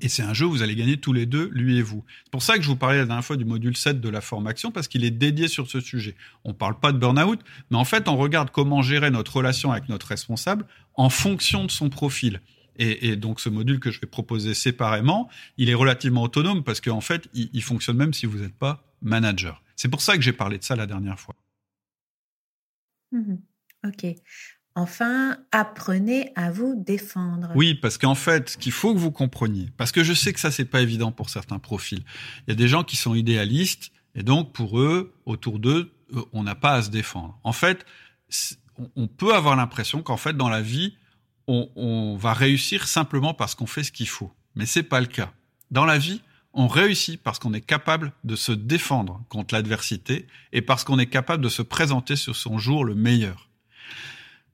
Et 0.00 0.08
c'est 0.08 0.24
un 0.24 0.34
jeu 0.34 0.46
où 0.46 0.50
vous 0.50 0.62
allez 0.62 0.74
gagner 0.74 0.96
tous 0.96 1.12
les 1.12 1.26
deux, 1.26 1.48
lui 1.52 1.78
et 1.78 1.82
vous. 1.82 2.04
C'est 2.24 2.32
pour 2.32 2.42
ça 2.42 2.56
que 2.56 2.62
je 2.62 2.66
vous 2.66 2.76
parlais 2.76 2.98
la 2.98 3.04
dernière 3.04 3.24
fois 3.24 3.36
du 3.36 3.44
module 3.44 3.76
7 3.76 4.00
de 4.00 4.08
la 4.08 4.20
formation, 4.20 4.72
parce 4.72 4.88
qu'il 4.88 5.04
est 5.04 5.12
dédié 5.12 5.46
sur 5.46 5.70
ce 5.70 5.78
sujet. 5.78 6.16
On 6.42 6.48
ne 6.48 6.54
parle 6.54 6.80
pas 6.80 6.90
de 6.90 6.98
burn-out, 6.98 7.38
mais 7.70 7.76
en 7.76 7.84
fait, 7.84 8.08
on 8.08 8.16
regarde 8.16 8.50
comment 8.50 8.82
gérer 8.82 9.12
notre 9.12 9.36
relation 9.36 9.70
avec 9.70 9.88
notre 9.88 10.08
responsable 10.08 10.66
en 10.94 11.08
fonction 11.08 11.64
de 11.64 11.70
son 11.70 11.88
profil. 11.88 12.40
Et, 12.76 13.16
donc 13.16 13.40
ce 13.40 13.48
module 13.48 13.80
que 13.80 13.90
je 13.90 14.00
vais 14.00 14.06
proposer 14.06 14.54
séparément, 14.54 15.28
il 15.58 15.68
est 15.68 15.74
relativement 15.74 16.22
autonome 16.22 16.64
parce 16.64 16.80
qu'en 16.80 17.00
fait, 17.00 17.28
il, 17.34 17.62
fonctionne 17.62 17.96
même 17.96 18.14
si 18.14 18.26
vous 18.26 18.38
n'êtes 18.38 18.54
pas 18.54 18.84
manager. 19.02 19.62
C'est 19.76 19.88
pour 19.88 20.00
ça 20.00 20.16
que 20.16 20.22
j'ai 20.22 20.32
parlé 20.32 20.58
de 20.58 20.64
ça 20.64 20.76
la 20.76 20.86
dernière 20.86 21.18
fois. 21.18 21.34
Mhm. 23.12 23.40
ok. 23.86 24.06
Enfin, 24.74 25.36
apprenez 25.50 26.32
à 26.34 26.50
vous 26.50 26.74
défendre. 26.74 27.50
Oui, 27.54 27.74
parce 27.74 27.98
qu'en 27.98 28.14
fait, 28.14 28.50
ce 28.50 28.56
qu'il 28.56 28.72
faut 28.72 28.94
que 28.94 28.98
vous 28.98 29.10
compreniez, 29.10 29.68
parce 29.76 29.92
que 29.92 30.02
je 30.02 30.14
sais 30.14 30.32
que 30.32 30.40
ça 30.40 30.50
c'est 30.50 30.64
pas 30.64 30.80
évident 30.80 31.12
pour 31.12 31.28
certains 31.28 31.58
profils. 31.58 32.02
Il 32.46 32.50
y 32.50 32.52
a 32.52 32.56
des 32.56 32.68
gens 32.68 32.82
qui 32.82 32.96
sont 32.96 33.14
idéalistes 33.14 33.92
et 34.14 34.22
donc 34.22 34.54
pour 34.54 34.80
eux, 34.80 35.14
autour 35.26 35.58
d'eux, 35.58 35.92
euh, 36.14 36.22
on 36.32 36.42
n'a 36.42 36.54
pas 36.54 36.74
à 36.74 36.82
se 36.82 36.90
défendre. 36.90 37.38
En 37.44 37.52
fait, 37.52 37.84
on 38.96 39.06
peut 39.06 39.34
avoir 39.34 39.56
l'impression 39.56 40.02
qu'en 40.02 40.16
fait 40.16 40.34
dans 40.34 40.48
la 40.48 40.62
vie, 40.62 40.96
on, 41.46 42.16
va 42.16 42.32
réussir 42.32 42.86
simplement 42.86 43.34
parce 43.34 43.54
qu'on 43.54 43.66
fait 43.66 43.84
ce 43.84 43.92
qu'il 43.92 44.08
faut. 44.08 44.32
Mais 44.54 44.66
c'est 44.66 44.82
pas 44.82 45.00
le 45.00 45.06
cas. 45.06 45.32
Dans 45.70 45.84
la 45.84 45.98
vie, 45.98 46.20
on 46.54 46.68
réussit 46.68 47.20
parce 47.22 47.38
qu'on 47.38 47.54
est 47.54 47.60
capable 47.60 48.12
de 48.24 48.36
se 48.36 48.52
défendre 48.52 49.22
contre 49.28 49.54
l'adversité 49.54 50.26
et 50.52 50.62
parce 50.62 50.84
qu'on 50.84 50.98
est 50.98 51.06
capable 51.06 51.42
de 51.42 51.48
se 51.48 51.62
présenter 51.62 52.16
sur 52.16 52.36
son 52.36 52.58
jour 52.58 52.84
le 52.84 52.94
meilleur. 52.94 53.48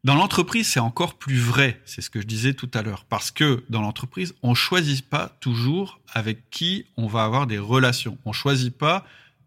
Dans 0.05 0.15
l'entreprise, 0.15 0.69
c'est 0.69 0.81
encore 0.81 1.19
plus 1.19 1.41
vrai, 1.41 1.81
c'est 1.85 2.01
ce 2.01 2.09
que 2.09 2.21
je 2.21 2.27
disais 2.27 2.55
tout 2.55 2.71
à 2.73 2.83
l'heure, 2.83 3.05
parce 3.05 3.33
que 3.33 3.65
dans 3.69 3.83
l'entreprise, 3.83 4.35
on 4.45 4.55
choisit 4.55 5.07
pas 5.07 5.37
toujours 5.41 6.01
avec 6.13 6.51
qui 6.51 6.87
on 6.97 7.09
va 7.09 7.25
avoir 7.25 7.49
des 7.49 7.59
relations. 7.59 8.17
On 8.25 8.33
choisit 8.33 8.77
pas 8.77 9.05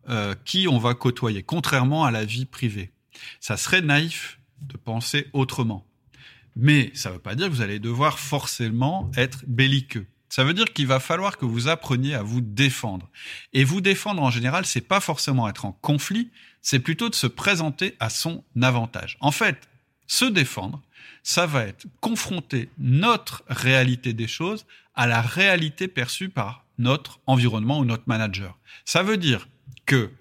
euh, 0.10 0.36
qui 0.44 0.68
on 0.68 0.78
va 0.78 0.94
côtoyer, 0.94 1.42
contrairement 1.42 2.04
à 2.04 2.12
la 2.12 2.26
vie 2.26 2.46
privée. 2.46 2.92
Ça 3.40 3.56
serait 3.56 3.82
naïf 3.82 4.40
de 4.62 4.76
penser 4.76 5.28
autrement. 5.32 5.86
Mais 6.56 6.92
ça 6.94 7.10
ne 7.10 7.16
veut 7.16 7.20
pas 7.20 7.36
dire 7.36 7.48
que 7.48 7.54
vous 7.54 7.62
allez 7.62 7.80
devoir 7.80 8.20
forcément 8.20 9.12
être 9.16 9.44
belliqueux. 9.48 10.06
Ça 10.30 10.44
veut 10.44 10.54
dire 10.54 10.72
qu'il 10.72 10.88
va 10.88 11.00
falloir 11.00 11.38
que 11.38 11.46
vous 11.46 11.68
appreniez 11.68 12.14
à 12.14 12.24
vous 12.24 12.40
défendre. 12.40 13.10
Et 13.52 13.64
vous 13.64 13.82
défendre 13.82 14.24
en 14.24 14.30
général, 14.30 14.66
c'est 14.66 14.80
pas 14.80 15.02
forcément 15.02 15.50
être 15.50 15.66
en 15.66 15.74
conflit, 15.74 16.30
c'est 16.62 16.80
plutôt 16.80 17.10
de 17.10 17.16
se 17.16 17.28
présenter 17.28 17.96
à 18.00 18.10
son 18.10 18.44
avantage. 18.62 19.18
En 19.20 19.32
fait, 19.32 19.58
se 20.08 20.26
défendre, 20.26 20.82
ça 21.24 21.46
va 21.46 21.64
être 21.64 21.86
confronter 22.00 22.70
notre 22.78 23.44
réalité 23.48 24.14
des 24.14 24.28
choses 24.28 24.66
à 24.96 25.08
la 25.08 25.22
réalité 25.22 25.88
perçue 25.88 26.30
par 26.30 26.66
notre 26.78 27.20
environnement 27.28 27.80
ou 27.80 27.86
notre 27.86 28.04
manager. 28.08 28.58
Ça 28.86 29.04
veut 29.04 29.18
dire 29.18 29.48
que 29.86 30.12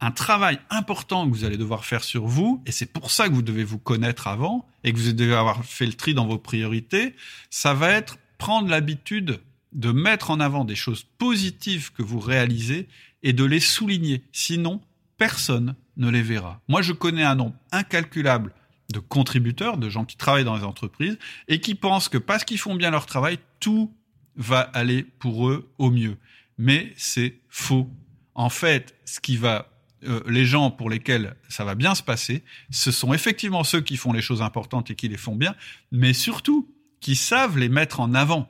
un 0.00 0.10
travail 0.10 0.58
important 0.70 1.28
que 1.28 1.34
vous 1.34 1.44
allez 1.44 1.56
devoir 1.56 1.84
faire 1.84 2.04
sur 2.04 2.26
vous, 2.26 2.62
et 2.66 2.72
c'est 2.72 2.92
pour 2.92 3.10
ça 3.10 3.28
que 3.28 3.34
vous 3.34 3.42
devez 3.42 3.64
vous 3.64 3.78
connaître 3.78 4.28
avant, 4.28 4.66
et 4.84 4.92
que 4.92 4.98
vous 4.98 5.12
devez 5.12 5.34
avoir 5.34 5.64
fait 5.64 5.86
le 5.86 5.92
tri 5.92 6.14
dans 6.14 6.26
vos 6.26 6.38
priorités, 6.38 7.14
ça 7.50 7.74
va 7.74 7.90
être 7.90 8.18
prendre 8.38 8.68
l'habitude 8.68 9.40
de 9.72 9.92
mettre 9.92 10.30
en 10.30 10.40
avant 10.40 10.64
des 10.64 10.74
choses 10.74 11.04
positives 11.18 11.92
que 11.92 12.02
vous 12.02 12.18
réalisez 12.18 12.88
et 13.22 13.32
de 13.32 13.44
les 13.44 13.60
souligner. 13.60 14.22
Sinon, 14.32 14.80
personne 15.18 15.74
ne 15.96 16.10
les 16.10 16.22
verra. 16.22 16.60
Moi, 16.68 16.82
je 16.82 16.92
connais 16.92 17.22
un 17.22 17.34
nombre 17.34 17.54
incalculable 17.70 18.52
de 18.90 18.98
contributeurs, 18.98 19.76
de 19.76 19.88
gens 19.88 20.04
qui 20.04 20.16
travaillent 20.16 20.44
dans 20.44 20.56
les 20.56 20.64
entreprises 20.64 21.18
et 21.46 21.60
qui 21.60 21.74
pensent 21.74 22.08
que 22.08 22.18
parce 22.18 22.44
qu'ils 22.44 22.58
font 22.58 22.74
bien 22.74 22.90
leur 22.90 23.06
travail, 23.06 23.38
tout 23.60 23.94
va 24.36 24.60
aller 24.60 25.04
pour 25.04 25.48
eux 25.48 25.70
au 25.78 25.90
mieux. 25.90 26.16
Mais 26.58 26.92
c'est 26.96 27.38
faux. 27.48 27.88
En 28.34 28.48
fait, 28.48 28.94
ce 29.04 29.20
qui 29.20 29.36
va 29.36 29.68
euh, 30.04 30.20
les 30.26 30.44
gens 30.44 30.70
pour 30.70 30.88
lesquels 30.88 31.36
ça 31.48 31.64
va 31.64 31.74
bien 31.74 31.94
se 31.94 32.02
passer, 32.02 32.42
ce 32.70 32.90
sont 32.90 33.12
effectivement 33.12 33.64
ceux 33.64 33.80
qui 33.80 33.96
font 33.96 34.12
les 34.12 34.22
choses 34.22 34.42
importantes 34.42 34.90
et 34.90 34.94
qui 34.94 35.08
les 35.08 35.16
font 35.16 35.36
bien, 35.36 35.54
mais 35.92 36.12
surtout 36.12 36.68
qui 37.00 37.16
savent 37.16 37.58
les 37.58 37.68
mettre 37.68 38.00
en 38.00 38.14
avant. 38.14 38.48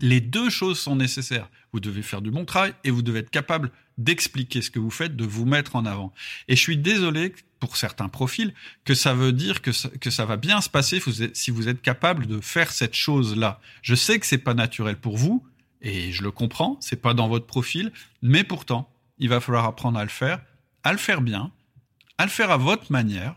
Les 0.00 0.20
deux 0.20 0.50
choses 0.50 0.78
sont 0.78 0.96
nécessaires. 0.96 1.50
Vous 1.72 1.80
devez 1.80 2.02
faire 2.02 2.22
du 2.22 2.30
bon 2.30 2.44
travail 2.44 2.74
et 2.84 2.90
vous 2.90 3.02
devez 3.02 3.20
être 3.20 3.30
capable 3.30 3.70
d'expliquer 3.98 4.62
ce 4.62 4.70
que 4.70 4.78
vous 4.78 4.90
faites, 4.90 5.16
de 5.16 5.24
vous 5.24 5.44
mettre 5.44 5.76
en 5.76 5.84
avant. 5.84 6.12
Et 6.48 6.56
je 6.56 6.60
suis 6.60 6.78
désolé 6.78 7.34
pour 7.60 7.76
certains 7.76 8.08
profils 8.08 8.54
que 8.84 8.94
ça 8.94 9.14
veut 9.14 9.32
dire 9.32 9.62
que 9.62 9.72
ça, 9.72 9.88
que 10.00 10.10
ça 10.10 10.24
va 10.24 10.36
bien 10.36 10.60
se 10.60 10.68
passer 10.68 11.00
si 11.34 11.50
vous 11.50 11.68
êtes 11.68 11.82
capable 11.82 12.26
de 12.26 12.40
faire 12.40 12.72
cette 12.72 12.94
chose-là. 12.94 13.60
Je 13.82 13.94
sais 13.94 14.18
que 14.18 14.26
c'est 14.26 14.38
pas 14.38 14.54
naturel 14.54 14.96
pour 14.96 15.16
vous 15.16 15.44
et 15.82 16.12
je 16.12 16.22
le 16.22 16.30
comprends, 16.30 16.78
c'est 16.80 17.00
pas 17.00 17.14
dans 17.14 17.28
votre 17.28 17.46
profil, 17.46 17.92
mais 18.22 18.44
pourtant, 18.44 18.90
il 19.18 19.28
va 19.28 19.40
falloir 19.40 19.64
apprendre 19.66 19.98
à 19.98 20.02
le 20.02 20.10
faire 20.10 20.40
à 20.84 20.92
le 20.92 20.98
faire 20.98 21.20
bien, 21.20 21.50
à 22.18 22.24
le 22.24 22.30
faire 22.30 22.50
à 22.50 22.56
votre 22.56 22.90
manière. 22.90 23.34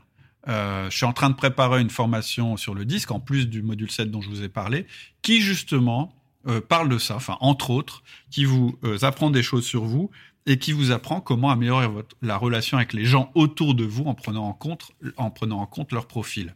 Euh, 0.47 0.89
je 0.89 0.97
suis 0.97 1.05
en 1.05 1.13
train 1.13 1.29
de 1.29 1.35
préparer 1.35 1.81
une 1.81 1.89
formation 1.89 2.57
sur 2.57 2.75
le 2.75 2.85
disque, 2.85 3.11
en 3.11 3.19
plus 3.19 3.47
du 3.47 3.61
module 3.61 3.89
7 3.89 4.11
dont 4.11 4.21
je 4.21 4.29
vous 4.29 4.43
ai 4.43 4.49
parlé, 4.49 4.85
qui 5.21 5.41
justement 5.41 6.13
euh, 6.47 6.61
parle 6.61 6.89
de 6.89 6.99
ça, 6.99 7.15
enfin 7.15 7.37
entre 7.39 7.71
autres, 7.71 8.03
qui 8.29 8.45
vous 8.45 8.77
euh, 8.83 8.97
apprend 9.01 9.31
des 9.31 9.41
choses 9.41 9.65
sur 9.65 9.85
vous 9.85 10.11
et 10.45 10.59
qui 10.59 10.71
vous 10.71 10.91
apprend 10.91 11.19
comment 11.19 11.49
améliorer 11.49 11.87
votre, 11.87 12.15
la 12.21 12.37
relation 12.37 12.77
avec 12.77 12.93
les 12.93 13.05
gens 13.05 13.31
autour 13.33 13.73
de 13.73 13.83
vous 13.83 14.03
en 14.03 14.13
prenant 14.13 14.47
en 14.47 14.53
compte, 14.53 14.91
en 15.17 15.31
prenant 15.31 15.59
en 15.59 15.65
compte 15.65 15.91
leur 15.91 16.07
profil. 16.07 16.55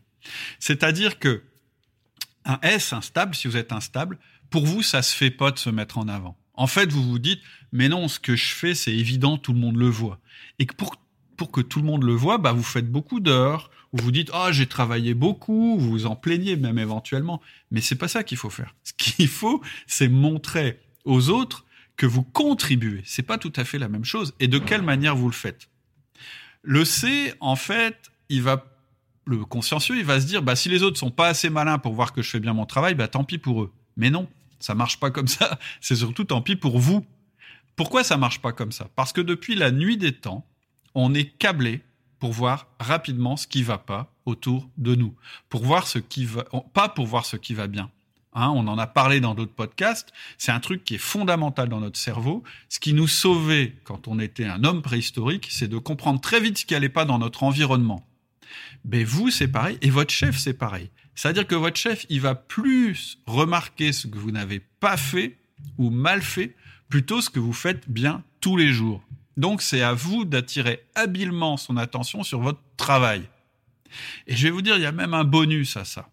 C'est-à-dire 0.60 1.18
que 1.18 1.42
un 2.46 2.60
S 2.62 2.94
instable, 2.94 3.34
si 3.34 3.48
vous 3.48 3.58
êtes 3.58 3.72
instable, 3.72 4.20
pour 4.50 4.66
vous, 4.66 4.84
ça 4.84 5.02
se 5.02 5.16
fait 5.16 5.32
pas 5.32 5.52
de 5.52 5.58
se 5.60 5.70
mettre 5.70 5.98
en 5.98 6.08
avant. 6.08 6.38
En 6.60 6.68
fait, 6.68 6.92
vous 6.92 7.02
vous 7.02 7.20
dites, 7.20 7.40
mais 7.72 7.88
non, 7.88 8.10
ce 8.10 8.20
que 8.20 8.36
je 8.36 8.50
fais, 8.50 8.76
c'est 8.76 8.94
évident, 8.94 9.38
tout 9.38 9.54
le 9.54 9.60
monde 9.60 9.78
le 9.78 9.88
voit. 9.88 10.20
Et 10.60 10.66
que 10.66 10.76
pour, 10.76 10.98
pour 11.38 11.52
que 11.54 11.62
tout 11.62 11.80
le 11.80 11.86
monde 11.86 12.04
le 12.04 12.12
voit, 12.12 12.38
bah, 12.38 12.52
vous 12.52 12.64
faites 12.64 12.92
beaucoup 12.92 13.22
d'heures, 13.22 13.72
ou 13.94 13.98
vous 14.00 14.12
dites, 14.12 14.30
ah, 14.34 14.52
j'ai 14.52 14.68
travaillé 14.68 15.14
beaucoup, 15.14 15.78
vous 15.80 15.90
vous 15.90 16.06
en 16.06 16.18
plaignez 16.18 16.58
même 16.58 16.78
éventuellement. 16.78 17.42
Mais 17.72 17.80
c'est 17.80 17.96
pas 17.96 18.10
ça 18.10 18.26
qu'il 18.26 18.38
faut 18.38 18.50
faire. 18.50 18.76
Ce 18.84 18.92
qu'il 18.92 19.30
faut, 19.30 19.62
c'est 19.88 20.10
montrer 20.10 20.82
aux 21.06 21.30
autres 21.30 21.64
que 21.96 22.06
vous 22.06 22.24
contribuez. 22.24 23.04
C'est 23.06 23.24
pas 23.24 23.38
tout 23.38 23.54
à 23.56 23.64
fait 23.64 23.80
la 23.80 23.88
même 23.88 24.04
chose. 24.04 24.34
Et 24.42 24.50
de 24.50 24.60
quelle 24.60 24.82
manière 24.82 25.16
vous 25.16 25.30
le 25.30 25.34
faites? 25.34 25.70
Le 26.62 26.84
C, 26.84 27.34
en 27.40 27.56
fait, 27.56 28.12
il 28.28 28.42
va 28.42 28.66
le 29.26 29.46
consciencieux, 29.46 29.98
il 29.98 30.04
va 30.04 30.20
se 30.20 30.26
dire, 30.26 30.44
bah, 30.44 30.58
si 30.58 30.68
les 30.68 30.84
autres 30.84 31.00
sont 31.00 31.10
pas 31.10 31.30
assez 31.30 31.50
malins 31.50 31.78
pour 31.78 31.94
voir 31.94 32.12
que 32.12 32.22
je 32.22 32.30
fais 32.30 32.42
bien 32.42 32.52
mon 32.52 32.66
travail, 32.66 32.96
bah, 32.96 33.08
tant 33.08 33.24
pis 33.24 33.38
pour 33.38 33.62
eux. 33.62 33.72
Mais 33.96 34.10
non, 34.10 34.28
ça 34.60 34.76
marche 34.76 35.00
pas 35.00 35.12
comme 35.12 35.28
ça. 35.28 35.60
C'est 35.82 35.96
surtout 35.96 36.26
tant 36.26 36.42
pis 36.42 36.56
pour 36.56 36.80
vous. 36.80 37.06
Pourquoi 37.76 38.04
ça 38.04 38.18
marche 38.18 38.40
pas 38.40 38.52
comme 38.52 38.72
ça? 38.72 38.90
Parce 38.96 39.14
que 39.14 39.22
depuis 39.22 39.56
la 39.56 39.72
nuit 39.72 39.98
des 39.98 40.12
temps, 40.12 40.46
on 40.96 41.14
est 41.14 41.26
câblé 41.38 41.82
pour 42.20 42.34
voir 42.34 42.68
rapidement 42.80 43.38
ce 43.38 43.48
qui 43.48 43.64
va 43.64 43.78
pas 43.78 44.14
autour 44.26 44.70
de 44.78 44.96
nous, 44.96 45.16
pour 45.48 45.64
voir 45.64 45.88
ce 45.88 46.00
qui 46.00 46.26
va, 46.26 46.44
pas 46.74 46.90
pour 46.90 47.08
voir 47.08 47.26
ce 47.26 47.38
qui 47.38 47.54
va 47.54 47.68
bien. 47.68 47.90
Hein, 48.34 48.50
on 48.50 48.68
en 48.68 48.78
a 48.78 48.86
parlé 48.86 49.22
dans 49.22 49.34
d'autres 49.34 49.54
podcasts. 49.54 50.12
C'est 50.38 50.52
un 50.52 50.60
truc 50.60 50.84
qui 50.84 50.96
est 50.96 51.00
fondamental 51.00 51.68
dans 51.68 51.80
notre 51.80 51.98
cerveau. 51.98 52.44
Ce 52.68 52.80
qui 52.80 52.94
nous 52.94 53.08
sauvait 53.08 53.76
quand 53.86 54.08
on 54.08 54.20
était 54.20 54.46
un 54.46 54.64
homme 54.64 54.82
préhistorique, 54.82 55.48
c'est 55.50 55.68
de 55.68 55.78
comprendre 55.78 56.22
très 56.22 56.40
vite 56.40 56.60
ce 56.60 56.66
qui 56.66 56.76
allait 56.76 56.90
pas 56.90 57.06
dans 57.06 57.18
notre 57.18 57.44
environnement. 57.44 58.06
Mais 58.86 59.04
vous, 59.04 59.32
c'est 59.32 59.48
pareil, 59.48 59.78
et 59.82 59.90
votre 59.90 60.12
chef, 60.12 60.38
c'est 60.38 60.54
pareil. 60.54 60.90
C'est-à-dire 61.20 61.46
que 61.46 61.56
votre 61.56 61.76
chef, 61.76 62.06
il 62.08 62.22
va 62.22 62.34
plus 62.34 63.18
remarquer 63.28 63.92
ce 63.92 64.08
que 64.08 64.18
vous 64.18 64.32
n'avez 64.32 64.62
pas 64.80 64.96
fait 64.96 65.36
ou 65.78 65.90
mal 65.90 66.22
fait, 66.22 66.56
plutôt 66.88 67.20
ce 67.20 67.30
que 67.30 67.42
vous 67.42 67.52
faites 67.52 67.92
bien 67.92 68.24
tous 68.40 68.56
les 68.56 68.72
jours. 68.72 69.04
Donc 69.36 69.62
c'est 69.62 69.82
à 69.82 69.92
vous 69.92 70.24
d'attirer 70.24 70.82
habilement 70.96 71.58
son 71.58 71.76
attention 71.76 72.24
sur 72.24 72.40
votre 72.40 72.62
travail. 72.78 73.24
Et 74.28 74.38
je 74.38 74.46
vais 74.46 74.50
vous 74.50 74.62
dire, 74.62 74.78
il 74.78 74.82
y 74.82 74.86
a 74.86 74.94
même 74.94 75.14
un 75.14 75.26
bonus 75.26 75.76
à 75.76 75.84
ça. 75.84 76.08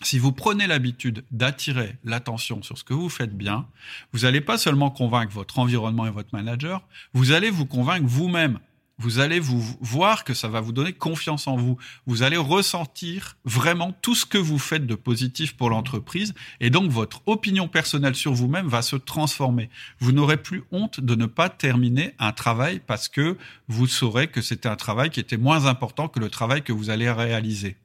Si 0.00 0.18
vous 0.18 0.32
prenez 0.32 0.66
l'habitude 0.66 1.22
d'attirer 1.30 1.98
l'attention 2.02 2.62
sur 2.62 2.78
ce 2.78 2.84
que 2.84 2.94
vous 2.94 3.10
faites 3.10 3.36
bien, 3.36 3.66
vous 4.14 4.20
n'allez 4.20 4.40
pas 4.40 4.56
seulement 4.56 4.90
convaincre 4.90 5.34
votre 5.34 5.58
environnement 5.58 6.06
et 6.06 6.10
votre 6.10 6.34
manager, 6.34 6.80
vous 7.12 7.32
allez 7.32 7.50
vous 7.50 7.66
convaincre 7.66 8.06
vous-même 8.06 8.58
vous 9.00 9.18
allez 9.18 9.40
vous 9.40 9.64
voir 9.80 10.24
que 10.24 10.34
ça 10.34 10.48
va 10.48 10.60
vous 10.60 10.72
donner 10.72 10.92
confiance 10.92 11.46
en 11.46 11.56
vous. 11.56 11.78
Vous 12.04 12.22
allez 12.22 12.36
ressentir 12.36 13.38
vraiment 13.46 13.92
tout 14.02 14.14
ce 14.14 14.26
que 14.26 14.36
vous 14.36 14.58
faites 14.58 14.86
de 14.86 14.94
positif 14.94 15.56
pour 15.56 15.70
l'entreprise 15.70 16.34
et 16.60 16.68
donc 16.68 16.90
votre 16.90 17.22
opinion 17.24 17.66
personnelle 17.66 18.14
sur 18.14 18.34
vous-même 18.34 18.68
va 18.68 18.82
se 18.82 18.96
transformer. 18.96 19.70
Vous 20.00 20.12
n'aurez 20.12 20.36
plus 20.36 20.64
honte 20.70 21.00
de 21.00 21.14
ne 21.14 21.24
pas 21.24 21.48
terminer 21.48 22.14
un 22.18 22.32
travail 22.32 22.78
parce 22.86 23.08
que 23.08 23.38
vous 23.68 23.86
saurez 23.86 24.28
que 24.28 24.42
c'était 24.42 24.68
un 24.68 24.76
travail 24.76 25.08
qui 25.08 25.18
était 25.18 25.38
moins 25.38 25.64
important 25.64 26.06
que 26.06 26.20
le 26.20 26.28
travail 26.28 26.62
que 26.62 26.74
vous 26.74 26.90
allez 26.90 27.10
réaliser. 27.10 27.78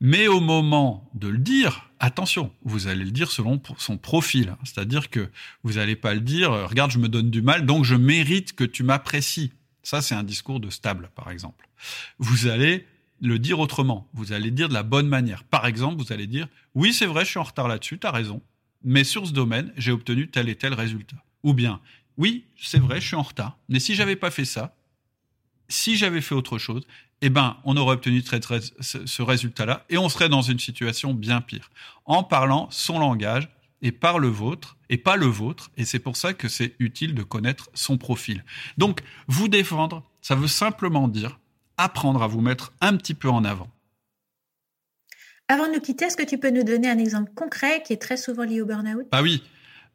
Mais 0.00 0.28
au 0.28 0.40
moment 0.40 1.10
de 1.12 1.28
le 1.28 1.38
dire, 1.38 1.90
attention, 2.00 2.50
vous 2.64 2.86
allez 2.86 3.04
le 3.04 3.10
dire 3.10 3.30
selon 3.30 3.60
son 3.76 3.98
profil. 3.98 4.56
C'est-à-dire 4.64 5.10
que 5.10 5.28
vous 5.62 5.74
n'allez 5.74 5.94
pas 5.94 6.14
le 6.14 6.20
dire, 6.20 6.52
regarde, 6.70 6.90
je 6.90 6.98
me 6.98 7.08
donne 7.08 7.30
du 7.30 7.42
mal, 7.42 7.66
donc 7.66 7.84
je 7.84 7.96
mérite 7.96 8.54
que 8.54 8.64
tu 8.64 8.82
m'apprécies. 8.82 9.52
Ça, 9.82 10.00
c'est 10.02 10.14
un 10.14 10.22
discours 10.22 10.60
de 10.60 10.70
stable, 10.70 11.10
par 11.14 11.30
exemple. 11.30 11.68
Vous 12.18 12.46
allez 12.46 12.86
le 13.20 13.38
dire 13.38 13.60
autrement. 13.60 14.08
Vous 14.14 14.32
allez 14.32 14.50
dire 14.50 14.68
de 14.68 14.74
la 14.74 14.82
bonne 14.82 15.08
manière. 15.08 15.44
Par 15.44 15.66
exemple, 15.66 16.02
vous 16.02 16.12
allez 16.12 16.26
dire, 16.26 16.48
oui, 16.74 16.92
c'est 16.92 17.06
vrai, 17.06 17.24
je 17.24 17.30
suis 17.30 17.38
en 17.38 17.44
retard 17.44 17.68
là-dessus, 17.68 17.98
tu 17.98 18.06
as 18.06 18.10
raison, 18.10 18.42
mais 18.84 19.04
sur 19.04 19.26
ce 19.26 19.32
domaine, 19.32 19.72
j'ai 19.76 19.92
obtenu 19.92 20.28
tel 20.28 20.48
et 20.48 20.56
tel 20.56 20.74
résultat. 20.74 21.16
Ou 21.42 21.54
bien, 21.54 21.80
oui, 22.18 22.44
c'est 22.60 22.80
vrai, 22.80 23.00
je 23.00 23.06
suis 23.06 23.16
en 23.16 23.22
retard, 23.22 23.56
mais 23.68 23.80
si 23.80 23.94
j'avais 23.94 24.16
pas 24.16 24.30
fait 24.30 24.44
ça, 24.44 24.74
si 25.68 25.96
j'avais 25.96 26.20
fait 26.20 26.34
autre 26.34 26.58
chose, 26.58 26.82
eh 27.22 27.30
ben, 27.30 27.56
on 27.64 27.76
aurait 27.76 27.94
obtenu 27.94 28.22
très, 28.22 28.40
très, 28.40 28.60
ce 28.80 29.22
résultat-là 29.22 29.86
et 29.88 29.96
on 29.96 30.08
serait 30.08 30.28
dans 30.28 30.42
une 30.42 30.58
situation 30.58 31.14
bien 31.14 31.40
pire. 31.40 31.70
En 32.04 32.24
parlant 32.24 32.68
son 32.70 32.98
langage 32.98 33.48
et 33.82 33.92
par 33.92 34.18
le 34.18 34.28
vôtre 34.28 34.76
et 34.88 34.96
pas 34.96 35.16
le 35.16 35.26
vôtre. 35.26 35.70
Et 35.76 35.84
c'est 35.84 35.98
pour 35.98 36.16
ça 36.16 36.32
que 36.32 36.48
c'est 36.48 36.74
utile 36.78 37.14
de 37.14 37.22
connaître 37.22 37.68
son 37.74 37.98
profil. 37.98 38.44
Donc, 38.78 39.00
vous 39.26 39.48
défendre, 39.48 40.04
ça 40.20 40.34
veut 40.34 40.48
simplement 40.48 41.08
dire 41.08 41.38
apprendre 41.76 42.22
à 42.22 42.26
vous 42.26 42.40
mettre 42.40 42.72
un 42.80 42.96
petit 42.96 43.14
peu 43.14 43.28
en 43.28 43.44
avant. 43.44 43.68
Avant 45.48 45.66
de 45.66 45.74
nous 45.74 45.80
quitter, 45.80 46.06
est-ce 46.06 46.16
que 46.16 46.22
tu 46.22 46.38
peux 46.38 46.50
nous 46.50 46.62
donner 46.62 46.88
un 46.88 46.98
exemple 46.98 47.32
concret 47.34 47.82
qui 47.84 47.92
est 47.92 48.00
très 48.00 48.16
souvent 48.16 48.44
lié 48.44 48.62
au 48.62 48.66
burn-out? 48.66 49.06
Ah 49.10 49.22
oui. 49.22 49.42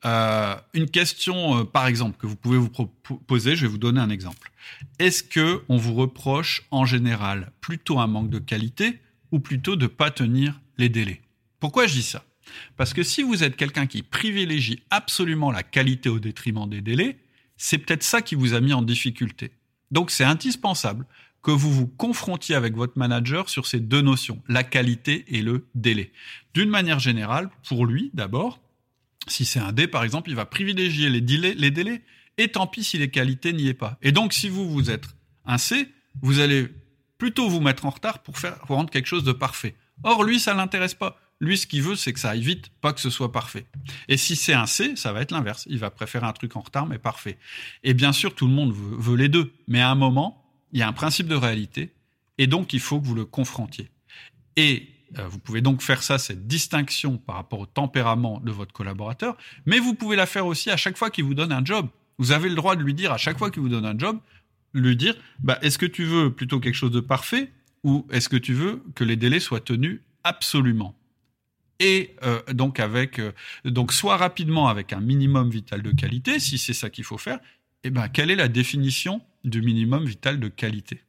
Euh, 0.05 0.55
une 0.73 0.89
question, 0.89 1.59
euh, 1.59 1.63
par 1.63 1.87
exemple, 1.87 2.17
que 2.19 2.27
vous 2.27 2.35
pouvez 2.35 2.57
vous 2.57 2.69
poser, 2.69 3.55
je 3.55 3.63
vais 3.63 3.67
vous 3.67 3.79
donner 3.79 3.99
un 3.99 4.09
exemple. 4.09 4.51
Est-ce 4.99 5.23
que 5.23 5.63
on 5.69 5.77
vous 5.77 5.95
reproche 5.95 6.67
en 6.69 6.85
général 6.85 7.51
plutôt 7.61 7.97
un 7.99 8.07
manque 8.07 8.29
de 8.29 8.39
qualité 8.39 8.99
ou 9.31 9.39
plutôt 9.39 9.75
de 9.75 9.87
pas 9.87 10.11
tenir 10.11 10.59
les 10.77 10.89
délais? 10.89 11.21
Pourquoi 11.59 11.87
je 11.87 11.93
dis 11.93 12.03
ça? 12.03 12.23
Parce 12.75 12.93
que 12.93 13.03
si 13.03 13.23
vous 13.23 13.43
êtes 13.43 13.55
quelqu'un 13.55 13.87
qui 13.87 14.03
privilégie 14.03 14.81
absolument 14.89 15.51
la 15.51 15.63
qualité 15.63 16.09
au 16.09 16.19
détriment 16.19 16.69
des 16.69 16.81
délais, 16.81 17.17
c'est 17.57 17.77
peut-être 17.77 18.03
ça 18.03 18.21
qui 18.21 18.35
vous 18.35 18.53
a 18.53 18.61
mis 18.61 18.73
en 18.73 18.81
difficulté. 18.81 19.51
Donc 19.91 20.11
c'est 20.11 20.23
indispensable 20.23 21.05
que 21.41 21.51
vous 21.51 21.71
vous 21.71 21.87
confrontiez 21.87 22.55
avec 22.55 22.75
votre 22.75 22.97
manager 22.97 23.49
sur 23.49 23.67
ces 23.67 23.79
deux 23.79 24.01
notions, 24.01 24.41
la 24.47 24.63
qualité 24.63 25.25
et 25.29 25.41
le 25.41 25.67
délai. 25.75 26.11
D'une 26.53 26.69
manière 26.69 26.99
générale, 26.99 27.49
pour 27.67 27.85
lui 27.85 28.11
d'abord, 28.13 28.59
si 29.27 29.45
c'est 29.45 29.59
un 29.59 29.71
D, 29.71 29.87
par 29.87 30.03
exemple, 30.03 30.29
il 30.29 30.35
va 30.35 30.45
privilégier 30.45 31.09
les 31.09 31.21
délais, 31.21 32.01
et 32.37 32.49
tant 32.49 32.67
pis 32.67 32.83
si 32.83 32.97
les 32.97 33.09
qualités 33.09 33.53
n'y 33.53 33.67
est 33.67 33.73
pas. 33.73 33.97
Et 34.01 34.11
donc, 34.11 34.33
si 34.33 34.49
vous, 34.49 34.69
vous 34.69 34.89
êtes 34.89 35.05
un 35.45 35.57
C, 35.57 35.89
vous 36.21 36.39
allez 36.39 36.67
plutôt 37.17 37.49
vous 37.49 37.59
mettre 37.59 37.85
en 37.85 37.89
retard 37.89 38.19
pour 38.19 38.37
faire, 38.37 38.59
rendre 38.61 38.89
quelque 38.89 39.07
chose 39.07 39.23
de 39.23 39.31
parfait. 39.31 39.75
Or, 40.03 40.23
lui, 40.23 40.39
ça 40.39 40.53
l'intéresse 40.53 40.93
pas. 40.93 41.19
Lui, 41.39 41.57
ce 41.57 41.67
qu'il 41.67 41.83
veut, 41.83 41.95
c'est 41.95 42.13
que 42.13 42.19
ça 42.19 42.31
aille 42.31 42.41
vite, 42.41 42.71
pas 42.81 42.93
que 42.93 42.99
ce 42.99 43.09
soit 43.09 43.31
parfait. 43.31 43.67
Et 44.07 44.17
si 44.17 44.35
c'est 44.35 44.53
un 44.53 44.65
C, 44.65 44.95
ça 44.95 45.13
va 45.13 45.21
être 45.21 45.31
l'inverse. 45.31 45.67
Il 45.69 45.77
va 45.77 45.91
préférer 45.91 46.25
un 46.25 46.33
truc 46.33 46.55
en 46.55 46.61
retard, 46.61 46.87
mais 46.87 46.97
parfait. 46.97 47.37
Et 47.83 47.93
bien 47.93 48.11
sûr, 48.11 48.33
tout 48.33 48.47
le 48.47 48.53
monde 48.53 48.73
veut 48.73 49.15
les 49.15 49.29
deux. 49.29 49.53
Mais 49.67 49.79
à 49.79 49.91
un 49.91 49.95
moment, 49.95 50.43
il 50.71 50.79
y 50.79 50.81
a 50.81 50.87
un 50.87 50.93
principe 50.93 51.27
de 51.27 51.35
réalité, 51.35 51.93
et 52.37 52.47
donc 52.47 52.73
il 52.73 52.79
faut 52.79 52.99
que 52.99 53.05
vous 53.05 53.15
le 53.15 53.25
confrontiez. 53.25 53.89
Et 54.55 54.89
euh, 55.17 55.27
vous 55.27 55.39
pouvez 55.39 55.61
donc 55.61 55.81
faire 55.81 56.03
ça, 56.03 56.17
cette 56.17 56.47
distinction 56.47 57.17
par 57.17 57.35
rapport 57.35 57.59
au 57.59 57.65
tempérament 57.65 58.39
de 58.41 58.51
votre 58.51 58.73
collaborateur, 58.73 59.37
mais 59.65 59.79
vous 59.79 59.93
pouvez 59.93 60.15
la 60.15 60.25
faire 60.25 60.45
aussi 60.45 60.69
à 60.69 60.77
chaque 60.77 60.97
fois 60.97 61.09
qu'il 61.09 61.23
vous 61.23 61.33
donne 61.33 61.51
un 61.51 61.63
job. 61.63 61.87
Vous 62.17 62.31
avez 62.31 62.49
le 62.49 62.55
droit 62.55 62.75
de 62.75 62.83
lui 62.83 62.93
dire 62.93 63.11
à 63.11 63.17
chaque 63.17 63.37
fois 63.37 63.51
qu'il 63.51 63.61
vous 63.61 63.69
donne 63.69 63.85
un 63.85 63.97
job, 63.97 64.19
lui 64.73 64.95
dire, 64.95 65.15
bah, 65.39 65.57
est-ce 65.61 65.77
que 65.77 65.85
tu 65.85 66.03
veux 66.03 66.33
plutôt 66.33 66.59
quelque 66.59 66.75
chose 66.75 66.91
de 66.91 66.99
parfait 66.99 67.51
ou 67.83 68.05
est-ce 68.11 68.27
que 68.27 68.37
tu 68.37 68.53
veux 68.53 68.83
que 68.95 69.03
les 69.03 69.15
délais 69.15 69.39
soient 69.39 69.61
tenus 69.61 70.01
absolument? 70.23 70.95
Et 71.79 72.15
euh, 72.23 72.41
donc 72.53 72.79
avec 72.79 73.19
euh, 73.19 73.31
donc 73.65 73.93
soit 73.93 74.17
rapidement 74.17 74.67
avec 74.67 74.93
un 74.93 74.99
minimum 74.99 75.49
vital 75.49 75.81
de 75.81 75.91
qualité 75.91 76.39
si 76.39 76.57
c'est 76.57 76.73
ça 76.73 76.89
qu'il 76.89 77.03
faut 77.03 77.17
faire 77.17 77.39
et 77.83 77.89
ben 77.89 78.07
quelle 78.09 78.31
est 78.31 78.35
la 78.35 78.47
définition 78.47 79.21
du 79.43 79.61
minimum 79.61 80.05
vital 80.05 80.39
de 80.39 80.47
qualité? 80.47 81.01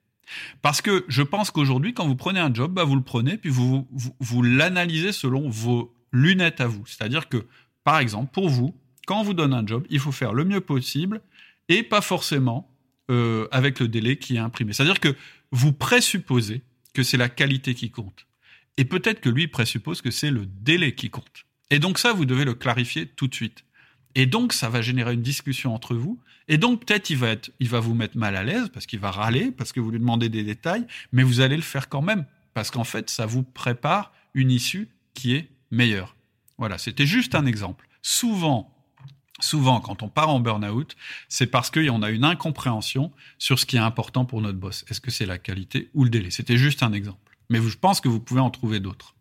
Parce 0.62 0.82
que 0.82 1.04
je 1.08 1.22
pense 1.22 1.50
qu'aujourd'hui, 1.50 1.94
quand 1.94 2.06
vous 2.06 2.16
prenez 2.16 2.40
un 2.40 2.52
job, 2.52 2.72
bah 2.72 2.84
vous 2.84 2.96
le 2.96 3.02
prenez, 3.02 3.36
puis 3.36 3.50
vous, 3.50 3.88
vous, 4.20 4.42
l'analysez 4.42 5.12
selon 5.12 5.48
vos 5.48 5.94
lunettes 6.12 6.60
à 6.60 6.66
vous. 6.66 6.84
C'est-à-dire 6.86 7.28
que, 7.28 7.46
par 7.82 7.98
exemple, 7.98 8.30
pour 8.32 8.48
vous, 8.48 8.74
quand 9.06 9.20
on 9.20 9.22
vous 9.24 9.34
donne 9.34 9.54
un 9.54 9.66
job, 9.66 9.86
il 9.90 9.98
faut 9.98 10.12
faire 10.12 10.34
le 10.34 10.44
mieux 10.44 10.60
possible 10.60 11.20
et 11.68 11.82
pas 11.82 12.00
forcément 12.00 12.70
euh, 13.10 13.48
avec 13.50 13.80
le 13.80 13.88
délai 13.88 14.18
qui 14.18 14.36
est 14.36 14.40
imprimé. 14.40 14.72
C'est-à-dire 14.72 15.00
que 15.00 15.14
vous 15.50 15.72
présupposez 15.72 16.62
que 16.92 17.02
c'est 17.02 17.16
la 17.16 17.28
qualité 17.28 17.74
qui 17.74 17.90
compte. 17.90 18.27
Et 18.78 18.86
peut-être 18.86 19.20
que 19.20 19.28
lui 19.28 19.48
présuppose 19.48 20.00
que 20.00 20.10
c'est 20.10 20.30
le 20.30 20.46
délai 20.46 20.94
qui 20.94 21.10
compte. 21.10 21.44
Et 21.68 21.78
donc 21.78 21.98
ça, 21.98 22.14
vous 22.14 22.24
devez 22.24 22.46
le 22.46 22.54
clarifier 22.54 23.06
tout 23.06 23.28
de 23.28 23.34
suite. 23.34 23.64
Et 24.14 24.26
donc, 24.26 24.52
ça 24.52 24.68
va 24.68 24.80
générer 24.80 25.12
une 25.12 25.22
discussion 25.22 25.74
entre 25.74 25.94
vous. 25.94 26.18
Et 26.48 26.56
donc, 26.56 26.84
peut-être, 26.84 27.10
il 27.10 27.18
va 27.18 27.34
il 27.60 27.68
va 27.68 27.78
vous 27.78 27.94
mettre 27.94 28.16
mal 28.16 28.36
à 28.36 28.42
l'aise 28.42 28.68
parce 28.72 28.86
qu'il 28.86 28.98
va 28.98 29.10
râler, 29.10 29.50
parce 29.50 29.72
que 29.72 29.80
vous 29.80 29.90
lui 29.90 29.98
demandez 29.98 30.28
des 30.28 30.42
détails, 30.42 30.86
mais 31.12 31.22
vous 31.22 31.40
allez 31.40 31.56
le 31.56 31.62
faire 31.62 31.88
quand 31.88 32.02
même. 32.02 32.24
Parce 32.54 32.70
qu'en 32.70 32.84
fait, 32.84 33.10
ça 33.10 33.26
vous 33.26 33.42
prépare 33.42 34.12
une 34.34 34.50
issue 34.50 34.88
qui 35.14 35.34
est 35.34 35.50
meilleure. 35.70 36.16
Voilà. 36.56 36.78
C'était 36.78 37.06
juste 37.06 37.34
un 37.34 37.46
exemple. 37.46 37.86
Souvent, 38.02 38.74
Souvent, 39.40 39.80
quand 39.80 40.02
on 40.02 40.08
part 40.08 40.30
en 40.30 40.40
burn-out, 40.40 40.96
c'est 41.28 41.46
parce 41.46 41.70
qu'on 41.70 42.02
a 42.02 42.10
une 42.10 42.24
incompréhension 42.24 43.12
sur 43.38 43.56
ce 43.60 43.66
qui 43.66 43.76
est 43.76 43.78
important 43.78 44.24
pour 44.24 44.40
notre 44.40 44.58
boss. 44.58 44.84
Est-ce 44.90 45.00
que 45.00 45.12
c'est 45.12 45.26
la 45.26 45.38
qualité 45.38 45.90
ou 45.94 46.02
le 46.02 46.10
délai? 46.10 46.32
C'était 46.32 46.56
juste 46.56 46.82
un 46.82 46.92
exemple. 46.92 47.27
Mais 47.50 47.60
je 47.60 47.78
pense 47.78 48.00
que 48.00 48.08
vous 48.08 48.20
pouvez 48.20 48.40
en 48.40 48.50
trouver 48.50 48.80
d'autres. 48.80 49.14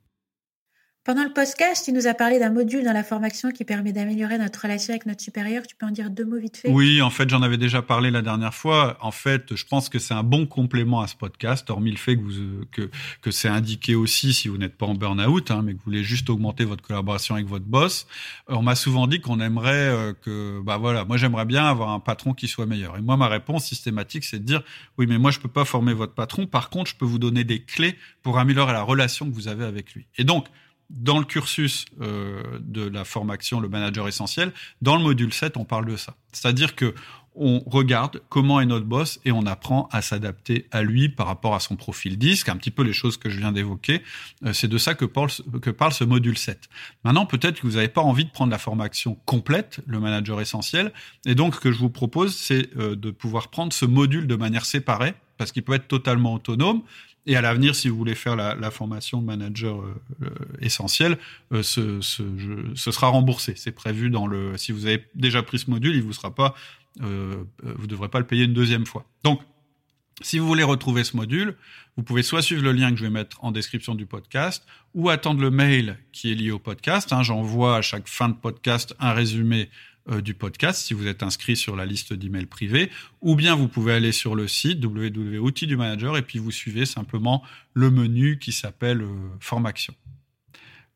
Pendant 1.08 1.24
le 1.24 1.32
podcast, 1.32 1.86
tu 1.86 1.94
nous 1.94 2.06
as 2.06 2.14
parlé 2.14 2.38
d'un 2.38 2.50
module 2.50 2.84
dans 2.84 2.92
la 2.92 3.02
formation 3.02 3.52
qui 3.52 3.64
permet 3.64 3.94
d'améliorer 3.94 4.38
notre 4.38 4.62
relation 4.62 4.92
avec 4.92 5.06
notre 5.06 5.22
supérieur. 5.22 5.66
Tu 5.66 5.74
peux 5.74 5.86
en 5.86 5.92
dire 5.92 6.10
deux 6.10 6.26
mots 6.26 6.38
vite 6.38 6.58
fait? 6.58 6.70
Oui, 6.70 7.02
en 7.02 7.10
fait, 7.10 7.30
j'en 7.30 7.42
avais 7.44 7.56
déjà 7.56 7.82
parlé 7.82 8.12
la 8.12 8.22
dernière 8.22 8.54
fois. 8.54 8.98
En 9.00 9.12
fait, 9.12 9.56
je 9.56 9.64
pense 9.64 9.88
que 9.88 10.00
c'est 10.00 10.14
un 10.14 10.24
bon 10.24 10.46
complément 10.46 11.00
à 11.00 11.08
ce 11.08 11.16
podcast, 11.16 11.70
hormis 11.70 11.92
le 11.92 11.98
fait 11.98 12.18
que, 12.18 12.66
que, 12.74 12.90
que 13.22 13.32
c'est 13.32 13.48
indiqué 13.48 13.96
aussi 13.96 14.34
si 14.34 14.50
vous 14.50 14.58
n'êtes 14.58 14.78
pas 14.78 14.86
en 14.86 14.96
burn-out, 14.96 15.50
hein, 15.50 15.62
mais 15.64 15.76
que 15.76 15.78
vous 15.78 15.86
voulez 15.86 16.04
juste 16.04 16.30
augmenter 16.30 16.66
votre 16.66 16.84
collaboration 16.84 17.36
avec 17.36 17.48
votre 17.48 17.64
boss. 17.64 18.06
On 18.50 18.62
m'a 18.62 18.76
souvent 18.76 19.08
dit 19.08 19.22
qu'on 19.22 19.40
aimerait 19.40 19.72
euh, 19.72 20.12
que, 20.12 20.60
bah 20.62 20.76
voilà, 20.76 21.06
moi 21.06 21.16
j'aimerais 21.16 21.46
bien 21.46 21.64
avoir 21.64 21.92
un 21.92 22.02
patron 22.02 22.34
qui 22.34 22.50
soit 22.50 22.66
meilleur. 22.66 22.98
Et 22.98 23.02
moi, 23.02 23.16
ma 23.16 23.30
réponse 23.30 23.64
systématique, 23.64 24.26
c'est 24.26 24.40
de 24.40 24.44
dire, 24.44 24.62
oui, 24.98 25.06
mais 25.08 25.20
moi 25.20 25.32
je 25.32 25.40
peux 25.40 25.48
pas 25.48 25.64
former 25.64 25.94
votre 25.94 26.16
patron. 26.16 26.48
Par 26.48 26.70
contre, 26.70 26.92
je 26.92 26.98
peux 26.98 27.06
vous 27.06 27.18
donner 27.18 27.46
des 27.46 27.64
clés 27.64 27.96
pour 28.24 28.40
améliorer 28.40 28.74
la 28.74 28.84
relation 28.84 29.26
que 29.26 29.34
vous 29.34 29.48
avez 29.48 29.64
avec 29.64 29.94
lui. 29.94 30.06
Et 30.18 30.26
donc, 30.26 30.48
dans 30.90 31.20
le 31.20 31.26
cursus 31.26 31.86
euh, 32.02 32.42
de 32.62 32.88
la 32.88 33.04
formation, 33.04 33.60
le 33.60 33.70
manager 33.70 34.08
essentiel, 34.08 34.54
dans 34.82 34.96
le 34.96 35.04
module 35.04 35.34
7, 35.34 35.58
on 35.58 35.66
parle 35.66 35.86
de 35.86 35.98
ça. 35.98 36.16
C'est-à-dire 36.32 36.76
que 36.76 36.94
on 37.38 37.60
regarde 37.68 38.22
comment 38.30 38.60
est 38.60 38.66
notre 38.66 38.86
boss 38.86 39.20
et 39.24 39.32
on 39.32 39.46
apprend 39.46 39.88
à 39.92 40.02
s'adapter 40.02 40.68
à 40.72 40.82
lui 40.82 41.08
par 41.08 41.28
rapport 41.28 41.54
à 41.54 41.60
son 41.60 41.76
profil 41.76 42.18
disque, 42.18 42.50
un 42.50 42.58
petit 42.58 42.72
peu 42.72 42.82
les 42.82 42.94
choses 42.94 43.18
que 43.18 43.30
je 43.30 43.38
viens 43.38 43.52
d'évoquer. 43.52 44.02
Euh, 44.46 44.54
c'est 44.54 44.68
de 44.68 44.78
ça 44.78 44.96
que 44.96 45.06
parle, 45.06 45.30
que 45.62 45.70
parle 45.70 45.94
ce 45.94 46.04
module 46.04 46.38
7. 46.38 46.68
Maintenant, 47.04 47.26
peut-être 47.26 47.62
que 47.62 47.68
vous 47.68 47.76
n'avez 47.76 47.88
pas 47.88 48.02
envie 48.02 48.26
de 48.26 48.32
prendre 48.32 48.52
la 48.52 48.58
formation 48.58 49.16
complète, 49.26 49.82
le 49.86 50.00
manager 50.00 50.42
essentiel, 50.42 50.92
et 51.26 51.36
donc 51.36 51.56
ce 51.56 51.60
que 51.60 51.72
je 51.72 51.78
vous 51.78 51.92
propose, 51.92 52.36
c'est 52.36 52.76
euh, 52.78 52.96
de 52.96 53.12
pouvoir 53.12 53.50
prendre 53.50 53.72
ce 53.72 53.86
module 53.86 54.26
de 54.26 54.36
manière 54.36 54.66
séparée, 54.66 55.14
parce 55.38 55.52
qu'il 55.52 55.64
peut 55.64 55.74
être 55.74 55.88
totalement 55.88 56.34
autonome, 56.34 56.82
et 57.28 57.36
à 57.36 57.42
l'avenir, 57.42 57.76
si 57.76 57.90
vous 57.90 57.98
voulez 57.98 58.16
faire 58.16 58.38
la, 58.38 58.72
formation 58.72 59.22
de 59.22 59.26
manager 59.26 59.82
euh, 59.82 60.02
euh, 60.24 60.30
essentiel, 60.62 61.18
euh, 61.52 61.62
ce, 61.62 62.00
sera 62.74 63.08
remboursé. 63.10 63.54
C'est 63.58 63.74
prévu 63.74 64.10
dans 64.10 64.28
le. 64.28 64.58
Si 64.58 64.72
vous 64.72 64.86
avez 64.86 65.06
déjà 65.14 65.44
pris 65.44 65.60
ce 65.60 65.70
module, 65.70 65.94
il 65.94 66.02
vous 66.02 66.14
sera 66.14 66.34
pas. 66.34 66.56
vous 67.00 67.88
devrez 67.88 68.08
pas 68.08 68.20
le 68.20 68.26
payer 68.26 68.46
une 68.46 68.54
deuxième 68.54 68.86
fois. 68.86 69.06
Donc, 69.26 69.42
si 70.22 70.40
vous 70.40 70.48
voulez 70.48 70.64
retrouver 70.64 71.04
ce 71.04 71.18
module, 71.18 71.58
vous 71.98 72.04
pouvez 72.04 72.24
soit 72.24 72.42
suivre 72.42 72.64
le 72.64 72.72
lien 72.72 72.92
que 72.92 72.98
je 72.98 73.04
vais 73.04 73.12
mettre 73.12 73.44
en 73.44 73.52
description 73.52 73.94
du 73.94 74.06
podcast, 74.06 74.66
ou 74.96 75.10
attendre 75.10 75.42
le 75.42 75.52
mail 75.52 76.00
qui 76.14 76.32
est 76.32 76.36
lié 76.36 76.52
au 76.52 76.60
podcast. 76.60 77.12
Hein. 77.12 77.24
J'envoie 77.24 77.76
à 77.76 77.82
chaque 77.82 78.08
fin 78.08 78.30
de 78.30 78.36
podcast 78.36 78.96
un 79.00 79.12
résumé 79.12 79.70
euh, 80.10 80.22
du 80.22 80.34
podcast 80.34 80.82
si 80.82 80.94
vous 80.94 81.08
êtes 81.08 81.24
inscrit 81.24 81.56
sur 81.56 81.76
la 81.76 81.86
liste 81.86 82.14
d'emails 82.14 82.46
privés, 82.46 82.90
ou 83.22 83.36
bien 83.36 83.56
vous 83.56 83.68
pouvez 83.68 83.94
aller 83.94 84.12
sur 84.12 84.36
le 84.36 84.48
site 84.48 84.84
www.outils 84.84 85.68
du 85.68 85.78
manager 85.78 86.18
et 86.18 86.22
puis 86.22 86.40
vous 86.40 86.52
suivez 86.52 86.86
simplement 86.86 87.44
le 87.74 87.90
menu 87.90 88.40
qui 88.40 88.52
s'appelle 88.52 89.02
euh, 89.02 89.16
Formation. 89.40 89.94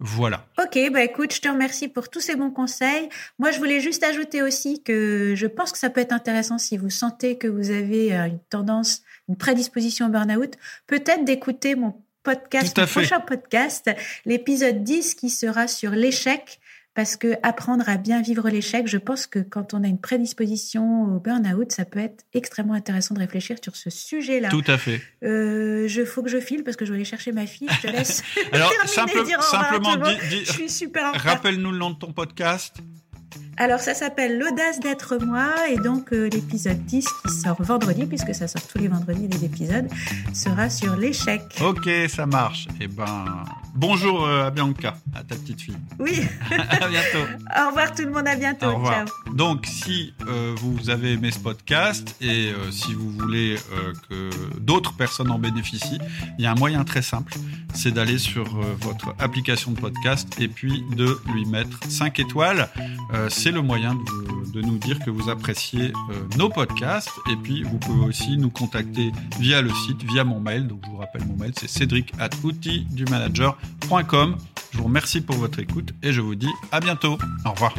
Voilà. 0.03 0.47
Ok, 0.59 0.79
bah 0.91 1.03
écoute, 1.03 1.31
je 1.31 1.41
te 1.41 1.47
remercie 1.47 1.87
pour 1.87 2.09
tous 2.09 2.21
ces 2.21 2.35
bons 2.35 2.49
conseils. 2.49 3.07
Moi, 3.37 3.51
je 3.51 3.59
voulais 3.59 3.79
juste 3.79 4.03
ajouter 4.03 4.41
aussi 4.41 4.81
que 4.81 5.35
je 5.35 5.45
pense 5.45 5.71
que 5.71 5.77
ça 5.77 5.91
peut 5.91 6.01
être 6.01 6.11
intéressant 6.11 6.57
si 6.57 6.75
vous 6.75 6.89
sentez 6.89 7.37
que 7.37 7.47
vous 7.47 7.69
avez 7.69 8.11
euh, 8.15 8.25
une 8.25 8.39
tendance, 8.49 9.03
une 9.29 9.35
prédisposition 9.35 10.07
au 10.07 10.09
burn-out, 10.09 10.55
peut-être 10.87 11.23
d'écouter 11.23 11.75
mon 11.75 12.01
podcast, 12.23 12.77
mon 12.79 12.85
prochain 12.87 13.19
podcast, 13.19 13.91
l'épisode 14.25 14.83
10 14.83 15.15
qui 15.15 15.29
sera 15.29 15.67
sur 15.67 15.91
l'échec 15.91 16.59
parce 16.93 17.15
que 17.15 17.35
apprendre 17.41 17.87
à 17.87 17.97
bien 17.97 18.21
vivre 18.21 18.49
l'échec, 18.49 18.87
je 18.87 18.97
pense 18.97 19.25
que 19.25 19.39
quand 19.39 19.73
on 19.73 19.83
a 19.83 19.87
une 19.87 19.99
prédisposition 19.99 21.03
au 21.03 21.19
burn-out, 21.19 21.71
ça 21.71 21.85
peut 21.85 21.99
être 21.99 22.25
extrêmement 22.33 22.73
intéressant 22.73 23.15
de 23.15 23.19
réfléchir 23.19 23.57
sur 23.63 23.75
ce 23.75 23.89
sujet-là. 23.89 24.49
Tout 24.49 24.63
à 24.67 24.77
fait. 24.77 25.01
Euh, 25.23 25.87
je 25.87 26.03
faut 26.03 26.21
que 26.21 26.29
je 26.29 26.39
file 26.39 26.63
parce 26.63 26.75
que 26.75 26.85
je 26.85 26.91
vais 26.91 26.97
aller 26.97 27.05
chercher 27.05 27.31
ma 27.31 27.45
fille. 27.45 27.69
Je 27.71 27.87
te 27.87 27.91
laisse. 27.91 28.23
Alors 28.51 28.71
simple, 28.85 29.23
simplement, 29.41 29.97
je 30.29 30.51
suis 30.51 30.69
super. 30.69 31.13
Rappelle-nous 31.13 31.71
le 31.71 31.77
nom 31.77 31.91
de 31.91 31.97
ton 31.97 32.11
podcast. 32.11 32.77
Alors 33.57 33.79
ça 33.79 33.93
s'appelle 33.93 34.39
L'audace 34.39 34.79
d'être 34.79 35.17
moi 35.17 35.53
et 35.69 35.75
donc 35.75 36.13
euh, 36.13 36.29
l'épisode 36.29 36.83
10 36.85 37.05
qui 37.05 37.33
sort 37.33 37.61
vendredi 37.61 38.05
puisque 38.05 38.33
ça 38.33 38.47
sort 38.47 38.65
tous 38.67 38.77
les 38.77 38.87
vendredis 38.87 39.27
les 39.27 39.45
épisodes 39.45 39.87
sera 40.33 40.69
sur 40.69 40.95
l'échec. 40.95 41.41
Ok, 41.61 41.89
ça 42.07 42.25
marche. 42.25 42.67
Eh 42.79 42.87
ben 42.87 43.25
bonjour 43.75 44.25
euh, 44.25 44.47
à 44.47 44.51
Bianca, 44.51 44.95
à 45.13 45.23
ta 45.23 45.35
petite 45.35 45.61
fille. 45.61 45.77
Oui. 45.99 46.21
à 46.51 46.87
bientôt. 46.87 47.27
Au 47.61 47.67
revoir 47.67 47.93
tout 47.93 48.03
le 48.03 48.11
monde, 48.11 48.27
à 48.27 48.35
bientôt. 48.35 48.67
Au 48.67 48.75
revoir. 48.75 49.05
Ciao. 49.05 49.33
Donc 49.33 49.65
si 49.67 50.13
euh, 50.27 50.55
vous 50.57 50.89
avez 50.89 51.13
aimé 51.13 51.29
ce 51.31 51.39
podcast 51.39 52.15
et 52.21 52.53
si 52.71 52.93
vous 52.93 53.11
voulez 53.11 53.57
que 54.09 54.29
d'autres 54.59 54.93
personnes 54.93 55.29
en 55.29 55.39
bénéficient, 55.39 55.99
il 56.39 56.45
y 56.45 56.47
a 56.47 56.51
un 56.51 56.55
moyen 56.55 56.83
très 56.83 57.01
simple, 57.01 57.33
c'est 57.73 57.91
d'aller 57.91 58.17
sur 58.17 58.45
votre 58.79 59.13
application 59.19 59.71
de 59.71 59.79
podcast 59.79 60.27
et 60.39 60.47
puis 60.47 60.83
de 60.95 61.19
lui 61.33 61.45
mettre 61.45 61.79
5 61.89 62.19
étoiles. 62.19 62.69
C'est 63.41 63.51
le 63.51 63.63
moyen 63.63 63.95
de, 64.53 64.61
nous 64.61 64.77
dire 64.77 64.99
que 64.99 65.09
vous 65.09 65.29
appréciez 65.29 65.93
euh, 66.11 66.37
nos 66.37 66.47
podcasts. 66.47 67.09
Et 67.31 67.35
puis, 67.35 67.63
vous 67.63 67.79
pouvez 67.79 68.05
aussi 68.05 68.37
nous 68.37 68.51
contacter 68.51 69.11
via 69.39 69.63
le 69.63 69.71
site, 69.73 70.03
via 70.03 70.23
mon 70.23 70.39
mail. 70.39 70.67
Donc, 70.67 70.81
je 70.85 70.91
vous 70.91 70.97
rappelle 70.97 71.25
mon 71.25 71.35
mail, 71.35 71.51
c'est 71.57 71.67
cédric 71.67 72.13
at 72.19 72.29
Je 74.71 74.77
vous 74.77 74.83
remercie 74.83 75.21
pour 75.21 75.37
votre 75.37 75.57
écoute 75.57 75.91
et 76.03 76.13
je 76.13 76.21
vous 76.21 76.35
dis 76.35 76.51
à 76.71 76.79
bientôt. 76.79 77.17
Au 77.43 77.51
revoir. 77.51 77.73